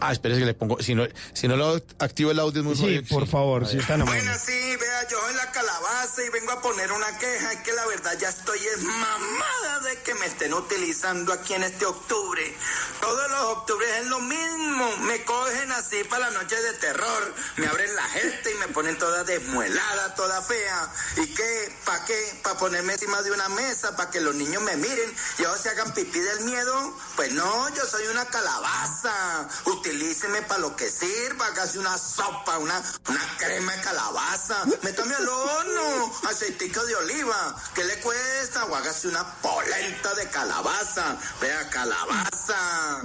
[0.01, 0.81] Ah, espérese que le pongo.
[0.83, 3.03] Si no, si no lo activo el audio es muy Sí, jodido.
[3.09, 4.25] por favor, si están amables.
[4.25, 7.53] Bueno, sí, vea, yo soy la calabaza y vengo a poner una queja.
[7.53, 11.63] Es que la verdad ya estoy es mamada de que me estén utilizando aquí en
[11.65, 12.55] este octubre.
[13.01, 14.97] Todos los octubres es lo mismo.
[15.03, 17.35] Me cogen así para la noche de terror.
[17.57, 20.93] Me abren la gente y me ponen toda desmuelada, toda fea.
[21.17, 21.73] ¿Y qué?
[21.85, 22.41] ¿Para qué?
[22.43, 23.97] ¿Para ponerme encima de una mesa?
[23.97, 26.97] ¿Para que los niños me miren y ellos se hagan pipí del miedo?
[27.17, 29.49] Pues no, yo soy una calabaza.
[29.79, 31.47] Utilíceme para lo que sirva.
[31.47, 34.65] Hágase una sopa, una, una crema de calabaza.
[34.83, 37.57] Métame al horno, aceitico de oliva.
[37.75, 38.65] ¿Qué le cuesta?
[38.67, 41.17] O hágase una polenta de calabaza.
[41.41, 43.01] Vea, calabaza.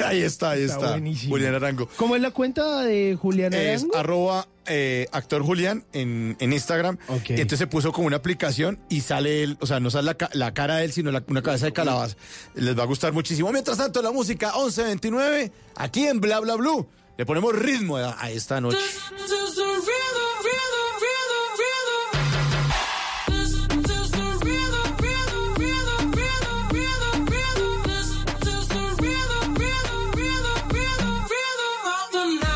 [0.06, 0.90] ahí está, ahí Está está.
[0.92, 1.30] buenísimo.
[1.34, 1.88] Julián Arango.
[1.96, 3.96] ¿Cómo es la cuenta de Julián Es Arango?
[3.96, 6.98] arroba eh, actor Julián en, en Instagram.
[7.36, 10.30] Y entonces se puso como una aplicación y sale él, o sea, no sale la,
[10.32, 12.16] la cara de él, sino la- una cabeza de calabaza.
[12.54, 13.50] Les va a gustar muchísimo.
[13.52, 16.88] Mientras tanto, la música 1129, aquí en Bla Bla Blue.
[17.16, 18.78] Le ponemos ritmo a, a esta noche.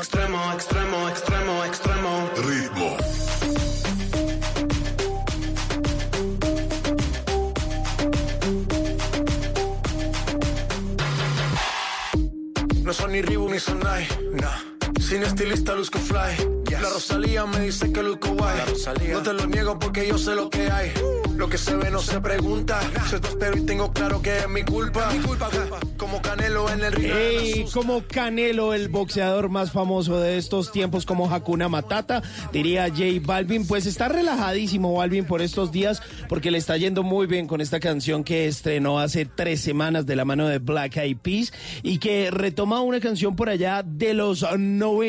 [0.00, 2.30] extremo, extremo, extremo, extremo.
[2.46, 2.96] Ritmo.
[12.82, 14.29] No son ni Reebok ni Sonai, nah.
[15.10, 16.60] Sin estilista luzco fly.
[16.70, 18.60] La Rosalía me dice que luzco guay.
[19.12, 20.92] No te lo niego porque yo sé lo que hay.
[21.36, 22.80] Lo que se ve no se pregunta.
[23.08, 25.10] Se te espero y tengo claro que es mi culpa.
[25.10, 25.50] Mi culpa,
[25.96, 27.12] como Canelo en el ring.
[27.12, 32.22] Ey, como Canelo, el boxeador más famoso de estos tiempos, como Hakuna Matata,
[32.52, 37.26] diría J Balvin, pues está relajadísimo Balvin por estos días porque le está yendo muy
[37.26, 41.16] bien con esta canción que estrenó hace tres semanas de la mano de Black Eyed
[41.16, 44.99] Peas y que retoma una canción por allá de los 90.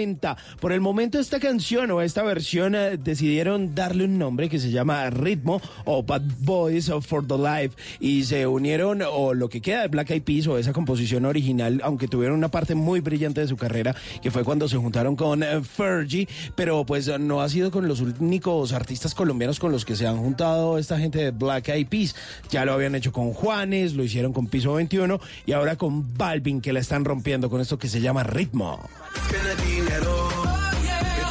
[0.61, 4.71] Por el momento esta canción o esta versión eh, decidieron darle un nombre que se
[4.71, 9.81] llama Ritmo o Bad Boys for the Life y se unieron o lo que queda
[9.81, 13.47] de Black Eyed Peas o esa composición original, aunque tuvieron una parte muy brillante de
[13.47, 17.69] su carrera, que fue cuando se juntaron con eh, Fergie, pero pues no ha sido
[17.69, 21.67] con los únicos artistas colombianos con los que se han juntado esta gente de Black
[21.67, 22.15] Eyed Peas.
[22.49, 26.61] Ya lo habían hecho con Juanes, lo hicieron con Piso 21 y ahora con Balvin
[26.61, 28.79] que la están rompiendo con esto que se llama Ritmo.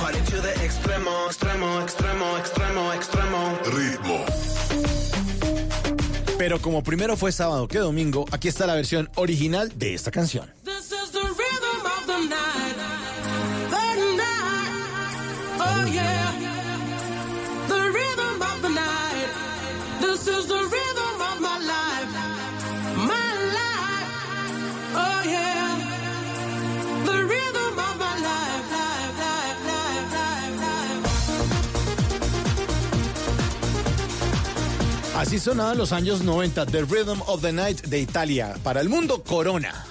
[0.00, 3.58] Party to the extremo, extremo, extremo, extremo, extremo.
[3.64, 4.24] Ritmo.
[6.38, 10.50] Pero como primero fue sábado que domingo, aquí está la versión original de esta canción.
[10.64, 12.76] This is the rhythm of the night.
[13.70, 14.72] The night.
[15.60, 16.32] Oh yeah.
[17.68, 19.28] The rhythm of the night.
[20.00, 20.49] This is
[35.20, 38.56] Así sonaban los años 90, The Rhythm of the Night de Italia.
[38.62, 39.89] Para el mundo, Corona.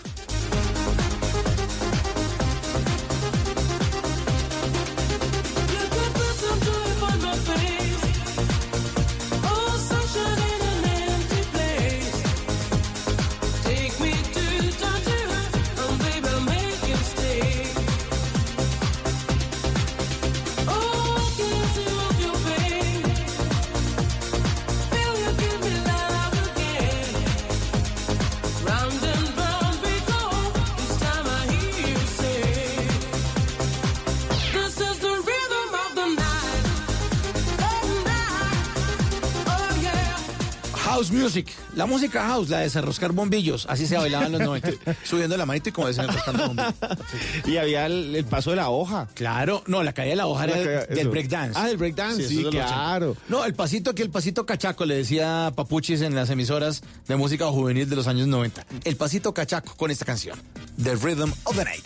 [41.12, 41.48] Music.
[41.76, 43.66] La música house, la de desenroscar bombillos.
[43.70, 44.96] Así se bailaba en los 90.
[45.04, 46.74] subiendo la manita y como desenroscando bombillos.
[47.46, 49.08] Y había el, el paso de la hoja.
[49.14, 51.10] Claro, no, la caída de la hoja La era del eso.
[51.10, 51.58] breakdance.
[51.60, 53.12] Ah, del breakdance, sí, los claro.
[53.12, 53.26] 80.
[53.30, 57.48] No, el pasito aquí, el pasito cachaco, le decía Papuchis en las emisoras de música
[57.48, 58.66] juvenil de los años 90.
[58.84, 60.38] El pasito cachaco con esta canción,
[60.84, 61.86] The Rhythm of the Night.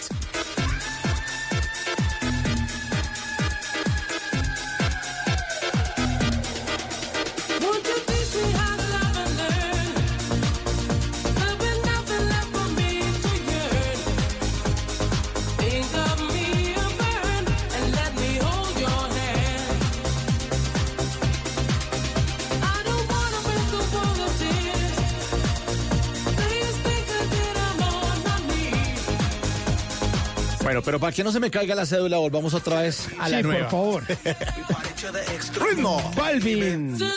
[30.74, 33.38] Bueno, pero para que no se me caiga la cédula, volvamos otra vez a la
[33.38, 33.70] Sí, por nueva.
[33.70, 34.04] favor.
[35.70, 36.12] ritmo.
[36.16, 36.98] Balvin.
[36.98, 37.14] Toda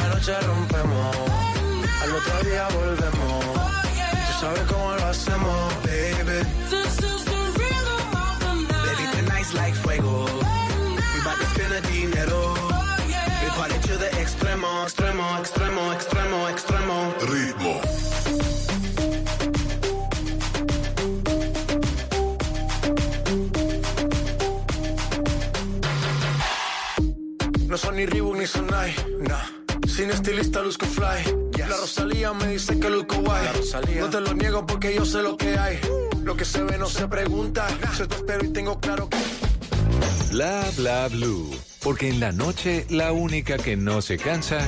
[0.00, 1.16] la noche rompemos,
[2.02, 3.44] al otro día volvemos.
[3.44, 6.42] Tú sabes cómo lo hacemos, baby.
[6.68, 8.98] This is the rhythm of the night.
[8.98, 10.24] Baby, tonight's like fuego.
[10.24, 12.54] We bout to spend the dinero.
[13.40, 16.19] We party to the extremo, extremo, extremo, extremo.
[28.00, 28.94] Ni Reebok ni Sonai,
[29.28, 29.44] nah.
[29.86, 31.20] Sin estilista luzco fly.
[31.58, 33.46] La Rosalía me dice que luzco guay.
[33.98, 35.78] No te lo niego porque yo sé lo que hay.
[36.24, 37.66] Lo que se ve no se pregunta.
[37.96, 39.18] Soy tu espero y tengo claro que.
[40.30, 41.50] Bla bla blue.
[41.82, 44.58] Porque en la noche la única que no se cansa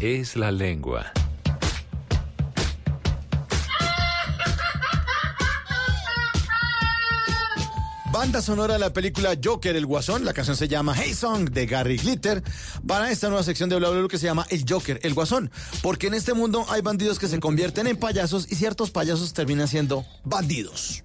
[0.00, 1.12] es la lengua.
[8.22, 10.24] Banda sonora de la película Joker, el Guasón.
[10.24, 12.40] La canción se llama Hey Song de Gary Glitter.
[12.86, 15.50] Para esta nueva sección de Bla que se llama El Joker, el Guasón.
[15.82, 19.66] Porque en este mundo hay bandidos que se convierten en payasos y ciertos payasos terminan
[19.66, 21.02] siendo bandidos.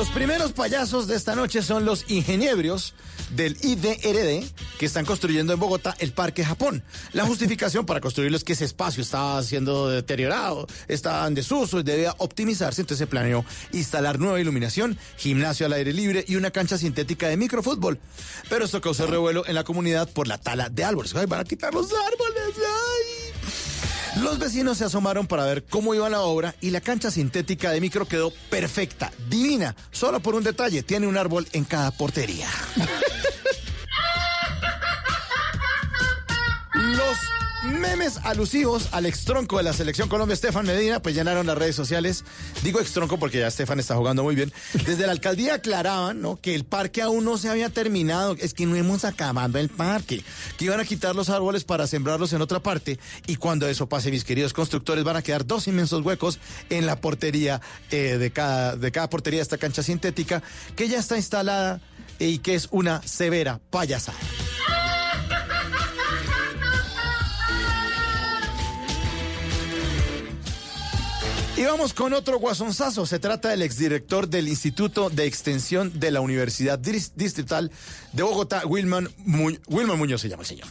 [0.00, 2.94] Los primeros payasos de esta noche son los ingeniebrios
[3.36, 4.46] del IDRD
[4.78, 6.82] que están construyendo en Bogotá el Parque Japón.
[7.12, 11.82] La justificación para construirlo es que ese espacio estaba siendo deteriorado, estaba en desuso y
[11.82, 12.80] debía optimizarse.
[12.80, 17.36] Entonces se planeó instalar nueva iluminación, gimnasio al aire libre y una cancha sintética de
[17.36, 17.98] microfútbol.
[18.48, 21.14] Pero esto causó revuelo en la comunidad por la tala de árboles.
[21.14, 22.54] Ay, van a quitar los árboles.
[22.56, 23.59] Ay.
[24.16, 27.80] Los vecinos se asomaron para ver cómo iba la obra y la cancha sintética de
[27.80, 32.48] micro quedó perfecta, divina, solo por un detalle, tiene un árbol en cada portería.
[36.74, 41.76] Los memes alusivos al extronco de la selección Colombia, Estefan Medina, pues llenaron las redes
[41.76, 42.24] sociales.
[42.62, 44.52] Digo extronco porque ya Estefan está jugando muy bien.
[44.86, 46.40] Desde la alcaldía aclaraban ¿no?
[46.40, 50.24] que el parque aún no se había terminado, es que no hemos acabado el parque,
[50.56, 54.10] que iban a quitar los árboles para sembrarlos en otra parte y cuando eso pase,
[54.10, 56.38] mis queridos constructores, van a quedar dos inmensos huecos
[56.68, 57.60] en la portería
[57.90, 60.42] eh, de, cada, de cada portería de esta cancha sintética
[60.76, 61.80] que ya está instalada
[62.18, 64.18] y que es una severa payasada.
[71.60, 73.04] Y vamos con otro guasonzazo.
[73.04, 77.70] Se trata del exdirector del Instituto de Extensión de la Universidad Dis- Distrital
[78.14, 80.66] de Bogotá, Wilman, Mu- Wilman Muñoz se llama el señor.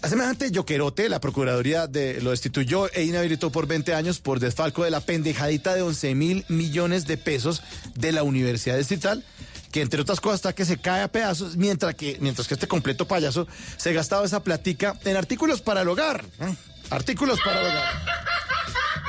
[0.00, 1.88] A semejante yoquerote, la Procuraduría
[2.22, 6.44] lo destituyó e inhabilitó por 20 años por desfalco de la pendejadita de 11 mil
[6.48, 7.60] millones de pesos
[7.96, 9.24] de la Universidad Distrital
[9.72, 12.68] que entre otras cosas está que se cae a pedazos, mientras que, mientras que este
[12.68, 16.24] completo payaso se gastaba esa platica en artículos para el hogar.
[16.40, 16.54] ¿eh?
[16.90, 17.92] Artículos para el hogar.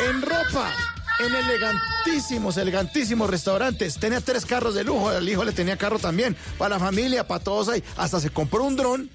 [0.09, 0.73] En ropa,
[1.19, 3.99] en elegantísimos, elegantísimos restaurantes.
[3.99, 7.43] Tenía tres carros de lujo, el hijo le tenía carro también, para la familia, para
[7.43, 7.83] todos ahí.
[7.97, 9.09] Hasta se compró un dron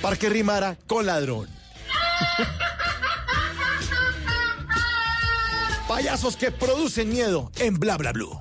[0.00, 1.48] para que rimara con ladrón.
[5.88, 8.40] Payasos que producen miedo en Bla Bla Blue.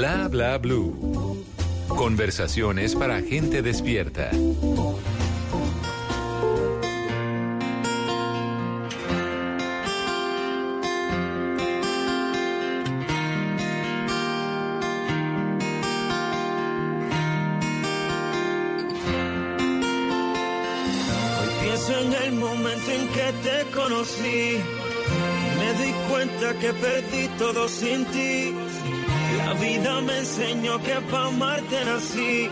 [0.00, 1.44] Bla bla blue.
[1.88, 4.30] Conversaciones para gente despierta.
[4.32, 4.38] Hoy
[21.60, 24.62] pienso en el momento en que te conocí.
[25.58, 28.29] Me di cuenta que perdí todo sin ti.
[30.30, 32.48] Enseñó que pa' amarte nací,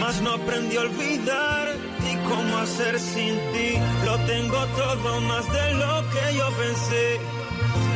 [0.00, 1.68] mas no aprendí a olvidar
[2.10, 3.70] y cómo hacer sin ti.
[4.06, 7.20] Lo tengo todo más de lo que yo pensé,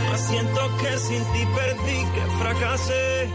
[0.06, 3.28] mas siento que sin ti perdí, que fracasé.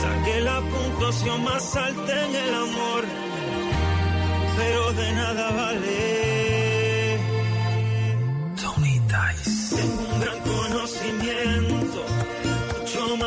[0.00, 3.04] Saqué la puntuación más alta en el amor,
[4.56, 6.33] pero de nada vale.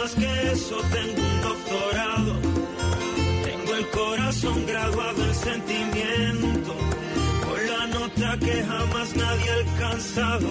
[0.08, 2.34] Más que eso, tengo un doctorado.
[3.44, 6.76] Tengo el corazón graduado en sentimiento,
[7.46, 10.48] con la nota que jamás nadie ha alcanzado.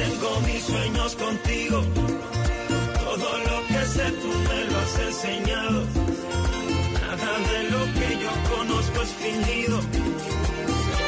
[0.00, 1.82] Tengo mis sueños contigo,
[3.04, 5.80] todo lo que sé tú me lo has enseñado.
[7.00, 9.80] Nada de lo que yo conozco es fingido.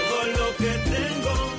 [0.08, 1.51] Todo lo que tengo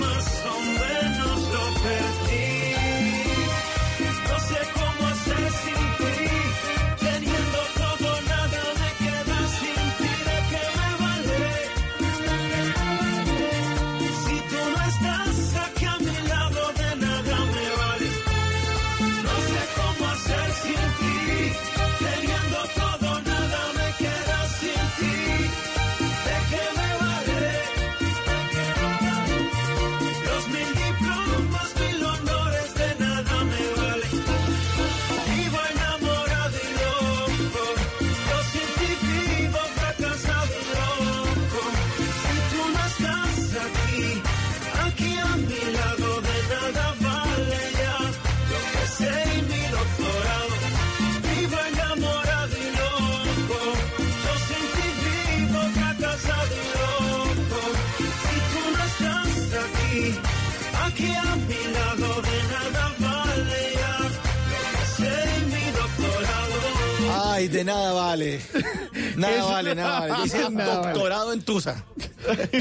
[67.33, 68.41] Ay, de nada vale.
[69.15, 70.49] Nada vale, nada vale.
[70.51, 70.93] Nada vale.
[70.93, 71.83] doctorado en Tusa.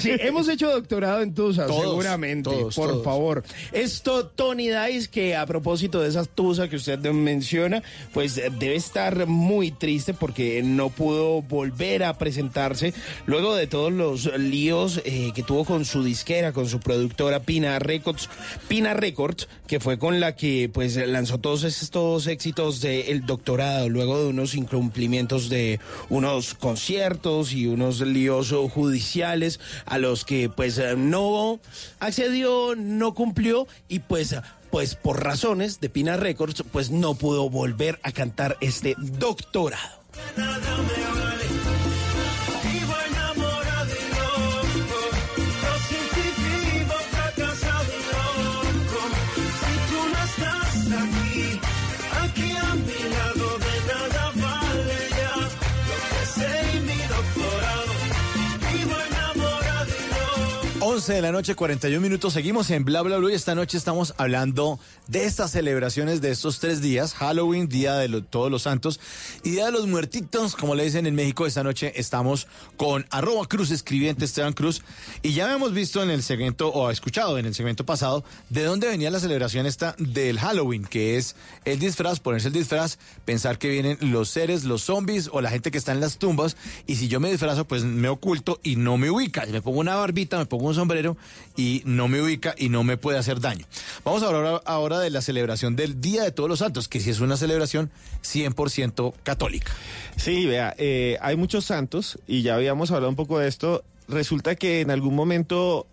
[0.01, 2.51] Sí, hemos hecho doctorado en Tusa, Todos, seguramente.
[2.51, 3.05] todos, por todos.
[3.05, 3.44] favor.
[3.72, 7.82] Esto, Tony Dice, que a propósito de esas Tusa que usted menciona,
[8.12, 12.94] pues eh, debe estar muy triste porque no pudo volver a presentarse
[13.26, 17.78] luego de todos los líos eh, que tuvo con su disquera, con su productora Pina
[17.78, 18.28] Records.
[18.68, 24.23] Pina Records, que fue con la que pues lanzó todos estos éxitos del doctorado, luego
[24.23, 25.81] de unos incumplimientos de
[26.11, 31.59] unos conciertos y unos líos judiciales a los que pues no
[32.01, 34.36] accedió, no cumplió y pues
[34.70, 40.03] pues por razones de Pina Records pues no pudo volver a cantar este doctorado.
[60.93, 62.35] 11 de la noche, 41 minutos.
[62.35, 64.78] Seguimos en Bla Bla Blue y esta noche estamos hablando
[65.09, 69.01] de estas celebraciones de estos tres días: Halloween, Día de lo- Todos los Santos
[69.43, 71.47] y Día de los Muertitos, como le dicen en México.
[71.47, 72.47] Esta noche estamos
[72.77, 74.82] con arroba Cruz, escribiente Esteban Cruz.
[75.23, 78.89] Y ya hemos visto en el segmento, o escuchado en el segmento pasado, de dónde
[78.89, 83.69] venía la celebración esta del Halloween, que es el disfraz, ponerse el disfraz, pensar que
[83.70, 86.56] vienen los seres, los zombies o la gente que está en las tumbas.
[86.86, 89.47] Y si yo me disfrazo, pues me oculto y no me ubica.
[89.47, 91.16] Me pongo una barbita, me pongo un sombrero
[91.56, 93.64] y no me ubica y no me puede hacer daño.
[94.04, 97.10] Vamos a hablar ahora de la celebración del Día de Todos los Santos, que sí
[97.10, 97.90] es una celebración
[98.24, 99.72] 100% católica.
[100.16, 103.84] Sí, vea, eh, hay muchos santos y ya habíamos hablado un poco de esto.
[104.09, 105.86] Resulta que en algún momento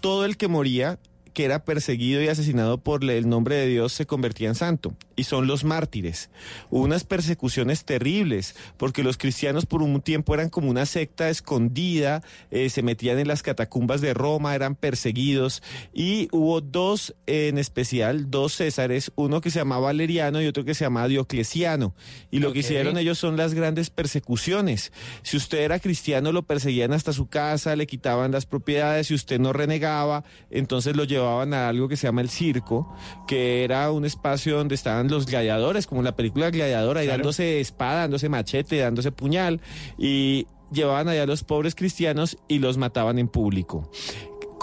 [0.00, 0.98] todo el que moría,
[1.34, 4.94] que era perseguido y asesinado por el nombre de Dios, se convertía en santo.
[5.20, 6.30] Y son los mártires.
[6.70, 12.22] Hubo unas persecuciones terribles, porque los cristianos por un tiempo eran como una secta escondida,
[12.50, 15.62] eh, se metían en las catacumbas de Roma, eran perseguidos.
[15.92, 20.72] Y hubo dos en especial, dos Césares, uno que se llamaba Valeriano y otro que
[20.72, 21.94] se llamaba Diocleciano.
[22.30, 24.90] Y lo que hicieron ellos son las grandes persecuciones.
[25.22, 29.38] Si usted era cristiano, lo perseguían hasta su casa, le quitaban las propiedades, si usted
[29.38, 32.90] no renegaba, entonces lo llevaban a algo que se llama el circo,
[33.28, 37.60] que era un espacio donde estaban los gladiadores, como en la película Gladiador, ahí dándose
[37.60, 39.60] espada, dándose machete, dándose puñal,
[39.98, 43.90] y llevaban allá a los pobres cristianos y los mataban en público.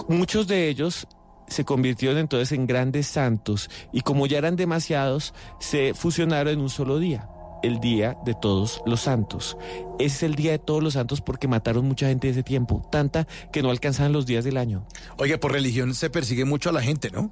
[0.08, 1.08] Muchos de ellos
[1.48, 6.70] se convirtieron entonces en grandes santos y como ya eran demasiados, se fusionaron en un
[6.70, 7.30] solo día.
[7.64, 9.58] El Día de Todos los Santos.
[10.00, 12.88] Ese es el Día de Todos los Santos porque mataron mucha gente de ese tiempo,
[12.92, 14.86] tanta que no alcanzaban los días del año.
[15.18, 17.32] Oye, por religión se persigue mucho a la gente, ¿no?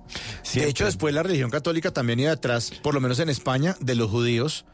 [0.53, 3.95] De hecho, después la religión católica también iba atrás, por lo menos en España, de
[3.95, 4.65] los judíos,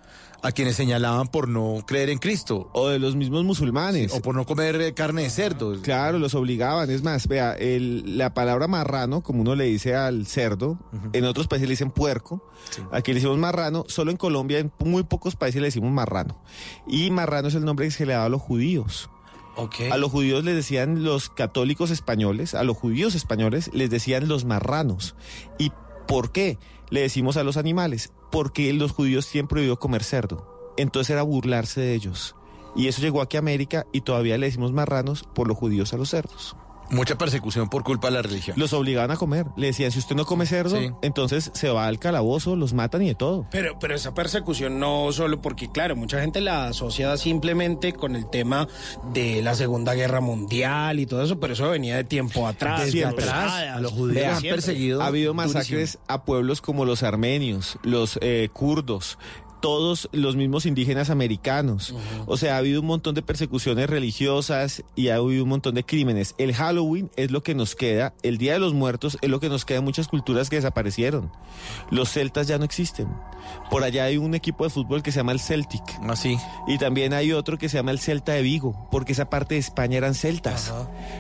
[0.44, 2.70] a quienes señalaban por no creer en Cristo.
[2.74, 4.12] O de los mismos musulmanes.
[4.14, 5.80] O por no comer eh, carne de cerdo.
[5.82, 6.90] Claro, los obligaban.
[6.90, 10.80] Es más, vea, el- la palabra marrano, como uno le dice al cerdo,
[11.14, 12.44] en otros países le dicen puerco.
[12.92, 13.86] Aquí le decimos marrano.
[13.88, 16.42] Solo en Colombia, en muy pocos países le decimos marrano.
[16.88, 19.10] Y marrano es el nombre que se le daba a los judíos.
[19.92, 24.46] A los judíos les decían los católicos españoles, a los judíos españoles les decían los
[24.46, 25.14] marranos.
[25.60, 25.72] ¿Y
[26.08, 26.58] por qué
[26.90, 28.12] le decimos a los animales?
[28.32, 30.74] Porque los judíos tienen prohibido comer cerdo.
[30.78, 32.36] Entonces era burlarse de ellos.
[32.76, 35.98] Y eso llegó aquí a América y todavía le decimos marranos por los judíos a
[35.98, 36.56] los cerdos.
[36.92, 38.58] Mucha persecución por culpa de la religión.
[38.60, 39.48] Los obligaban a comer.
[39.56, 40.92] Le decían, si usted no come cerdo, Sí.
[41.02, 43.48] entonces se va al calabozo, los matan y de todo.
[43.52, 48.30] Pero, pero esa persecución no solo porque, claro, mucha gente la asocia simplemente con el
[48.30, 48.68] tema
[49.14, 52.82] de la Segunda Guerra Mundial y todo eso, pero eso venía de tiempo atrás.
[52.86, 54.94] Desde de atrás, a los de judíos siempre.
[55.02, 59.18] Ha habido masacres a pueblos como los armenios, los eh, kurdos,
[59.62, 61.96] todos los mismos indígenas americanos.
[62.26, 65.86] O sea, ha habido un montón de persecuciones religiosas y ha habido un montón de
[65.86, 66.36] crímenes.
[66.38, 69.50] El Halloween es lo que nos queda, el Día de los Muertos es lo que
[69.50, 71.32] nos queda en muchas culturas que desaparecieron.
[71.90, 73.08] Los celtas ya no existen.
[73.70, 75.84] Por allá hay un equipo de fútbol que se llama el Celtic.
[76.08, 76.38] Así.
[76.68, 79.60] Y también hay otro que se llama el Celta de Vigo, porque esa parte de
[79.60, 80.74] España eran celtas.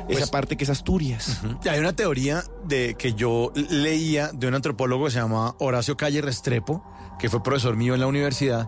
[0.05, 1.41] Pues esa parte que es Asturias.
[1.69, 6.22] Hay una teoría de que yo leía de un antropólogo que se llama Horacio Calle
[6.22, 6.84] Restrepo,
[7.22, 8.68] que fue profesor mío en la universidad,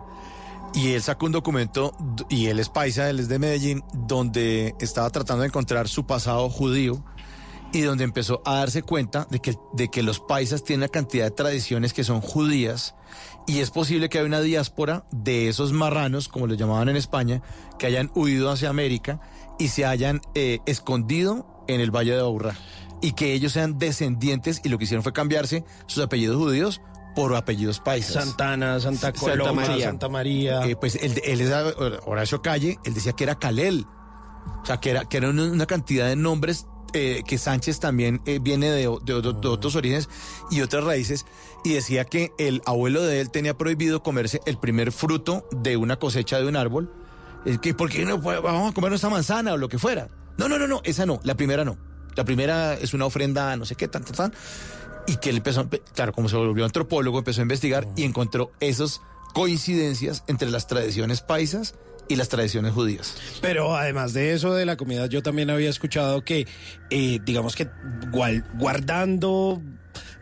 [0.74, 1.92] y él sacó un documento,
[2.28, 6.48] y él es paisa, él es de Medellín, donde estaba tratando de encontrar su pasado
[6.48, 7.04] judío
[7.72, 11.24] y donde empezó a darse cuenta de que, de que los paisas tienen una cantidad
[11.24, 12.94] de tradiciones que son judías
[13.48, 17.42] y es posible que haya una diáspora de esos marranos, como los llamaban en España,
[17.78, 19.20] que hayan huido hacia América
[19.58, 22.56] y se hayan eh, escondido en el Valle de Aburrá
[23.00, 26.80] y que ellos sean descendientes y lo que hicieron fue cambiarse sus apellidos judíos
[27.14, 28.24] por apellidos paisas.
[28.24, 30.66] Santana, Santa Coloma, Santa María.
[30.66, 31.50] Eh, pues él, él es
[32.06, 33.86] Horacio Calle, él decía que era Calel.
[34.62, 38.38] O sea, que era, que era una, cantidad de nombres eh, que Sánchez también eh,
[38.40, 40.08] viene de, de- de- de otros orígenes
[40.50, 41.26] y otras raíces.
[41.64, 45.96] Y decía que el abuelo de él tenía prohibido comerse el primer fruto de una
[45.96, 46.92] cosecha de un árbol.
[47.46, 50.08] Eh, que ¿Por qué no vamos a comernos esta manzana o lo que fuera?
[50.38, 51.76] No, no, no, no, esa no, la primera no.
[52.16, 54.32] La primera es una ofrenda, no sé qué, tan, tan, tan.
[55.06, 59.00] Y que él empezó, claro, como se volvió antropólogo, empezó a investigar y encontró esas
[59.34, 61.74] coincidencias entre las tradiciones paisas
[62.08, 63.16] y las tradiciones judías.
[63.40, 66.46] Pero además de eso de la comida, yo también había escuchado que,
[66.90, 67.68] eh, digamos que
[68.58, 69.60] guardando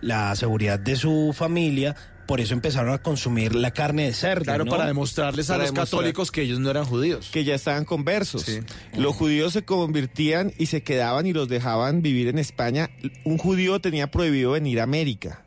[0.01, 1.97] la seguridad de su familia,
[2.27, 4.45] por eso empezaron a consumir la carne de cerdo.
[4.45, 4.71] Claro, ¿no?
[4.71, 5.99] para demostrarles a Para los demostrar.
[6.01, 7.31] católicos que ellos no eran judíos.
[7.33, 8.47] que ya estaban conversos.
[8.97, 12.91] Los judíos se convertían y se quedaban y los dejaban vivir en España.
[13.25, 15.45] Un judío tenía prohibido venir a América.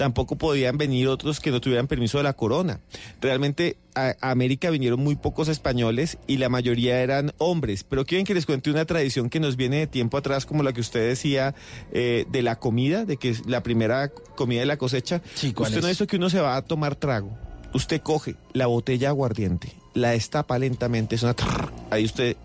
[0.00, 2.80] Tampoco podían venir otros que no tuvieran permiso de la corona.
[3.20, 7.84] Realmente a América vinieron muy pocos españoles y la mayoría eran hombres.
[7.84, 10.72] Pero quieren que les cuente una tradición que nos viene de tiempo atrás, como la
[10.72, 11.54] que usted decía
[11.92, 15.20] eh, de la comida, de que es la primera comida de la cosecha.
[15.54, 15.84] ¿cuál usted no es?
[15.84, 17.36] ha visto que uno se va a tomar trago.
[17.74, 22.38] Usted coge la botella aguardiente, la destapa lentamente, es una trrr, ahí usted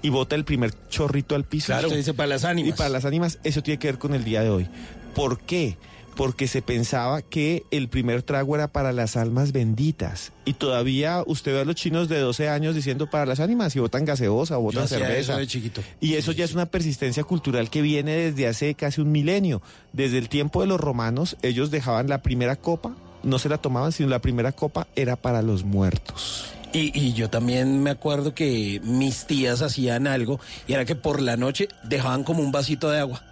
[0.00, 1.66] y bota el primer chorrito al piso.
[1.66, 1.88] Claro.
[1.88, 2.70] Usted dice para las ánimas.
[2.70, 4.66] Y para las ánimas, eso tiene que ver con el día de hoy.
[5.14, 5.76] ¿Por qué?
[6.16, 10.32] Porque se pensaba que el primer trago era para las almas benditas.
[10.44, 13.80] Y todavía usted ve a los chinos de 12 años diciendo para las ánimas y
[13.80, 15.16] botan gaseosa botan cerveza.
[15.16, 15.82] eso de chiquito.
[16.00, 19.62] Y eso ya es una persistencia cultural que viene desde hace casi un milenio.
[19.92, 23.92] Desde el tiempo de los romanos, ellos dejaban la primera copa, no se la tomaban,
[23.92, 26.44] sino la primera copa era para los muertos.
[26.72, 31.20] Y, y yo también me acuerdo que mis tías hacían algo y era que por
[31.20, 33.22] la noche dejaban como un vasito de agua.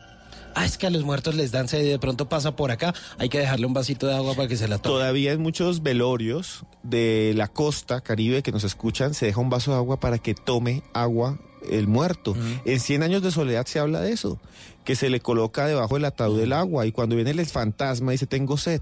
[0.55, 2.95] Ah, es que a los muertos les dan sed y de pronto pasa por acá,
[3.19, 4.95] hay que dejarle un vasito de agua para que se la tome.
[4.95, 9.73] Todavía en muchos velorios de la costa caribe que nos escuchan, se deja un vaso
[9.73, 12.37] de agua para que tome agua el muerto.
[12.65, 14.41] En 100 años de soledad se habla de eso,
[14.85, 18.27] que se le coloca debajo del ataúd el agua y cuando viene el fantasma dice
[18.27, 18.81] tengo sed.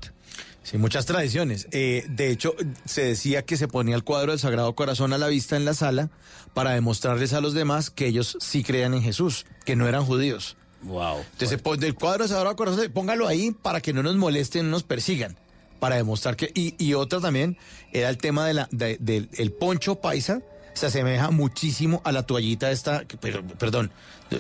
[0.63, 1.67] Sí, muchas tradiciones.
[1.71, 2.55] Eh, de hecho,
[2.85, 5.73] se decía que se ponía el cuadro del Sagrado Corazón a la vista en la
[5.73, 6.11] sala
[6.53, 10.58] para demostrarles a los demás que ellos sí creían en Jesús, que no eran judíos.
[10.83, 11.19] Wow.
[11.19, 14.65] Entonces, se pone el cuadro del Sagrado Corazón, póngalo ahí para que no nos molesten,
[14.67, 15.37] no nos persigan.
[15.81, 16.51] Para demostrar que.
[16.55, 17.57] Y, y otra también
[17.93, 20.41] era el tema de la, de- del el poncho paisa.
[20.79, 23.91] Se asemeja muchísimo a la toallita esta, que- pero, perdón,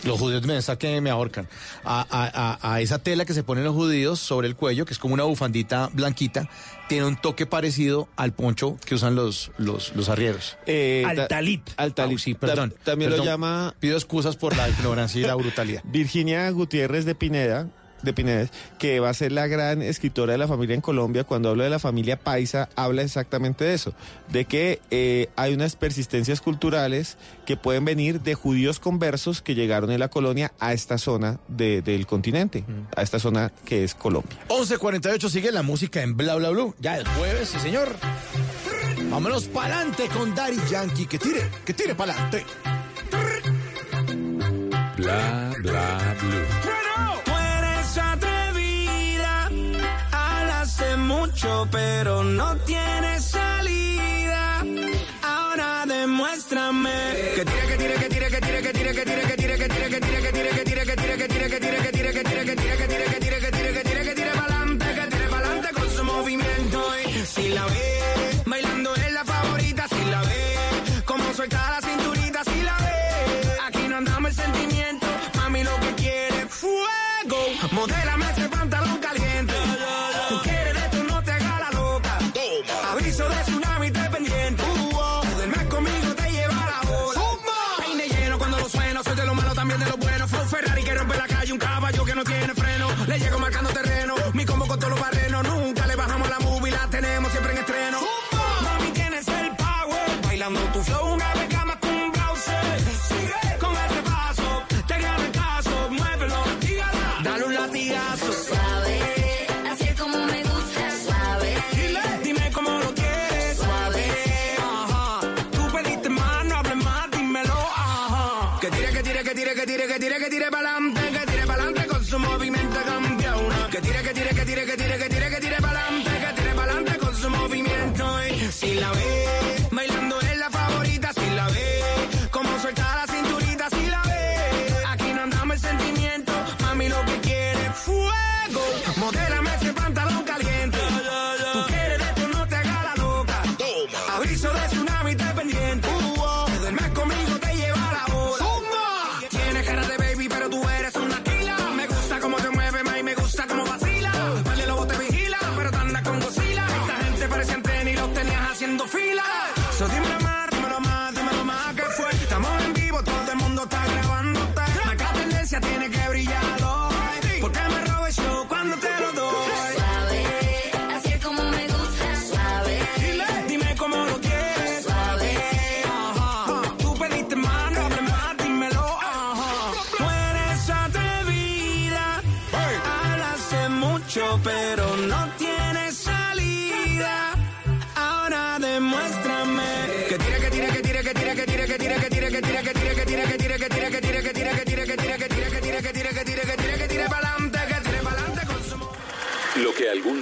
[0.04, 1.48] los judíos me que me ahorcan,
[1.84, 4.92] a, a- a- a esa tela que se ponen los judíos sobre el cuello, que
[4.92, 6.48] es como una bufandita blanquita,
[6.88, 10.56] tiene un toque parecido al poncho que usan los, los, los arrieros.
[10.66, 11.70] Eh, Al ta- talit.
[11.76, 12.18] Al talit.
[12.18, 12.70] Ah, sí, perdón.
[12.70, 15.82] Ta- También lo llama Pido excusas por la ignorancia y la brutalidad.
[15.84, 17.68] Virginia Gutiérrez de Pineda,
[18.02, 21.24] de Pinedes, que va a ser la gran escritora de la familia en Colombia.
[21.24, 23.92] Cuando habla de la familia paisa, habla exactamente de eso,
[24.30, 27.16] de que eh, hay unas persistencias culturales
[27.46, 31.82] que pueden venir de judíos conversos que llegaron en la colonia a esta zona de-
[31.82, 32.64] del continente,
[32.96, 34.38] a esta zona que es Colombia.
[34.48, 36.74] 11.48 sigue la música en Bla Bla Blue.
[36.80, 37.88] Ya es jueves, sí señor.
[39.10, 41.06] Vámonos pa'lante con Daddy Yankee.
[41.06, 42.44] Que tire, que tire pa'lante.
[44.96, 46.67] Bla bla blue.
[51.08, 54.62] Mucho, pero no tienes salida.
[55.22, 56.90] Ahora demuéstrame
[57.34, 59.04] que tire, que tire, que tire, que tire, que tire, que
[59.36, 59.77] tire, que tire,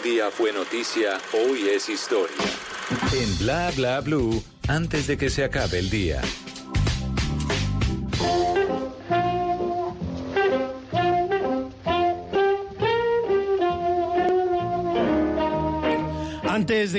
[0.07, 2.37] día fue noticia, hoy es historia.
[3.13, 6.23] En Bla Bla Blue, antes de que se acabe el día.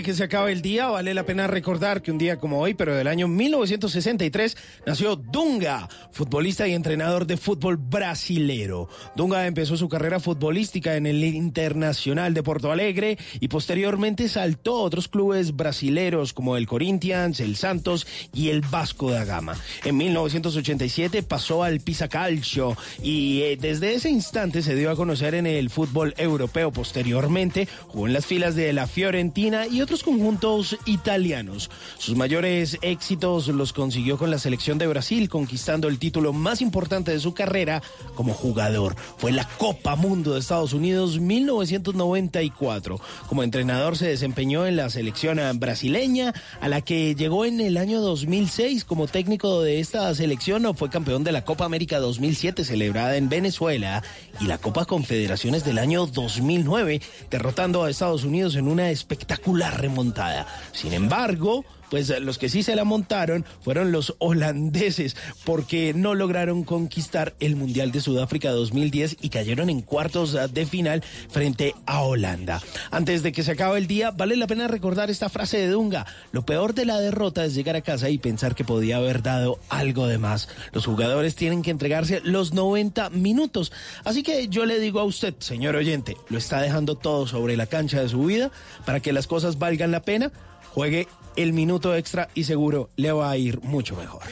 [0.03, 2.95] Que se acabe el día, vale la pena recordar que un día como hoy, pero
[2.95, 8.89] del año 1963, nació Dunga, futbolista y entrenador de fútbol brasilero.
[9.15, 14.83] Dunga empezó su carrera futbolística en el Internacional de Porto Alegre y posteriormente saltó a
[14.83, 19.55] otros clubes brasileros como el Corinthians, el Santos y el Vasco da Gama.
[19.83, 25.35] En 1987 pasó al Pisa Calcio y eh, desde ese instante se dio a conocer
[25.35, 26.71] en el fútbol europeo.
[26.71, 31.72] Posteriormente jugó en las filas de la Fiorentina y otros conjuntos italianos.
[31.97, 37.11] Sus mayores éxitos los consiguió con la selección de Brasil, conquistando el título más importante
[37.11, 37.81] de su carrera
[38.14, 38.97] como jugador.
[39.18, 42.99] Fue la Copa Mundo de Estados Unidos 1994.
[43.30, 48.01] Como entrenador se desempeñó en la selección brasileña, a la que llegó en el año
[48.01, 50.76] 2006 como técnico de esta selección.
[50.76, 54.03] Fue campeón de la Copa América 2007 celebrada en Venezuela
[54.41, 57.01] y la Copa Confederaciones del año 2009,
[57.31, 60.45] derrotando a Estados Unidos en una espectacular remontada.
[60.72, 66.15] Sin embargo, pues eh, los que sí se la montaron fueron los holandeses, porque no
[66.15, 71.76] lograron conquistar el Mundial de Sudáfrica 2010 y cayeron en cuartos eh, de final frente
[71.85, 72.61] a Holanda.
[72.91, 76.05] Antes de que se acabe el día, vale la pena recordar esta frase de Dunga.
[76.31, 79.59] Lo peor de la derrota es llegar a casa y pensar que podía haber dado
[79.69, 80.49] algo de más.
[80.72, 83.72] Los jugadores tienen que entregarse los 90 minutos.
[84.03, 87.68] Así que yo le digo a usted, señor oyente, lo está dejando todo sobre la
[87.68, 88.51] cancha de su vida
[88.85, 90.31] para que las cosas valgan la pena.
[90.73, 91.07] Juegue
[91.38, 94.23] el minuto extra y seguro le va a ir mucho mejor.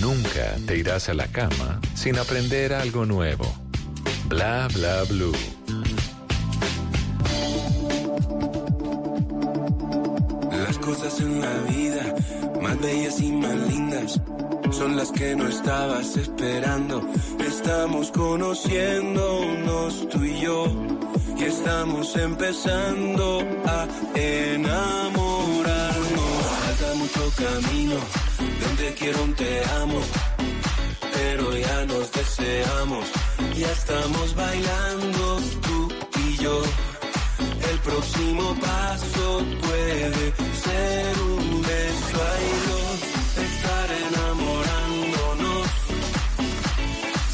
[0.00, 3.46] Nunca te irás a la cama sin aprender algo nuevo.
[4.28, 5.34] Bla bla blue.
[10.50, 12.14] Las cosas en la vida,
[12.62, 14.20] más bellas y más lindas,
[14.70, 17.02] son las que no estabas esperando.
[17.46, 20.66] Estamos conociéndonos tú y yo,
[21.38, 25.96] y estamos empezando a enamorarnos.
[26.64, 27.96] Falta mucho camino,
[28.60, 30.00] donde quiero un te amo,
[31.14, 33.04] pero ya nos deseamos,
[33.56, 35.88] ya estamos bailando tú
[36.20, 36.62] y yo.
[37.86, 40.32] Próximo paso puede
[40.64, 42.18] ser un beso
[42.66, 42.98] dos,
[43.46, 45.68] estar enamorándonos.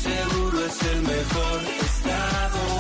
[0.03, 2.72] Seguro es el mejor estado.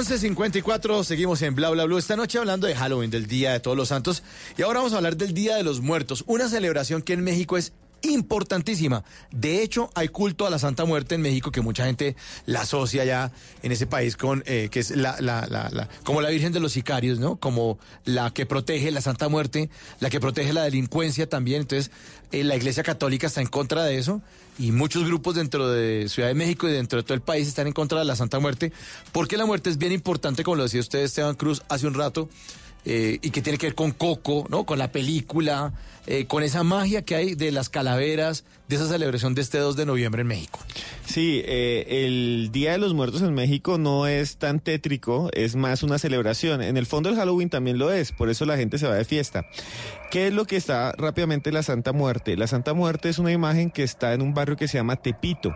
[0.00, 1.98] 11.54, seguimos en Bla Bla Blue.
[1.98, 4.22] Esta noche hablando de Halloween, del Día de Todos los Santos.
[4.56, 7.58] Y ahora vamos a hablar del Día de los Muertos, una celebración que en México
[7.58, 9.04] es importantísima.
[9.30, 12.16] De hecho, hay culto a la Santa Muerte en México que mucha gente
[12.46, 13.30] la asocia ya
[13.62, 16.60] en ese país con eh, que es la, la, la, la- como la Virgen de
[16.60, 17.36] los Sicarios, ¿no?
[17.36, 19.68] Como la que protege la Santa Muerte,
[20.00, 21.60] la que protege la delincuencia también.
[21.60, 21.90] Entonces,
[22.32, 24.22] eh, la Iglesia Católica está en contra de eso
[24.60, 27.66] y muchos grupos dentro de Ciudad de México y dentro de todo el país están
[27.66, 28.72] en contra de la Santa Muerte,
[29.10, 32.28] porque la muerte es bien importante, como lo decía usted Esteban Cruz hace un rato,
[32.84, 34.64] eh, y que tiene que ver con Coco, ¿no?
[34.64, 35.72] Con la película,
[36.06, 39.74] eh, con esa magia que hay de las calaveras, de esa celebración de este 2
[39.76, 40.60] de noviembre en México.
[41.04, 45.82] Sí, eh, el Día de los Muertos en México no es tan tétrico, es más
[45.82, 46.62] una celebración.
[46.62, 49.04] En el fondo el Halloween también lo es, por eso la gente se va de
[49.04, 49.44] fiesta.
[50.12, 52.36] ¿Qué es lo que está rápidamente la Santa Muerte?
[52.36, 55.54] La Santa Muerte es una imagen que está en un barrio que se llama Tepito.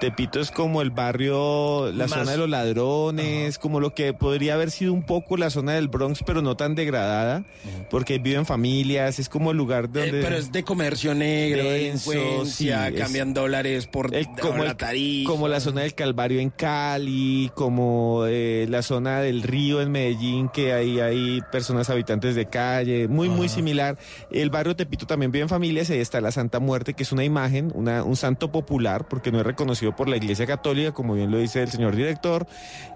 [0.00, 4.54] Tepito es como el barrio, la Más- zona de los ladrones, como lo que podría
[4.54, 7.44] haber sido un poco la zona del Bronx, pero no tan degradada,
[7.88, 10.20] porque viven familias, es como el lugar Eh, donde...
[10.22, 15.30] pero es de comercio negro, Denso, sí, cambian dólares por el- como, la tarifa.
[15.30, 20.48] como la zona del Calvario en Cali, como eh, la zona del río en Medellín,
[20.48, 23.98] que ahí hay personas habitantes de calle, muy, muy similar.
[24.30, 27.24] El barrio Tepito también vive en familias, ahí está la Santa Muerte, que es una
[27.24, 31.30] imagen, una, un santo popular, porque no es reconocido por la Iglesia Católica, como bien
[31.30, 32.46] lo dice el señor director,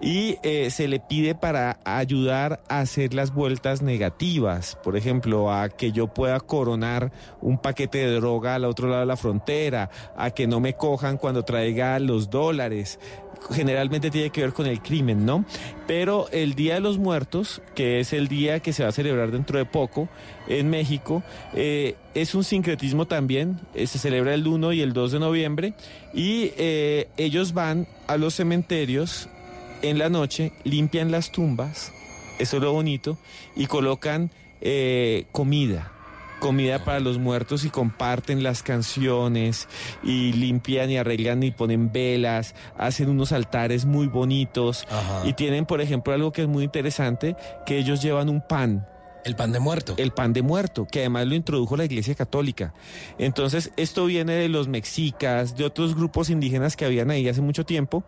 [0.00, 5.68] y eh, se le pide para ayudar a hacer las vueltas negativas, por ejemplo, a
[5.68, 9.35] que yo pueda coronar un paquete de droga al otro lado de la frontera,
[10.16, 12.98] a que no me cojan cuando traiga los dólares.
[13.50, 15.44] Generalmente tiene que ver con el crimen, ¿no?
[15.86, 19.30] Pero el Día de los Muertos, que es el día que se va a celebrar
[19.30, 20.08] dentro de poco
[20.48, 21.22] en México,
[21.54, 23.60] eh, es un sincretismo también.
[23.74, 25.74] eh, se celebra el 1 y el 2 de noviembre
[26.12, 29.28] y eh, ellos van a los cementerios
[29.82, 31.92] en la noche, limpian las tumbas,
[32.38, 33.18] eso es lo bonito,
[33.54, 34.30] y colocan
[35.30, 35.95] comida.
[36.40, 39.68] Comida para los muertos y comparten las canciones
[40.02, 44.86] y limpian y arreglan y ponen velas, hacen unos altares muy bonitos
[45.24, 48.86] y tienen, por ejemplo, algo que es muy interesante, que ellos llevan un pan.
[49.24, 49.94] El pan de muerto.
[49.96, 52.74] El pan de muerto, que además lo introdujo la Iglesia Católica.
[53.18, 57.66] Entonces, esto viene de los mexicas, de otros grupos indígenas que habían ahí hace mucho
[57.66, 58.04] tiempo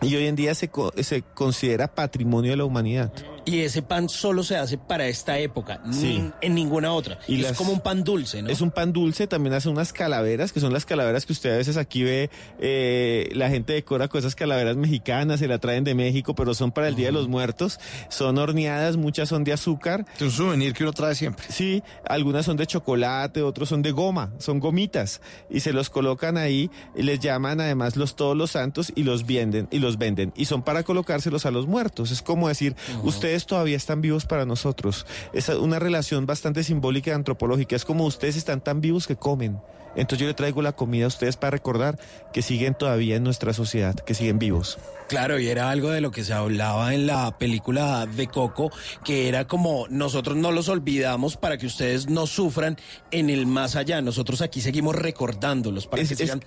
[0.00, 0.70] y hoy en día se,
[1.02, 3.12] se considera patrimonio de la humanidad.
[3.46, 6.18] Y ese pan solo se hace para esta época, Sí.
[6.18, 7.18] ni- en ninguna otra.
[7.28, 8.48] Y es las- como un pan dulce, ¿no?
[8.48, 11.56] Es un pan dulce, también hace unas calaveras, que son las calaveras que usted a
[11.58, 15.94] veces aquí ve, eh, la gente decora con esas calaveras mexicanas, se la traen de
[15.94, 20.06] México, pero son para el Día de los Muertos, son horneadas, muchas son de azúcar.
[20.16, 21.44] Es un souvenir que uno trae siempre.
[21.50, 26.38] Sí, algunas son de chocolate, otros son de goma, son gomitas, y se los colocan
[26.38, 30.32] ahí, y les llaman además los todos los santos y los venden, y los venden,
[30.34, 32.10] y son para colocárselos a los muertos.
[32.10, 35.06] Es como decir, ustedes ustedes todavía están vivos para nosotros.
[35.32, 37.74] Es una relación bastante simbólica y antropológica.
[37.74, 39.58] Es como ustedes están tan vivos que comen.
[39.96, 41.98] Entonces yo le traigo la comida a ustedes para recordar
[42.32, 44.78] que siguen todavía en nuestra sociedad, que siguen vivos.
[45.08, 48.70] Claro, y era algo de lo que se hablaba en la película de Coco,
[49.04, 52.76] que era como nosotros no los olvidamos para que ustedes no sufran
[53.12, 54.00] en el más allá.
[54.02, 56.42] Nosotros aquí seguimos recordándolos para Es- que es- sigan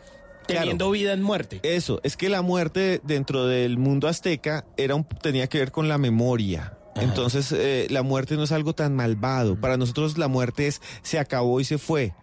[0.46, 0.92] teniendo claro.
[0.92, 1.60] vida en muerte.
[1.64, 5.88] Eso, es que la muerte dentro del mundo azteca era un- tenía que ver con
[5.90, 6.77] la memoria.
[7.02, 9.60] Entonces, eh, la muerte no es algo tan malvado.
[9.60, 12.14] Para nosotros la muerte es se acabó y se fue.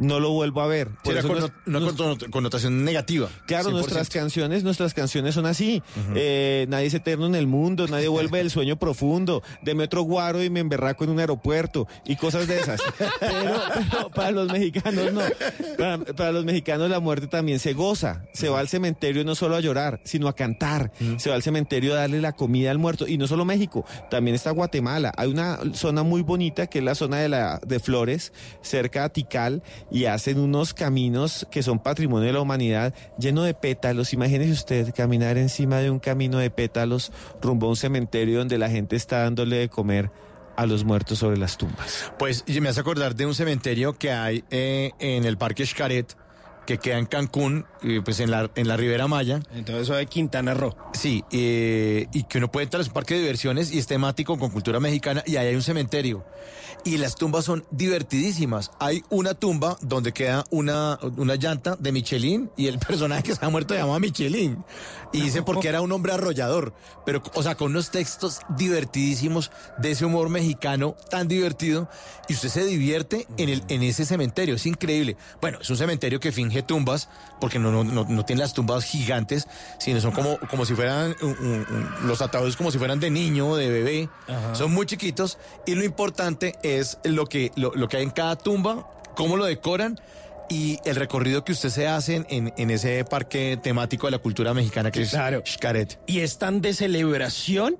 [0.00, 0.88] No lo vuelvo a ver.
[1.04, 3.28] Por Era eso con- nos- una conno- connotación negativa.
[3.46, 3.72] Claro, 100%.
[3.72, 5.82] nuestras canciones, nuestras canciones son así.
[6.14, 9.42] Eh, nadie es eterno en el mundo, nadie vuelve del sueño profundo.
[9.62, 12.80] Deme otro guaro y me emberraco en un aeropuerto y cosas de esas.
[13.20, 13.54] Pero,
[13.90, 15.20] pero para los mexicanos no.
[15.78, 18.22] Para, para los mexicanos la muerte también se goza.
[18.32, 20.92] Se va al cementerio no solo a llorar, sino a cantar.
[21.18, 23.06] Se va al cementerio a darle la comida al muerto.
[23.06, 25.12] Y no solo México, también está Guatemala.
[25.16, 28.32] Hay una zona muy bonita que es la zona de, la, de Flores,
[28.62, 33.54] cerca a Tikal, y hacen unos caminos que son patrimonio de la humanidad, lleno de
[33.54, 34.12] pétalos.
[34.12, 38.70] Imagínese usted caminar encima de un camino de pétalos rumbo a un cementerio donde la
[38.70, 40.10] gente está dándole de comer
[40.56, 42.12] a los muertos sobre las tumbas.
[42.18, 46.16] Pues me hace acordar de un cementerio que hay eh, en el Parque Xcaret,
[46.70, 49.40] que queda en Cancún, eh, pues en la, en la Ribera Maya.
[49.54, 50.76] Entonces eso de Quintana Roo.
[50.92, 54.38] Sí, eh, y que uno puede entrar, es un parque de diversiones y es temático
[54.38, 56.24] con cultura mexicana y ahí hay un cementerio.
[56.84, 58.70] Y las tumbas son divertidísimas.
[58.78, 63.44] Hay una tumba donde queda una, una llanta de Michelin y el personaje que se
[63.44, 64.64] ha muerto se llama Michelin.
[65.12, 66.72] Y dice porque era un hombre arrollador.
[67.04, 71.88] Pero, o sea, con unos textos divertidísimos de ese humor mexicano tan divertido.
[72.28, 74.54] Y usted se divierte en, el, en ese cementerio.
[74.54, 75.16] Es increíble.
[75.40, 77.08] Bueno, es un cementerio que finge tumbas
[77.40, 79.46] porque no, no, no, no tiene las tumbas gigantes,
[79.78, 83.10] sino son como, como si fueran un- un- un- los ataúdes como si fueran de
[83.10, 84.08] niño, de bebé.
[84.28, 84.54] Ajá.
[84.54, 85.38] Son muy chiquitos.
[85.66, 89.44] Y lo importante es lo que, lo, lo que hay en cada tumba, cómo lo
[89.46, 89.98] decoran.
[90.52, 94.52] Y el recorrido que usted se hace en, en ese parque temático de la cultura
[94.52, 95.42] mexicana que Claro.
[95.46, 96.00] es Xcaret.
[96.08, 97.76] Y es tan de celebración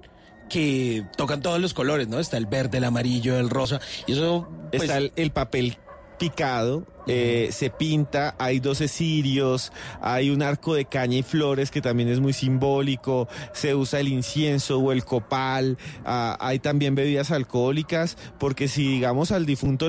[0.48, 2.18] que tocan todos los colores, ¿no?
[2.20, 3.80] Está el verde, el amarillo, el rosa.
[4.06, 4.48] Y eso.
[4.70, 5.78] pues, Está el, el papel
[6.20, 9.72] picado, eh, se pinta, hay 12 cirios,
[10.02, 14.08] hay un arco de caña y flores que también es muy simbólico, se usa el
[14.08, 19.88] incienso o el copal, ah, hay también bebidas alcohólicas, porque si digamos al difunto